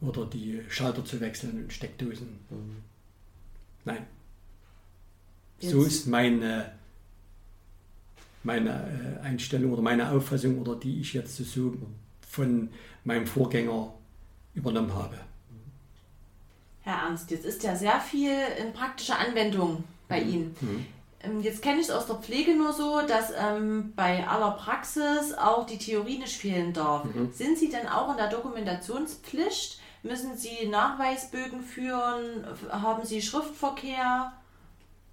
oder 0.00 0.26
die 0.26 0.60
Schalter 0.68 1.04
zu 1.04 1.20
wechseln 1.20 1.62
und 1.64 1.72
Steckdosen. 1.72 2.38
Mhm. 2.50 2.76
Nein. 3.84 4.06
So 5.60 5.78
Jetzt- 5.82 5.86
ist 5.88 6.06
meine, 6.08 6.72
meine 8.42 9.18
äh, 9.22 9.24
Einstellung 9.24 9.72
oder 9.72 9.82
meine 9.82 10.10
Auffassung 10.10 10.58
oder 10.60 10.76
die 10.76 11.00
ich 11.00 11.12
jetzt 11.14 11.36
so 11.36 11.74
von 12.28 12.68
meinem 13.04 13.26
Vorgänger 13.26 13.94
übernommen 14.54 14.92
habe. 14.94 15.16
Herr 16.86 17.02
Ernst, 17.08 17.32
jetzt 17.32 17.44
ist 17.44 17.64
ja 17.64 17.74
sehr 17.74 18.00
viel 18.00 18.30
in 18.60 18.72
praktischer 18.72 19.18
Anwendung 19.18 19.82
bei 20.08 20.20
Ihnen. 20.20 20.56
Ähm, 21.20 21.40
Jetzt 21.40 21.60
kenne 21.60 21.80
ich 21.80 21.86
es 21.88 21.90
aus 21.90 22.06
der 22.06 22.14
Pflege 22.16 22.54
nur 22.54 22.72
so, 22.72 23.00
dass 23.04 23.32
ähm, 23.36 23.92
bei 23.96 24.24
aller 24.28 24.52
Praxis 24.52 25.34
auch 25.36 25.66
die 25.66 25.78
Theorie 25.78 26.18
nicht 26.18 26.36
fehlen 26.36 26.72
darf. 26.72 27.04
Sind 27.32 27.58
Sie 27.58 27.68
denn 27.70 27.88
auch 27.88 28.12
in 28.12 28.16
der 28.16 28.28
Dokumentationspflicht? 28.30 29.80
Müssen 30.04 30.36
Sie 30.38 30.68
Nachweisbögen 30.68 31.60
führen? 31.60 32.46
Haben 32.70 33.04
Sie 33.04 33.20
Schriftverkehr? 33.20 34.32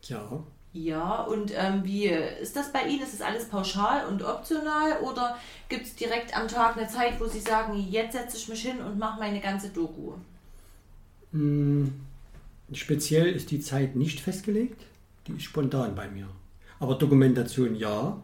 Ja, 0.04 0.44
Ja, 0.74 1.24
und 1.24 1.52
ähm, 1.56 1.84
wie 1.84 2.06
ist 2.06 2.56
das 2.56 2.72
bei 2.72 2.84
Ihnen? 2.84 3.02
Ist 3.02 3.16
es 3.16 3.22
alles 3.24 3.46
pauschal 3.50 4.06
und 4.06 4.22
optional 4.24 5.00
oder 5.02 5.38
gibt 5.70 5.88
es 5.88 5.96
direkt 5.96 6.38
am 6.38 6.48
Tag 6.48 6.78
eine 6.78 6.88
Zeit, 6.88 7.20
wo 7.20 7.26
Sie 7.26 7.40
sagen, 7.40 7.74
jetzt 7.90 8.14
setze 8.14 8.38
ich 8.38 8.48
mich 8.48 8.62
hin 8.62 8.80
und 8.80 9.00
mache 9.00 9.20
meine 9.20 9.40
ganze 9.40 9.70
Doku? 9.70 10.14
Mm, 11.34 11.88
Speziell 12.72 13.28
ist 13.28 13.52
die 13.52 13.60
Zeit 13.60 13.96
nicht 13.96 14.20
festgelegt, 14.20 14.82
die 15.28 15.34
ist 15.34 15.44
spontan 15.44 15.96
bei 15.96 16.08
mir. 16.10 16.28
Aber 16.80 16.96
Dokumentation 16.96 17.76
ja, 17.76 18.22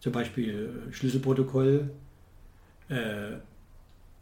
zum 0.00 0.12
Beispiel 0.12 0.88
äh, 0.88 0.92
Schlüsselprotokoll, 0.92 1.90
äh, 2.88 3.32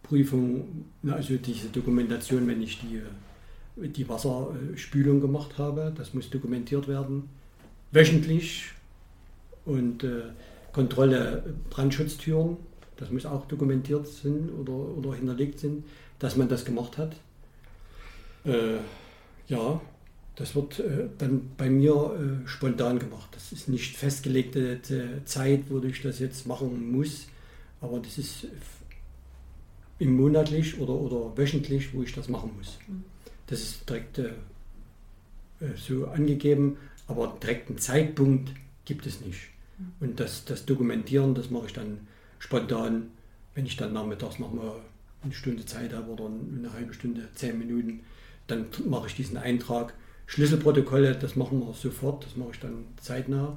Prüfung, 0.03 0.87
also 1.07 1.37
diese 1.37 1.69
Dokumentation, 1.69 2.47
wenn 2.49 2.63
ich 2.63 2.81
die, 2.81 2.97
äh, 2.97 3.89
die 3.89 4.09
Wasserspülung 4.09 5.21
gemacht 5.21 5.57
habe, 5.59 5.93
das 5.97 6.15
muss 6.15 6.31
dokumentiert 6.31 6.89
werden, 6.89 7.29
wöchentlich 7.93 8.73
und 9.65 10.05
äh, 10.05 10.23
Kontrolle 10.73 11.45
äh, 11.47 11.51
Brandschutztüren, 11.71 12.57
das 12.97 13.11
muss 13.11 13.27
auch 13.27 13.47
dokumentiert 13.47 14.07
sind 14.07 14.51
oder, 14.51 14.73
oder 14.73 15.15
hinterlegt 15.15 15.61
sind, 15.61 15.85
dass 16.19 16.37
man 16.37 16.49
das 16.49 16.65
gemacht 16.65 16.99
hat. 16.99 17.17
Äh, 18.45 18.79
ja, 19.49 19.81
das 20.37 20.55
wird 20.55 20.81
äh, 20.81 21.09
dann 21.19 21.51
bei 21.57 21.71
mir 21.71 21.95
äh, 22.45 22.49
spontan 22.49 22.99
gemacht. 22.99 23.29
Das 23.33 23.53
ist 23.53 23.69
nicht 23.69 23.97
festgelegte 23.97 24.81
äh, 24.91 25.25
Zeit, 25.25 25.65
wo 25.69 25.81
ich 25.81 26.03
das 26.03 26.19
jetzt 26.19 26.47
machen 26.47 26.93
muss, 26.93 27.27
aber 27.81 28.01
das 28.01 28.19
ist 28.19 28.47
im 29.99 30.17
monatlich 30.17 30.79
oder, 30.81 30.95
oder 30.95 31.37
wöchentlich, 31.37 31.95
wo 31.95 32.03
ich 32.03 32.13
das 32.13 32.29
machen 32.29 32.51
muss. 32.57 32.79
Das 33.47 33.61
ist 33.61 33.89
direkt 33.89 34.19
äh, 34.19 34.33
äh, 35.61 35.77
so 35.77 36.07
angegeben, 36.09 36.79
aber 37.07 37.37
direkt 37.41 37.69
einen 37.69 37.79
Zeitpunkt 37.79 38.51
gibt 38.85 39.07
es 39.07 39.21
nicht. 39.21 39.41
Und 40.01 40.21
das, 40.21 40.45
das 40.45 40.67
Dokumentieren, 40.67 41.35
das 41.35 41.51
mache 41.51 41.67
ich 41.67 41.73
dann 41.73 42.07
spontan, 42.39 43.11
wenn 43.55 43.67
ich 43.67 43.77
dann 43.77 43.93
nachmittags 43.93 44.39
nochmal 44.39 44.73
eine 45.23 45.33
Stunde 45.33 45.65
Zeit 45.65 45.93
habe 45.93 46.11
oder 46.11 46.27
eine 46.27 46.73
halbe 46.73 46.95
Stunde, 46.95 47.29
zehn 47.35 47.59
Minuten, 47.59 48.01
dann 48.47 48.67
mache 48.87 49.09
ich 49.09 49.17
diesen 49.17 49.37
Eintrag. 49.37 49.95
Schlüsselprotokolle, 50.27 51.17
das 51.17 51.37
machen 51.37 51.61
wir 51.61 51.75
sofort, 51.75 52.25
das 52.25 52.37
mache 52.37 52.51
ich 52.53 52.61
dann 52.61 52.87
zeitnah. 53.01 53.57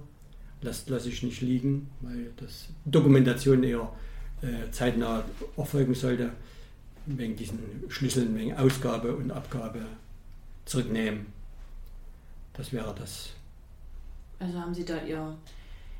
Das 0.62 0.88
lasse 0.90 1.10
ich 1.10 1.24
nicht 1.24 1.42
liegen, 1.42 1.90
weil 2.02 2.32
das 2.38 2.70
Dokumentation 2.86 3.64
eher 3.64 3.92
äh, 4.42 4.70
zeitnah 4.72 5.24
erfolgen 5.56 5.94
sollte, 5.94 6.32
wegen 7.06 7.36
diesen 7.36 7.60
Schlüsseln, 7.90 8.36
wegen 8.36 8.56
Ausgabe 8.56 9.16
und 9.16 9.32
Abgabe 9.32 9.82
zurücknehmen. 10.66 11.28
Das 12.54 12.74
wäre 12.74 12.94
das. 12.98 13.30
Also 14.40 14.60
haben 14.60 14.74
Sie 14.74 14.84
da 14.84 15.02
Ihr, 15.04 15.36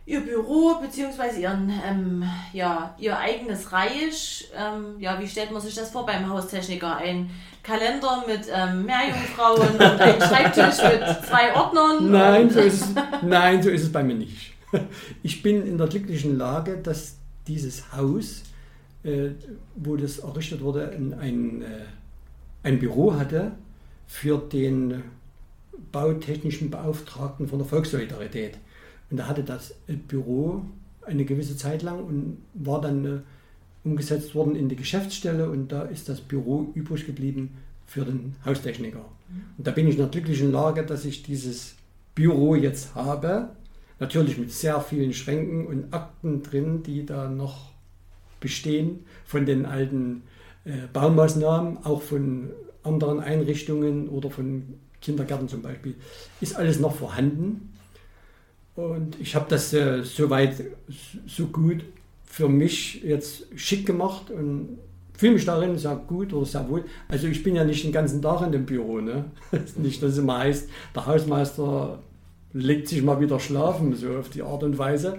Ihr 0.08 0.22
Büro 0.22 0.80
bzw. 0.80 1.42
Ihren, 1.42 1.70
ähm, 1.86 2.24
ja, 2.54 2.96
Ihr 2.98 3.20
eigenes 3.20 3.74
Reich. 3.74 4.50
Ähm, 4.56 4.98
ja, 5.00 5.20
wie 5.20 5.28
stellt 5.28 5.52
man 5.52 5.62
sich 5.62 5.76
das 5.76 5.92
vor 5.92 6.06
beim 6.06 6.30
Haustechniker? 6.30 6.96
Ein 6.96 7.30
Kalender 7.62 8.24
mit 8.26 8.48
ähm, 8.50 8.86
Meerjungfrauen 8.86 9.68
und 9.68 9.82
ein 9.82 10.22
Schreibtisch 10.22 10.82
mit 10.82 11.26
zwei 11.28 11.54
Ordnern? 11.54 12.10
Nein, 12.10 12.50
so 12.50 12.62
ist 12.62 12.84
es, 12.84 12.88
nein, 13.22 13.62
so 13.62 13.70
ist 13.70 13.84
es 13.84 13.92
bei 13.92 14.02
mir 14.02 14.16
nicht. 14.16 14.54
Ich 15.24 15.44
bin 15.44 15.68
in 15.68 15.78
der 15.78 15.88
glücklichen 15.88 16.38
Lage, 16.38 16.78
dass 16.78 17.18
dieses 17.46 17.92
Haus, 17.92 18.44
äh, 19.04 19.32
wo 19.76 19.98
das 19.98 20.20
errichtet 20.20 20.62
wurde, 20.62 20.90
ein, 20.90 21.14
ein, 21.20 21.62
äh, 21.64 21.66
ein 22.64 22.80
Büro 22.80 23.14
hatte 23.14 23.52
für 24.08 24.38
den 24.38 25.04
bautechnischen 25.92 26.70
Beauftragten 26.70 27.50
von 27.50 27.60
der 27.60 27.68
Volkssolidarität. 27.68 28.58
Und 29.10 29.20
er 29.20 29.28
hatte 29.28 29.44
das 29.44 29.72
äh, 29.88 29.94
Büro 29.94 30.64
eine 31.06 31.26
gewisse 31.26 31.56
Zeit 31.56 31.84
lang 31.84 32.04
und 32.04 32.38
war 32.54 32.82
dann 32.82 33.06
äh, 33.06 33.20
umgesetzt 33.84 34.36
worden 34.36 34.56
in 34.56 34.70
die 34.70 34.76
Geschäftsstelle 34.76 35.50
und 35.50 35.72
da 35.72 35.84
ist 35.84 36.10
das 36.10 36.20
Büro 36.20 36.72
übrig 36.74 37.06
geblieben 37.06 37.58
für 37.86 38.04
den 38.04 38.36
Haustechniker. 38.46 39.06
Und 39.58 39.68
da 39.68 39.72
bin 39.72 39.88
ich 39.88 39.96
in 39.96 40.02
der 40.02 40.10
glücklichen 40.10 40.52
Lage, 40.52 40.86
dass 40.86 41.06
ich 41.06 41.24
dieses 41.24 41.76
Büro 42.16 42.56
jetzt 42.56 42.96
habe, 42.96 43.50
natürlich 44.00 44.38
mit 44.38 44.52
sehr 44.52 44.80
vielen 44.82 45.14
Schränken 45.14 45.66
und 45.68 45.94
Akten 45.94 46.44
drin, 46.44 46.84
die 46.84 47.06
da 47.06 47.30
noch 47.30 47.72
bestehen 48.40 49.06
von 49.26 49.46
den 49.46 49.66
alten 49.66 50.24
äh, 50.66 50.88
Baumaßnahmen, 50.92 51.86
auch 51.86 52.02
von 52.02 52.50
anderen 52.84 53.20
Einrichtungen 53.20 54.10
oder 54.10 54.30
von 54.30 54.76
Kindergärten 55.02 55.48
zum 55.48 55.62
Beispiel, 55.62 55.96
ist 56.42 56.56
alles 56.56 56.80
noch 56.80 56.96
vorhanden. 56.96 57.74
Und 58.78 59.20
ich 59.20 59.36
habe 59.36 59.48
das 59.50 59.74
äh, 59.74 60.04
soweit 60.04 60.56
so 61.26 61.48
gut 61.48 61.84
für 62.26 62.48
mich 62.48 63.02
jetzt 63.04 63.48
schick 63.56 63.86
gemacht 63.88 64.30
und 64.30 64.78
fühle 65.18 65.34
mich 65.34 65.46
darin 65.46 65.78
sehr 65.80 65.96
gut 65.96 66.32
oder 66.32 66.46
sehr 66.46 66.70
wohl. 66.70 66.86
Also 67.08 67.26
ich 67.28 67.42
bin 67.42 67.56
ja 67.56 67.64
nicht 67.64 67.84
den 67.84 67.92
ganzen 67.92 68.22
Tag 68.22 68.44
in 68.46 68.52
dem 68.52 68.66
Büro. 68.68 69.02
Ne? 69.02 69.26
nicht, 69.78 70.02
dass 70.04 70.12
es 70.12 70.18
immer 70.20 70.38
heißt, 70.38 70.70
der 70.96 71.06
Hausmeister 71.08 71.98
legt 72.54 72.88
sich 72.88 73.02
mal 73.02 73.20
wieder 73.20 73.40
schlafen, 73.40 73.96
so 73.96 74.16
auf 74.16 74.30
die 74.30 74.44
Art 74.44 74.62
und 74.64 74.78
Weise. 74.78 75.18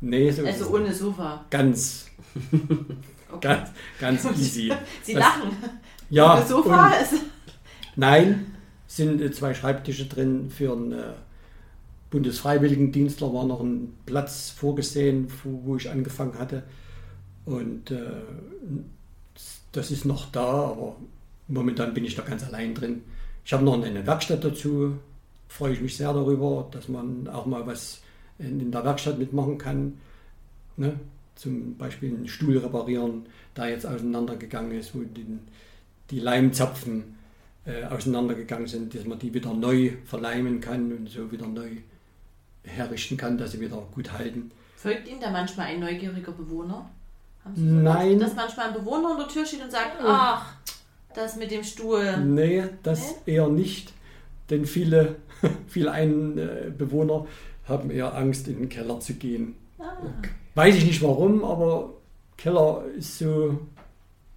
Nee, 0.00 0.30
so 0.30 0.44
Also 0.44 0.70
ohne 0.72 0.92
Sofa. 0.94 1.44
ganz, 1.50 2.06
Okay. 3.32 3.56
ganz, 3.98 4.22
ganz 4.22 4.38
easy. 4.38 4.72
Sie 5.02 5.14
Das- 5.14 5.22
lachen. 5.22 5.50
Ja, 6.08 6.36
Ohne 6.36 6.46
Sofa 6.46 6.90
ist. 7.02 7.14
Nein, 7.96 8.46
sind 8.86 9.20
äh, 9.20 9.32
zwei 9.32 9.54
Schreibtische 9.54 10.06
drin. 10.06 10.48
Für 10.50 10.72
einen 10.72 10.92
äh, 10.92 11.02
Bundesfreiwilligendienstler 12.10 13.32
war 13.32 13.44
noch 13.44 13.60
ein 13.60 13.94
Platz 14.06 14.50
vorgesehen, 14.50 15.28
wo, 15.44 15.76
ich 15.76 15.90
angefangen 15.90 16.38
hatte. 16.38 16.62
Und 17.44 17.90
äh, 17.90 18.22
das 19.72 19.90
ist 19.90 20.04
noch 20.04 20.30
da, 20.30 20.70
aber 20.70 20.96
momentan 21.48 21.94
bin 21.94 22.04
ich 22.04 22.14
da 22.14 22.22
ganz 22.22 22.44
allein 22.44 22.74
drin. 22.74 23.02
Ich 23.44 23.52
habe 23.52 23.64
noch 23.64 23.82
eine 23.82 24.06
Werkstatt 24.06 24.44
dazu. 24.44 24.98
Freue 25.48 25.72
ich 25.72 25.80
mich 25.80 25.96
sehr 25.96 26.12
darüber, 26.12 26.68
dass 26.70 26.88
man 26.88 27.28
auch 27.28 27.46
mal 27.46 27.66
was 27.66 28.00
in, 28.38 28.60
in 28.60 28.70
der 28.70 28.84
Werkstatt 28.84 29.18
mitmachen 29.18 29.58
kann. 29.58 29.94
Ne? 30.76 30.98
Zum 31.34 31.76
Beispiel 31.76 32.14
einen 32.14 32.28
Stuhl 32.28 32.58
reparieren, 32.58 33.26
der 33.56 33.68
jetzt 33.68 33.86
auseinandergegangen 33.86 34.72
ist, 34.72 34.94
wo 34.94 35.00
die, 35.00 35.26
die 36.10 36.20
Leimzapfen 36.20 37.16
äh, 37.66 37.84
auseinandergegangen 37.84 38.66
sind, 38.66 38.94
dass 38.94 39.04
man 39.04 39.18
die 39.18 39.34
wieder 39.34 39.52
neu 39.52 39.92
verleimen 40.04 40.60
kann 40.60 40.92
und 40.92 41.08
so 41.08 41.30
wieder 41.30 41.46
neu 41.46 41.68
herrichten 42.66 43.16
kann, 43.16 43.38
dass 43.38 43.52
sie 43.52 43.60
wieder 43.60 43.82
gut 43.94 44.12
halten. 44.12 44.50
Folgt 44.76 45.08
Ihnen 45.08 45.20
da 45.20 45.30
manchmal 45.30 45.66
ein 45.68 45.80
neugieriger 45.80 46.32
Bewohner? 46.32 46.90
Haben 47.44 47.56
Sie 47.56 47.62
Nein. 47.62 48.18
Dass 48.18 48.34
manchmal 48.34 48.68
ein 48.68 48.74
Bewohner 48.74 49.12
an 49.12 49.18
der 49.18 49.28
Tür 49.28 49.46
steht 49.46 49.62
und 49.62 49.70
sagt, 49.70 49.96
ach, 50.04 50.54
das 51.14 51.36
mit 51.36 51.50
dem 51.50 51.64
Stuhl. 51.64 52.18
Nee, 52.18 52.64
das 52.82 53.14
eher 53.24 53.48
nicht, 53.48 53.92
denn 54.50 54.66
viele, 54.66 55.16
viele 55.68 55.92
Einbewohner 55.92 57.26
haben 57.66 57.90
eher 57.90 58.14
Angst, 58.14 58.48
in 58.48 58.58
den 58.58 58.68
Keller 58.68 59.00
zu 59.00 59.14
gehen. 59.14 59.56
Ah, 59.78 59.96
Weiß 60.54 60.76
ich 60.76 60.84
nicht 60.84 61.02
warum, 61.02 61.44
aber 61.44 61.94
Keller 62.36 62.84
ist 62.96 63.18
so 63.18 63.58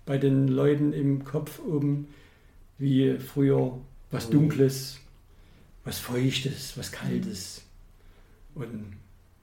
bei 0.06 0.18
den 0.18 0.48
Leuten 0.48 0.94
im 0.94 1.24
Kopf 1.24 1.60
oben 1.60 2.08
wie 2.78 3.18
früher 3.20 3.78
was 4.12 4.30
Dunkles, 4.30 4.98
was 5.84 6.00
Feuchtes, 6.00 6.78
was 6.78 6.92
Kaltes. 6.92 7.62
Und 8.56 8.93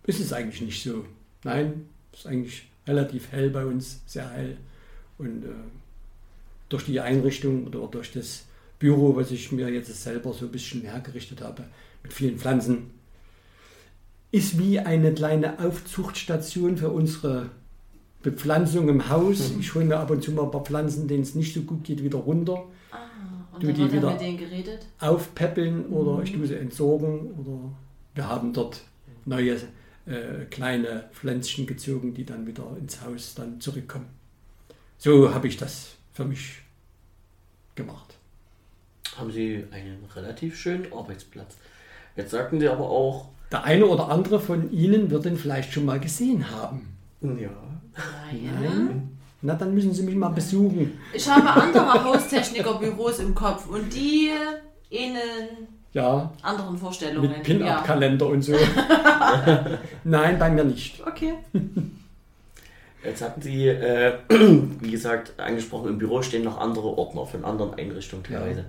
ist 0.05 0.21
es 0.21 0.33
eigentlich 0.33 0.61
nicht 0.63 0.83
so. 0.83 1.05
Nein, 1.45 1.87
es 2.13 2.21
ist 2.21 2.27
eigentlich 2.27 2.69
relativ 2.87 3.31
hell 3.33 3.51
bei 3.51 3.65
uns, 3.65 4.01
sehr 4.07 4.29
hell. 4.31 4.57
Und 5.19 5.45
äh, 5.45 5.49
durch 6.69 6.85
die 6.85 7.01
Einrichtung 7.01 7.67
oder 7.67 7.87
durch 7.89 8.13
das 8.13 8.45
Büro, 8.79 9.17
was 9.17 9.31
ich 9.31 9.51
mir 9.53 9.69
jetzt 9.71 9.95
selber 10.03 10.33
so 10.33 10.45
ein 10.47 10.53
bisschen 10.53 10.83
hergerichtet 10.83 11.41
habe, 11.41 11.65
mit 12.03 12.13
vielen 12.13 12.39
Pflanzen, 12.39 12.91
ist 14.33 14.59
wie 14.59 14.79
eine 14.81 15.13
kleine 15.15 15.59
Aufzuchtstation 15.61 16.77
für 16.77 16.91
unsere 16.91 17.51
Bepflanzung 18.23 18.89
im 18.89 19.09
Haus. 19.09 19.53
Ich 19.59 19.75
hole 19.75 19.85
mir 19.85 19.99
ab 19.99 20.11
und 20.11 20.23
zu 20.23 20.33
mal 20.33 20.45
ein 20.45 20.51
paar 20.51 20.65
Pflanzen, 20.65 21.09
denen 21.09 21.23
es 21.23 21.35
nicht 21.35 21.55
so 21.55 21.63
gut 21.63 21.85
geht, 21.85 22.03
wieder 22.03 22.19
runter, 22.19 22.65
ah. 22.91 22.97
Und 23.55 23.63
Du, 23.63 23.73
die 23.73 23.91
wieder- 23.91 24.11
mit 24.13 24.21
denen 24.21 24.37
geredet. 24.37 24.87
aufpäppeln 24.99 25.87
oder 25.87 26.23
ich 26.23 26.33
tue 26.33 26.47
sie 26.47 26.57
entsorgen 26.57 27.31
oder 27.39 27.73
wir 28.15 28.29
haben 28.29 28.53
dort 28.53 28.83
neue 29.27 29.57
äh, 30.07 30.45
kleine 30.51 31.11
Pflänzchen 31.13 31.67
gezogen, 31.67 32.15
die 32.15 32.25
dann 32.25 32.47
wieder 32.47 32.65
ins 32.79 33.03
Haus 33.03 33.35
dann 33.35 33.61
zurückkommen. 33.61 34.07
So 34.99 35.35
habe 35.35 35.49
ich 35.49 35.57
das 35.57 35.97
für 36.13 36.25
mich 36.25 36.63
gemacht. 37.75 38.15
Haben 39.17 39.31
Sie 39.31 39.65
einen 39.71 40.05
relativ 40.15 40.59
schönen 40.59 40.93
Arbeitsplatz. 40.93 41.57
Jetzt 42.17 42.31
sagten 42.31 42.61
Sie 42.61 42.69
aber 42.69 42.89
auch, 42.89 43.29
Der 43.53 43.65
eine 43.65 43.87
oder 43.87 44.09
andere 44.09 44.41
von 44.41 44.73
Ihnen 44.73 45.11
wird 45.11 45.27
ihn 45.27 45.37
vielleicht 45.37 45.73
schon 45.73 45.85
mal 45.85 46.01
gesehen 46.01 46.51
haben. 46.51 46.97
ja, 47.21 47.51
Nein? 48.33 49.19
Na, 49.43 49.55
dann 49.55 49.75
müssen 49.75 49.93
Sie 49.93 50.03
mich 50.03 50.15
mal 50.15 50.31
besuchen. 50.31 50.99
Ich 51.13 51.29
habe 51.29 51.49
andere 51.49 52.05
Haustechnikerbüros 52.05 53.19
im 53.21 53.35
Kopf 53.35 53.69
und 53.69 53.93
die 53.95 54.31
ähneln 54.91 55.69
Ja, 55.97 56.31
anderen 56.43 56.77
Vorstellungen. 56.77 57.31
mit 57.31 57.43
Pin-Up-Kalender 57.43 58.27
und 58.27 58.43
so. 58.43 58.53
Nein, 60.05 60.39
bei 60.39 60.51
mir 60.51 60.65
nicht. 60.65 61.01
Okay. 61.07 61.33
Jetzt 63.03 63.23
hatten 63.23 63.41
Sie, 63.41 63.67
äh, 63.69 64.13
wie 64.29 64.91
gesagt, 64.91 65.41
angesprochen, 65.41 65.89
im 65.89 65.97
Büro 65.97 66.21
stehen 66.21 66.45
noch 66.45 66.59
andere 66.59 66.99
Ordner 66.99 67.25
von 67.25 67.47
anderen 67.47 67.73
Einrichtungen 67.79 68.25
teilweise. 68.25 68.67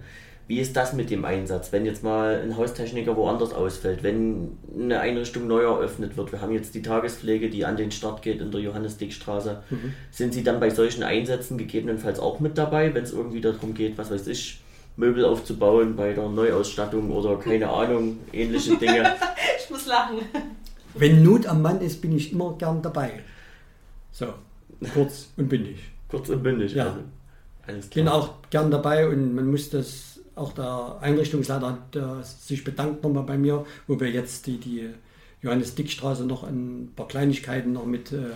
Wie 0.48 0.62
ist 0.62 0.78
das 0.78 0.94
mit 0.94 1.10
dem 1.10 1.26
Einsatz, 1.26 1.74
wenn 1.74 1.86
jetzt 1.86 2.02
mal 2.02 2.40
ein 2.42 2.56
Haustechniker 2.56 3.18
woanders 3.18 3.52
ausfällt, 3.54 4.04
wenn 4.04 4.58
eine 4.80 5.02
Einrichtung 5.02 5.48
neu 5.48 5.64
eröffnet 5.64 6.16
wird? 6.16 6.32
Wir 6.32 6.40
haben 6.40 6.54
jetzt 6.54 6.76
die 6.76 6.82
Tagespflege, 6.82 7.50
die 7.50 7.66
an 7.66 7.76
den 7.76 7.92
Start 7.92 8.22
geht 8.22 8.40
in 8.40 8.52
der 8.52 8.62
Johannes-Dick-Straße. 8.62 9.64
Sind 10.12 10.34
Sie 10.34 10.46
dann 10.46 10.62
bei 10.62 10.70
solchen 10.70 11.04
Einsätzen 11.04 11.58
gegebenenfalls 11.58 12.20
auch 12.20 12.40
mit 12.40 12.58
dabei, 12.58 12.96
wenn 12.96 13.04
es 13.04 13.12
irgendwie 13.12 13.42
darum 13.42 13.74
geht, 13.74 13.98
was 13.98 14.12
weiß 14.12 14.28
ich, 14.28 14.62
Möbel 14.98 15.26
aufzubauen 15.26 15.96
bei 15.96 16.14
der 16.14 16.28
Neuausstattung 16.28 17.12
oder 17.12 17.38
keine 17.38 17.70
Ahnung, 17.80 18.20
ähnliche 18.34 18.76
Dinge? 18.78 19.16
Ich 19.60 19.70
muss 19.70 19.86
lachen. 19.86 20.20
Wenn 20.94 21.24
Not 21.24 21.46
am 21.46 21.62
Mann 21.62 21.82
ist, 21.82 22.02
bin 22.02 22.16
ich 22.16 22.32
immer 22.32 22.56
gern 22.58 22.82
dabei. 22.82 23.20
So, 24.14 24.28
kurz 24.94 25.30
und 25.36 25.50
bündig. 25.50 25.78
Kurz 26.08 26.30
und 26.30 26.42
bündig. 26.42 26.74
Ja. 26.74 26.86
Also. 26.86 27.00
Alles 27.68 27.86
Ich 27.86 27.92
bin 27.92 28.08
auch 28.08 28.36
gern 28.50 28.72
dabei 28.72 29.10
und 29.10 29.36
man 29.36 29.52
muss 29.52 29.70
das, 29.70 30.22
auch 30.36 30.54
der 30.54 30.98
Einrichtungsleiter 31.02 31.68
hat 31.70 31.96
äh, 31.96 32.24
sich 32.24 32.64
bedankt 32.64 33.04
nochmal 33.04 33.24
bei 33.24 33.38
mir, 33.38 33.66
wo 33.88 34.00
wir 34.00 34.10
jetzt 34.10 34.48
die, 34.48 34.58
die 34.58 34.90
Johannes-Dick-Straße 35.42 36.26
noch 36.26 36.44
ein 36.44 36.94
paar 36.96 37.10
Kleinigkeiten 37.10 37.74
noch 37.74 37.86
mit 37.86 38.14
äh, 38.14 38.32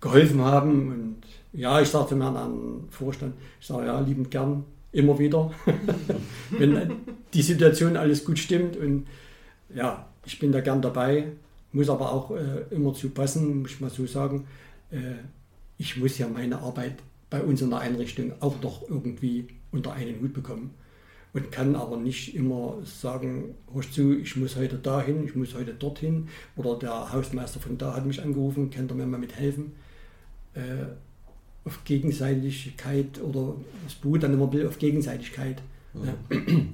geholfen 0.00 0.42
haben. 0.42 0.92
Und 0.92 1.16
ja, 1.58 1.80
ich 1.80 1.88
sagte 1.88 2.14
mir 2.14 2.26
an 2.26 2.34
den 2.34 2.90
Vorstand, 2.90 3.34
ich 3.58 3.66
sage 3.66 3.86
ja, 3.86 3.98
liebend 4.00 4.30
gern, 4.30 4.64
immer 4.96 5.18
wieder, 5.18 5.52
wenn 6.50 6.92
die 7.34 7.42
Situation 7.42 7.96
alles 7.96 8.24
gut 8.24 8.38
stimmt. 8.38 8.76
Und 8.76 9.06
ja, 9.74 10.08
ich 10.24 10.38
bin 10.38 10.52
da 10.52 10.60
gern 10.60 10.82
dabei, 10.82 11.28
muss 11.72 11.90
aber 11.90 12.12
auch 12.12 12.30
äh, 12.30 12.74
immer 12.74 12.94
zu 12.94 13.10
passen, 13.10 13.62
muss 13.62 13.72
ich 13.72 13.80
mal 13.80 13.90
so 13.90 14.06
sagen. 14.06 14.46
Äh, 14.90 15.16
ich 15.78 15.98
muss 15.98 16.16
ja 16.18 16.26
meine 16.28 16.58
Arbeit 16.60 16.94
bei 17.28 17.42
uns 17.42 17.60
in 17.60 17.70
der 17.70 17.80
Einrichtung 17.80 18.32
auch 18.40 18.60
noch 18.62 18.88
irgendwie 18.88 19.48
unter 19.70 19.92
einen 19.92 20.20
Hut 20.20 20.32
bekommen. 20.32 20.70
Und 21.34 21.52
kann 21.52 21.76
aber 21.76 21.98
nicht 21.98 22.34
immer 22.34 22.78
sagen, 22.84 23.54
hörst 23.74 23.92
zu, 23.92 24.18
ich 24.18 24.36
muss 24.36 24.56
heute 24.56 24.76
dahin, 24.76 25.26
ich 25.26 25.34
muss 25.34 25.54
heute 25.54 25.74
dorthin. 25.74 26.28
Oder 26.56 26.78
der 26.78 27.12
Hausmeister 27.12 27.60
von 27.60 27.76
da 27.76 27.94
hat 27.94 28.06
mich 28.06 28.22
angerufen, 28.22 28.70
kann 28.70 28.88
er 28.88 28.94
mir 28.94 29.04
mal 29.04 29.18
mithelfen. 29.18 29.72
Äh, 30.54 30.86
auf 31.66 31.84
Gegenseitigkeit 31.84 33.20
oder 33.20 33.54
das 33.84 33.94
beruht 33.94 34.22
dann 34.22 34.32
immer 34.32 34.48
auf 34.66 34.78
Gegenseitigkeit. 34.78 35.60
Ne? 35.92 36.14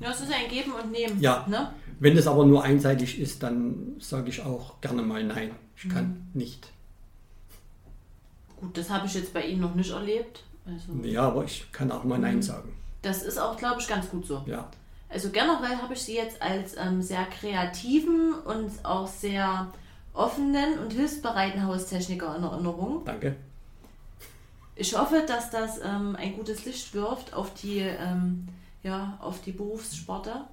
Ja, 0.00 0.10
es 0.10 0.20
ist 0.20 0.32
ein 0.32 0.50
Geben 0.50 0.72
und 0.72 0.92
Nehmen. 0.92 1.20
Ja. 1.20 1.46
Ne? 1.48 1.72
Wenn 1.98 2.16
es 2.16 2.26
aber 2.26 2.44
nur 2.44 2.62
einseitig 2.62 3.20
ist, 3.20 3.42
dann 3.42 3.96
sage 3.98 4.28
ich 4.28 4.42
auch 4.42 4.80
gerne 4.80 5.02
mal 5.02 5.22
nein. 5.24 5.52
Ich 5.76 5.88
kann 5.88 6.28
nicht. 6.34 6.72
Gut, 8.56 8.76
das 8.76 8.90
habe 8.90 9.06
ich 9.06 9.14
jetzt 9.14 9.32
bei 9.32 9.44
Ihnen 9.44 9.60
noch 9.60 9.74
nicht 9.74 9.90
erlebt. 9.90 10.44
Also, 10.66 10.92
Ja, 11.04 11.22
aber 11.22 11.44
ich 11.44 11.70
kann 11.72 11.90
auch 11.90 12.04
mal 12.04 12.18
nein 12.18 12.42
sagen. 12.42 12.72
Das 13.02 13.22
ist 13.22 13.38
auch, 13.38 13.56
glaube 13.56 13.80
ich, 13.80 13.88
ganz 13.88 14.08
gut 14.10 14.26
so. 14.26 14.44
Ja. 14.46 14.68
Also 15.08 15.30
generell 15.30 15.76
habe 15.76 15.94
ich 15.94 16.00
Sie 16.00 16.14
jetzt 16.14 16.40
als 16.40 16.76
ähm, 16.76 17.02
sehr 17.02 17.24
kreativen 17.24 18.34
und 18.34 18.84
auch 18.84 19.08
sehr 19.08 19.72
offenen 20.14 20.78
und 20.78 20.92
hilfsbereiten 20.92 21.66
Haustechniker 21.66 22.36
in 22.36 22.44
Erinnerung. 22.44 23.04
Danke. 23.04 23.36
Ich 24.74 24.96
hoffe, 24.98 25.24
dass 25.26 25.50
das 25.50 25.78
ähm, 25.84 26.16
ein 26.18 26.34
gutes 26.36 26.64
Licht 26.64 26.94
wirft 26.94 27.34
auf 27.34 27.52
die, 27.54 27.78
ähm, 27.80 28.48
ja, 28.82 29.18
auf 29.20 29.40
die 29.42 29.52
Berufssparte. 29.52 30.44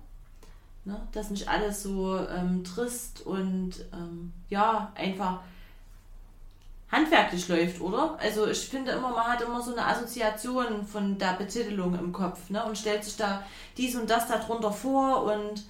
Ne? 0.86 1.00
Dass 1.12 1.30
nicht 1.30 1.48
alles 1.48 1.84
so 1.84 2.18
ähm, 2.28 2.64
trist 2.64 3.26
und 3.26 3.72
ähm, 3.94 4.34
ja, 4.50 4.92
einfach 4.96 5.40
handwerklich 6.92 7.48
läuft, 7.48 7.82
oder? 7.82 8.18
Also 8.20 8.48
ich 8.48 8.68
finde 8.68 8.92
immer, 8.92 9.10
man 9.12 9.26
hat 9.28 9.42
immer 9.42 9.62
so 9.62 9.72
eine 9.74 9.86
Assoziation 9.86 10.86
von 10.86 11.18
der 11.20 11.34
Betitelung 11.34 11.98
im 11.98 12.12
Kopf 12.12 12.50
ne? 12.50 12.64
und 12.66 12.78
stellt 12.78 13.04
sich 13.04 13.16
da 13.16 13.44
dies 13.78 13.96
und 13.96 14.10
das 14.10 14.28
darunter 14.28 14.72
vor 14.72 15.24
und 15.24 15.66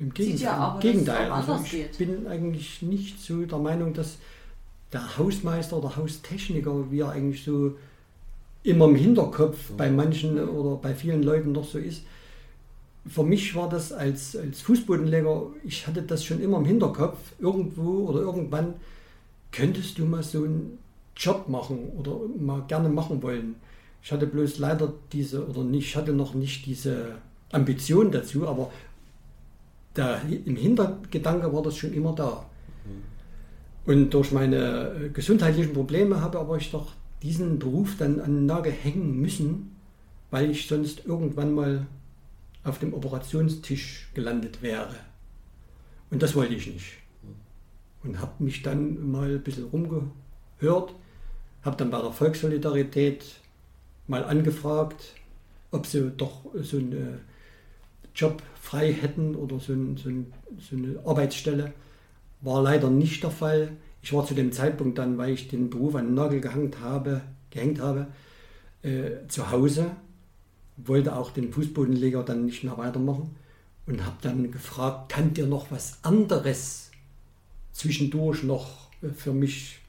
Im 0.00 0.06
Sieht 0.08 0.14
Gegenteil. 0.14 0.44
ja 0.44 0.52
aber, 0.56 0.74
Im 0.74 0.80
dass 0.80 0.82
Gegenteil. 0.82 1.24
es 1.26 1.30
auch 1.30 1.36
Also 1.36 1.52
anders 1.52 1.66
ich 1.66 1.70
geht. 1.70 1.98
bin 1.98 2.26
eigentlich 2.26 2.82
nicht 2.82 3.22
so 3.22 3.44
der 3.46 3.58
Meinung, 3.58 3.94
dass 3.94 4.16
der 4.92 5.18
Hausmeister 5.18 5.76
oder 5.78 5.96
Haustechniker, 5.96 6.90
wie 6.90 7.00
er 7.00 7.10
eigentlich 7.10 7.44
so 7.44 7.76
immer 8.62 8.86
im 8.86 8.96
Hinterkopf 8.96 9.70
bei 9.76 9.90
manchen 9.90 10.38
oder 10.48 10.76
bei 10.76 10.94
vielen 10.94 11.22
Leuten 11.22 11.52
noch 11.52 11.64
so 11.64 11.78
ist. 11.78 12.02
Für 13.06 13.22
mich 13.22 13.54
war 13.54 13.68
das 13.68 13.92
als, 13.92 14.36
als 14.36 14.60
Fußbodenleger, 14.62 15.42
ich 15.64 15.86
hatte 15.86 16.02
das 16.02 16.24
schon 16.24 16.40
immer 16.40 16.58
im 16.58 16.64
Hinterkopf, 16.64 17.18
irgendwo 17.38 18.08
oder 18.08 18.20
irgendwann 18.20 18.74
könntest 19.52 19.98
du 19.98 20.04
mal 20.04 20.22
so 20.22 20.44
einen 20.44 20.78
Job 21.16 21.48
machen 21.48 21.92
oder 21.98 22.18
mal 22.38 22.62
gerne 22.66 22.88
machen 22.88 23.22
wollen. 23.22 23.54
Ich 24.02 24.12
hatte 24.12 24.26
bloß 24.26 24.58
leider 24.58 24.92
diese, 25.12 25.46
oder 25.48 25.62
nicht, 25.62 25.88
ich 25.88 25.96
hatte 25.96 26.12
noch 26.12 26.34
nicht 26.34 26.66
diese 26.66 27.16
Ambition 27.52 28.10
dazu, 28.10 28.46
aber 28.46 28.70
da, 29.94 30.20
im 30.44 30.56
Hintergedanke 30.56 31.52
war 31.52 31.62
das 31.62 31.76
schon 31.76 31.92
immer 31.92 32.12
da. 32.14 32.44
Und 33.86 34.10
durch 34.10 34.32
meine 34.32 34.90
äh, 34.90 35.08
gesundheitlichen 35.10 35.72
Probleme 35.72 36.20
habe 36.20 36.38
aber 36.38 36.56
ich 36.56 36.70
doch 36.72 36.92
diesen 37.22 37.58
Beruf 37.58 37.96
dann 37.98 38.20
an 38.20 38.34
den 38.34 38.46
Nagel 38.46 38.72
hängen 38.72 39.20
müssen, 39.20 39.76
weil 40.30 40.50
ich 40.50 40.66
sonst 40.66 41.06
irgendwann 41.06 41.54
mal 41.54 41.86
auf 42.64 42.78
dem 42.80 42.92
Operationstisch 42.92 44.10
gelandet 44.12 44.60
wäre. 44.60 44.96
Und 46.10 46.22
das 46.22 46.34
wollte 46.34 46.54
ich 46.54 46.66
nicht. 46.66 46.92
Und 48.02 48.20
habe 48.20 48.42
mich 48.42 48.62
dann 48.62 49.10
mal 49.10 49.34
ein 49.36 49.42
bisschen 49.42 49.64
rumgehört, 49.64 50.94
habe 51.62 51.76
dann 51.76 51.90
bei 51.90 52.00
der 52.00 52.12
Volkssolidarität 52.12 53.24
mal 54.08 54.24
angefragt, 54.24 55.14
ob 55.70 55.86
sie 55.86 56.10
doch 56.16 56.46
so 56.60 56.78
einen 56.78 57.20
Job 58.14 58.42
frei 58.60 58.92
hätten 58.92 59.34
oder 59.34 59.58
so, 59.58 59.72
ein, 59.72 59.96
so, 59.96 60.08
ein, 60.08 60.32
so 60.58 60.76
eine 60.76 60.98
Arbeitsstelle. 61.04 61.72
War 62.46 62.62
leider 62.62 62.90
nicht 62.90 63.24
der 63.24 63.32
Fall. 63.32 63.72
Ich 64.02 64.12
war 64.12 64.24
zu 64.24 64.32
dem 64.32 64.52
Zeitpunkt 64.52 64.98
dann, 64.98 65.18
weil 65.18 65.34
ich 65.34 65.48
den 65.48 65.68
Beruf 65.68 65.96
an 65.96 66.06
den 66.06 66.14
Nagel 66.14 66.40
gehängt 66.40 66.78
habe, 66.80 67.22
gehängt 67.50 67.80
habe 67.80 68.06
äh, 68.82 69.26
zu 69.26 69.50
Hause, 69.50 69.90
wollte 70.76 71.16
auch 71.16 71.32
den 71.32 71.52
Fußbodenleger 71.52 72.22
dann 72.22 72.46
nicht 72.46 72.62
mehr 72.62 72.78
weitermachen 72.78 73.34
und 73.86 74.06
habe 74.06 74.18
dann 74.22 74.52
gefragt, 74.52 75.08
kann 75.08 75.34
dir 75.34 75.48
noch 75.48 75.72
was 75.72 75.98
anderes 76.04 76.92
zwischendurch 77.72 78.44
noch 78.44 78.92
äh, 79.02 79.08
für 79.08 79.32
mich 79.32 79.80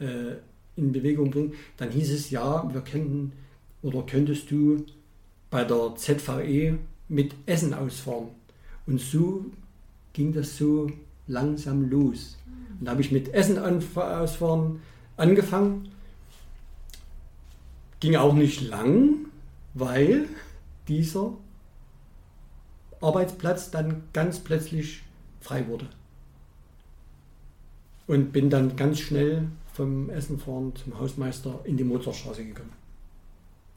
äh, 0.00 0.34
in 0.74 0.90
Bewegung 0.90 1.30
bringen? 1.30 1.52
Dann 1.76 1.92
hieß 1.92 2.10
es 2.10 2.30
ja, 2.30 2.68
wir 2.74 2.80
könnten 2.80 3.34
oder 3.82 4.02
könntest 4.02 4.50
du 4.50 4.84
bei 5.48 5.62
der 5.62 5.94
ZVE 5.94 6.76
mit 7.08 7.36
Essen 7.46 7.72
ausfahren. 7.72 8.30
Und 8.84 9.00
so 9.00 9.44
ging 10.12 10.32
das 10.32 10.56
so 10.56 10.90
langsam 11.30 11.88
los. 11.88 12.36
Und 12.78 12.86
da 12.86 12.92
habe 12.92 13.00
ich 13.00 13.12
mit 13.12 13.32
Essen 13.32 13.58
ausfahren 13.58 14.80
angefangen. 15.16 15.90
Ging 18.00 18.16
auch 18.16 18.34
nicht 18.34 18.62
lang, 18.62 19.26
weil 19.74 20.26
dieser 20.88 21.34
Arbeitsplatz 23.00 23.70
dann 23.70 24.02
ganz 24.12 24.40
plötzlich 24.40 25.02
frei 25.40 25.66
wurde. 25.68 25.86
Und 28.06 28.32
bin 28.32 28.50
dann 28.50 28.76
ganz 28.76 28.98
schnell 28.98 29.46
vom 29.72 30.10
Essenfahren 30.10 30.74
zum 30.74 30.98
Hausmeister 30.98 31.60
in 31.64 31.76
die 31.76 31.84
Mozartstraße 31.84 32.44
gekommen. 32.44 32.72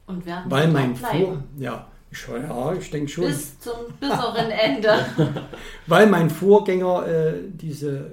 Und 0.06 0.26
werden 0.26 0.50
Weil 0.50 0.68
mein. 0.72 0.96
Vor, 0.96 1.42
ja, 1.58 1.86
ja, 2.28 2.72
ich 2.74 2.90
denke 2.90 3.10
schon. 3.10 3.24
Bis 3.26 3.58
zum 3.60 3.72
bitteren 4.00 4.50
Ende. 4.50 5.06
Weil 5.86 6.06
mein 6.06 6.30
Vorgänger 6.30 7.06
äh, 7.06 7.34
diese 7.52 8.12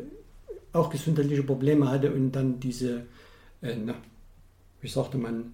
auch 0.73 0.89
gesundheitliche 0.89 1.43
Probleme 1.43 1.89
hatte 1.89 2.11
und 2.13 2.31
dann 2.31 2.59
diese, 2.59 3.01
äh, 3.61 3.75
na, 3.75 3.93
wie 4.79 4.87
sagte 4.87 5.17
man, 5.17 5.53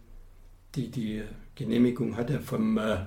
die, 0.75 0.89
die 0.91 1.23
Genehmigung 1.55 2.15
hatte 2.15 2.39
vom 2.39 2.77
äh, 2.77 2.93
äh, 2.93 2.97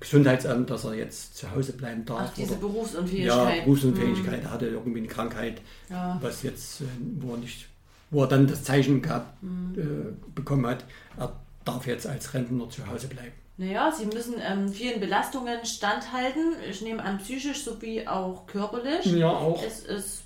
Gesundheitsamt, 0.00 0.68
dass 0.70 0.84
er 0.84 0.94
jetzt 0.94 1.36
zu 1.36 1.50
Hause 1.52 1.72
bleiben 1.74 2.04
darf. 2.04 2.30
Ach, 2.30 2.34
diese 2.34 2.52
oder- 2.52 2.60
Berufsunfähigkeit. 2.60 3.56
ja, 3.58 3.62
Berufsunfähigkeit. 3.64 4.42
Er 4.42 4.50
hatte 4.50 4.66
irgendwie 4.66 4.98
eine 4.98 5.08
Krankheit, 5.08 5.60
Hm. 5.88 5.96
Ja. 5.96 6.18
was 6.20 6.42
jetzt, 6.42 6.80
äh, 6.80 6.84
wo 7.20 7.32
er 7.34 7.38
nicht, 7.38 7.68
wo 8.10 8.22
er 8.22 8.28
dann 8.28 8.48
das 8.48 8.64
Zeichen 8.64 9.00
gab, 9.00 9.34
Hm. 9.40 9.74
äh, 9.78 10.30
bekommen 10.34 10.66
hat, 10.66 10.84
er 11.16 11.32
darf 11.64 11.86
jetzt 11.86 12.06
als 12.08 12.34
Rentner 12.34 12.68
zu 12.70 12.84
Hause 12.88 13.06
bleiben. 13.06 13.32
Naja, 13.60 13.92
sie 13.92 14.06
müssen 14.06 14.36
ähm, 14.42 14.70
vielen 14.70 15.00
Belastungen 15.00 15.66
standhalten. 15.66 16.54
Ich 16.70 16.80
nehme 16.80 17.02
an, 17.02 17.18
psychisch 17.18 17.62
sowie 17.62 18.08
auch 18.08 18.46
körperlich. 18.46 19.04
Ja, 19.04 19.28
auch. 19.28 19.62
Es 19.62 19.80
ist, 19.80 20.22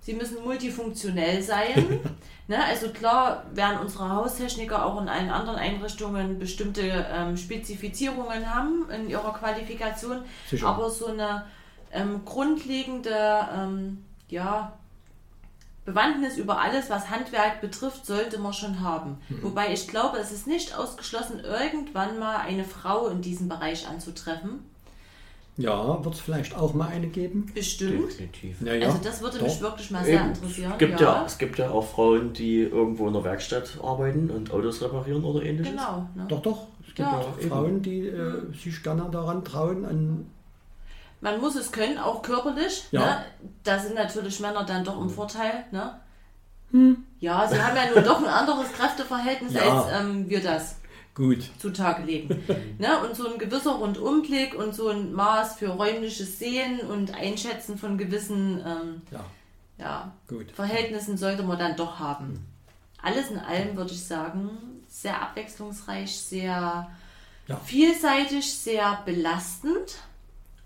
sie 0.00 0.14
müssen 0.14 0.42
multifunktionell 0.42 1.42
sein. 1.42 2.00
ne? 2.48 2.64
Also 2.64 2.88
klar 2.88 3.44
werden 3.52 3.80
unsere 3.80 4.08
Haustechniker 4.08 4.86
auch 4.86 5.02
in 5.02 5.10
allen 5.10 5.28
anderen 5.28 5.58
Einrichtungen 5.58 6.38
bestimmte 6.38 7.06
ähm, 7.12 7.36
Spezifizierungen 7.36 8.54
haben 8.54 8.88
in 8.88 9.10
ihrer 9.10 9.34
Qualifikation. 9.34 10.22
Sicher. 10.48 10.66
Aber 10.66 10.88
so 10.88 11.08
eine 11.08 11.44
ähm, 11.92 12.22
grundlegende 12.24 13.48
ähm, 13.54 14.02
ja, 14.28 14.78
Bewandtnis 15.88 16.36
über 16.36 16.60
alles, 16.60 16.90
was 16.90 17.10
Handwerk 17.10 17.60
betrifft, 17.60 18.04
sollte 18.04 18.38
man 18.38 18.52
schon 18.52 18.80
haben. 18.80 19.16
Mhm. 19.28 19.42
Wobei 19.42 19.72
ich 19.72 19.88
glaube, 19.88 20.18
es 20.18 20.32
ist 20.32 20.46
nicht 20.46 20.76
ausgeschlossen, 20.76 21.40
irgendwann 21.40 22.18
mal 22.18 22.36
eine 22.36 22.64
Frau 22.64 23.08
in 23.08 23.22
diesem 23.22 23.48
Bereich 23.48 23.88
anzutreffen. 23.88 24.60
Ja, 25.56 26.04
wird 26.04 26.14
es 26.14 26.20
vielleicht 26.20 26.54
auch 26.54 26.72
mal 26.74 26.88
eine 26.88 27.08
geben? 27.08 27.50
Bestimmt. 27.52 28.12
Definitiv. 28.12 28.60
Ja, 28.62 28.74
ja. 28.74 28.86
Also 28.86 28.98
das 29.02 29.20
würde 29.20 29.42
mich 29.42 29.54
Doch. 29.54 29.62
wirklich 29.62 29.90
mal 29.90 30.04
sehr 30.04 30.20
Eben. 30.20 30.28
interessieren. 30.28 30.72
Es 30.72 30.78
gibt 30.78 31.00
ja. 31.00 31.24
es 31.26 31.38
gibt 31.38 31.58
ja 31.58 31.70
auch 31.70 31.84
Frauen, 31.84 32.32
die 32.32 32.60
irgendwo 32.60 33.08
in 33.08 33.12
der 33.14 33.24
Werkstatt 33.24 33.76
arbeiten 33.82 34.30
und 34.30 34.52
Autos 34.52 34.80
reparieren 34.82 35.24
oder 35.24 35.42
ähnliches. 35.42 35.72
Genau. 35.72 36.06
Ne? 36.14 36.26
Doch, 36.28 36.42
doch. 36.42 36.66
Es 36.82 36.94
gibt 36.94 37.00
Ja. 37.00 37.20
ja, 37.20 37.48
Frauen, 37.48 37.82
die 37.82 38.06
äh, 38.06 38.52
sich 38.52 38.80
gerne 38.84 39.08
daran 39.10 39.44
trauen, 39.44 39.84
an 39.84 40.26
Man 41.20 41.40
muss 41.40 41.56
es 41.56 41.72
können, 41.72 41.98
auch 41.98 42.22
körperlich. 42.22 42.84
Ja. 42.90 43.00
Ne? 43.00 43.24
Da 43.64 43.78
sind 43.78 43.94
natürlich 43.94 44.38
Männer 44.40 44.64
dann 44.64 44.84
doch 44.84 45.00
im 45.00 45.10
Vorteil. 45.10 45.64
Ne? 45.72 45.98
Hm. 46.70 47.04
Ja, 47.20 47.48
sie 47.48 47.60
haben 47.60 47.76
ja 47.76 47.90
nun 47.94 48.04
doch 48.04 48.18
ein 48.18 48.28
anderes 48.28 48.72
Kräfteverhältnis, 48.72 49.54
Ja. 49.54 49.82
als 49.82 50.00
ähm, 50.00 50.28
wir 50.28 50.42
das 50.42 50.76
gut. 51.14 51.50
zutage 51.58 52.04
legen. 52.04 52.44
ne? 52.78 53.00
Und 53.00 53.16
so 53.16 53.28
ein 53.32 53.38
gewisser 53.38 53.72
Rundumblick 53.72 54.54
und 54.54 54.74
so 54.74 54.88
ein 54.88 55.12
Maß 55.12 55.54
für 55.56 55.68
räumliches 55.70 56.38
Sehen 56.38 56.80
und 56.80 57.14
Einschätzen 57.14 57.78
von 57.78 57.98
gewissen 57.98 58.60
ähm, 58.64 59.02
Ja, 59.10 59.24
ja, 59.78 60.12
gut. 60.28 60.50
Verhältnissen 60.52 61.16
sollte 61.16 61.42
man 61.42 61.58
dann 61.58 61.76
doch 61.76 61.98
haben. 61.98 62.46
Alles 63.02 63.30
in 63.30 63.38
allem 63.38 63.76
würde 63.76 63.92
ich 63.92 64.04
sagen, 64.04 64.50
sehr 64.88 65.20
abwechslungsreich, 65.22 66.16
sehr 66.18 66.88
vielseitig, 67.64 68.52
sehr 68.58 69.00
belastend, 69.06 69.98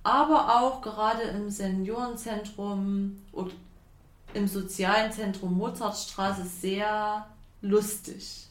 aber 0.03 0.61
auch 0.61 0.83
gerade 0.83 1.23
im 1.23 1.51
Seniorenzentrum 1.51 3.19
und 3.33 3.53
im 4.35 4.49
sozialen 4.49 5.13
Zentrum 5.13 5.57
Mozartstraße 5.57 6.45
sehr 6.45 7.27
lustig. 7.61 8.47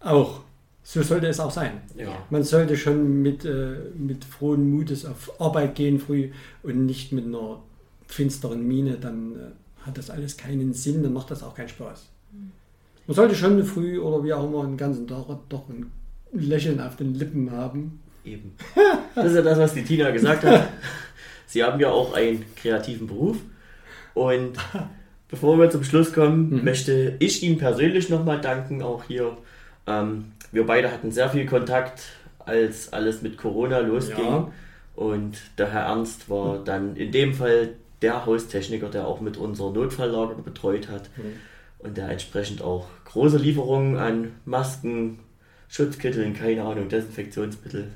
Auch. 0.00 0.40
So 0.82 1.02
sollte 1.02 1.26
es 1.26 1.38
auch 1.38 1.50
sein. 1.50 1.82
Ja. 1.96 2.08
Man 2.30 2.44
sollte 2.44 2.76
schon 2.76 3.20
mit, 3.20 3.44
äh, 3.44 3.76
mit 3.94 4.24
frohen 4.24 4.70
Mutes 4.70 5.04
auf 5.04 5.38
Arbeit 5.38 5.74
gehen 5.74 5.98
früh 5.98 6.30
und 6.62 6.86
nicht 6.86 7.12
mit 7.12 7.26
einer 7.26 7.60
finsteren 8.06 8.66
Miene. 8.66 8.96
Dann 8.96 9.32
äh, 9.36 9.84
hat 9.86 9.98
das 9.98 10.08
alles 10.08 10.36
keinen 10.36 10.72
Sinn, 10.72 11.02
dann 11.02 11.12
macht 11.12 11.30
das 11.30 11.42
auch 11.42 11.54
keinen 11.54 11.68
Spaß. 11.68 12.06
Man 13.06 13.14
sollte 13.14 13.34
schon 13.34 13.64
früh 13.64 13.98
oder 13.98 14.22
wie 14.24 14.32
auch 14.32 14.44
immer 14.44 14.64
den 14.64 14.76
ganzen 14.76 15.06
Tag 15.06 15.26
doch 15.48 15.68
ein 15.68 15.90
Lächeln 16.32 16.80
auf 16.80 16.96
den 16.96 17.14
Lippen 17.14 17.50
haben. 17.50 18.00
Eben. 18.24 18.54
Das 19.14 19.26
ist 19.26 19.34
ja 19.34 19.42
das, 19.42 19.58
was 19.58 19.74
die 19.74 19.84
Tina 19.84 20.10
gesagt 20.10 20.44
hat. 20.44 20.68
Sie 21.46 21.64
haben 21.64 21.80
ja 21.80 21.90
auch 21.90 22.14
einen 22.14 22.44
kreativen 22.56 23.06
Beruf. 23.06 23.38
Und 24.14 24.58
bevor 25.28 25.58
wir 25.58 25.70
zum 25.70 25.84
Schluss 25.84 26.12
kommen, 26.12 26.64
möchte 26.64 27.16
ich 27.20 27.42
Ihnen 27.42 27.58
persönlich 27.58 28.08
nochmal 28.10 28.40
danken, 28.40 28.82
auch 28.82 29.04
hier. 29.04 29.36
Ähm, 29.86 30.32
wir 30.52 30.66
beide 30.66 30.90
hatten 30.92 31.10
sehr 31.10 31.30
viel 31.30 31.46
Kontakt, 31.46 32.02
als 32.38 32.92
alles 32.92 33.22
mit 33.22 33.38
Corona 33.38 33.78
losging. 33.78 34.24
Ja. 34.24 34.52
Und 34.96 35.38
der 35.58 35.72
Herr 35.72 35.82
Ernst 35.82 36.28
war 36.28 36.58
dann 36.64 36.96
in 36.96 37.12
dem 37.12 37.34
Fall 37.34 37.74
der 38.02 38.26
Haustechniker, 38.26 38.88
der 38.88 39.06
auch 39.06 39.20
mit 39.20 39.36
unserer 39.36 39.70
Notfalllager 39.70 40.34
betreut 40.34 40.88
hat. 40.88 41.08
Und 41.78 41.96
der 41.96 42.08
entsprechend 42.08 42.62
auch 42.62 42.86
große 43.04 43.38
Lieferungen 43.38 43.96
an 43.96 44.32
Masken, 44.44 45.20
Schutzkitteln, 45.68 46.34
keine 46.34 46.64
Ahnung, 46.64 46.88
Desinfektionsmittel. 46.88 47.88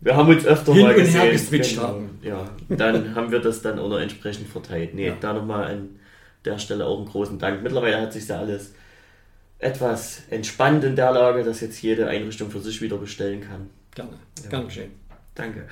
Wir 0.00 0.14
haben 0.16 0.28
uns 0.28 0.44
öfter 0.44 0.72
Hin 0.74 0.82
mal 0.82 0.94
und 0.94 1.00
gesehen. 1.00 1.20
her 1.20 1.30
geswitcht 1.32 1.74
genau. 1.76 1.88
haben. 1.88 2.18
Ja, 2.22 2.50
dann 2.68 3.14
haben 3.14 3.30
wir 3.30 3.40
das 3.40 3.62
dann 3.62 3.78
auch 3.78 3.88
noch 3.88 3.98
entsprechend 3.98 4.48
verteilt. 4.48 4.94
Nee, 4.94 5.08
Ja. 5.08 5.16
da 5.20 5.32
nochmal 5.32 5.64
an 5.64 5.88
der 6.44 6.58
Stelle 6.58 6.84
auch 6.86 6.98
einen 6.98 7.08
großen 7.08 7.38
Dank. 7.38 7.62
Mittlerweile 7.62 8.00
hat 8.00 8.12
sich 8.12 8.28
ja 8.28 8.38
alles 8.38 8.72
etwas 9.58 10.22
entspannt 10.30 10.84
in 10.84 10.96
der 10.96 11.12
Lage, 11.12 11.42
dass 11.42 11.60
jetzt 11.60 11.80
jede 11.82 12.08
Einrichtung 12.08 12.50
für 12.50 12.60
sich 12.60 12.80
wieder 12.82 12.98
bestellen 12.98 13.40
kann. 13.40 13.70
Gerne. 13.94 14.10
Ja. 14.44 14.50
Gern 14.50 14.66
geschehen. 14.66 14.92
Danke. 15.34 15.64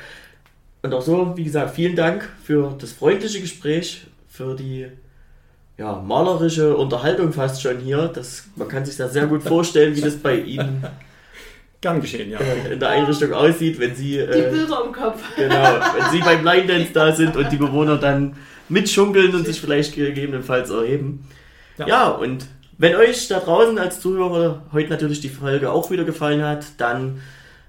Und 0.82 0.92
auch 0.94 1.02
so, 1.02 1.36
wie 1.36 1.44
gesagt, 1.44 1.74
vielen 1.74 1.94
Dank 1.96 2.28
für 2.42 2.74
das 2.78 2.92
freundliche 2.92 3.40
Gespräch, 3.40 4.06
für 4.28 4.54
die 4.56 4.86
ja, 5.76 5.96
malerische 6.00 6.76
Unterhaltung 6.76 7.32
fast 7.32 7.60
schon 7.62 7.78
hier. 7.78 8.08
Das, 8.08 8.44
man 8.56 8.68
kann 8.68 8.84
sich 8.84 8.96
das 8.96 9.12
sehr 9.12 9.26
gut 9.26 9.42
vorstellen, 9.42 9.94
wie 9.96 10.00
das 10.00 10.16
bei 10.16 10.36
Ihnen 10.36 10.84
Gern 11.84 12.00
geschehen, 12.00 12.30
ja. 12.30 12.38
äh, 12.40 12.72
in 12.72 12.80
der 12.80 12.88
Einrichtung 12.88 13.32
aussieht, 13.34 13.78
wenn 13.78 13.94
Sie, 13.94 14.12
Die 14.12 14.18
äh, 14.18 14.50
Bilder 14.50 14.84
im 14.86 14.92
Kopf. 14.92 15.22
genau, 15.36 15.54
wenn 15.54 16.10
Sie 16.10 16.20
beim 16.20 16.42
Line 16.42 16.66
Dance 16.66 16.90
da 16.94 17.12
sind 17.12 17.36
und 17.36 17.52
die 17.52 17.56
Bewohner 17.56 17.98
dann 17.98 18.36
mitschunkeln 18.70 19.34
und 19.34 19.44
sich 19.44 19.60
vielleicht 19.60 19.94
gegebenenfalls 19.94 20.70
erheben. 20.70 21.28
Ja. 21.76 21.86
Ja, 21.86 22.08
und 22.08 22.46
wenn 22.78 22.96
euch 22.96 23.28
da 23.28 23.38
draußen 23.38 23.78
als 23.78 24.00
Zuhörer 24.00 24.62
heute 24.72 24.88
natürlich 24.90 25.20
die 25.20 25.28
Folge 25.28 25.70
auch 25.70 25.90
wieder 25.90 26.04
gefallen 26.04 26.42
hat, 26.42 26.64
dann 26.78 27.20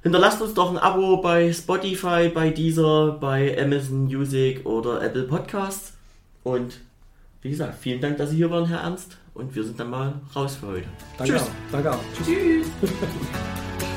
Hinterlasst 0.05 0.39
uns 0.39 0.53
doch 0.53 0.69
ein 0.69 0.77
Abo 0.77 1.17
bei 1.17 1.51
Spotify, 1.51 2.29
bei 2.31 2.51
Deezer, 2.51 3.17
bei 3.19 3.57
Amazon 3.59 4.03
Music 4.05 4.63
oder 4.63 5.01
Apple 5.01 5.23
Podcasts. 5.23 5.93
Und 6.43 6.79
wie 7.41 7.49
gesagt, 7.49 7.79
vielen 7.81 8.01
Dank, 8.01 8.17
dass 8.17 8.29
Sie 8.29 8.35
hier 8.35 8.51
waren, 8.51 8.67
Herr 8.67 8.81
Ernst. 8.81 9.17
Und 9.33 9.55
wir 9.55 9.63
sind 9.63 9.79
dann 9.79 9.89
mal 9.89 10.13
raus 10.35 10.57
für 10.57 10.67
heute. 10.67 10.87
Danke 11.17 11.33
Tschüss. 11.33 11.41
auch. 11.41 11.51
Danke 11.71 11.91
auch. 11.91 11.99
Tschüss. 12.15 12.27
Tschüss. 12.27 12.91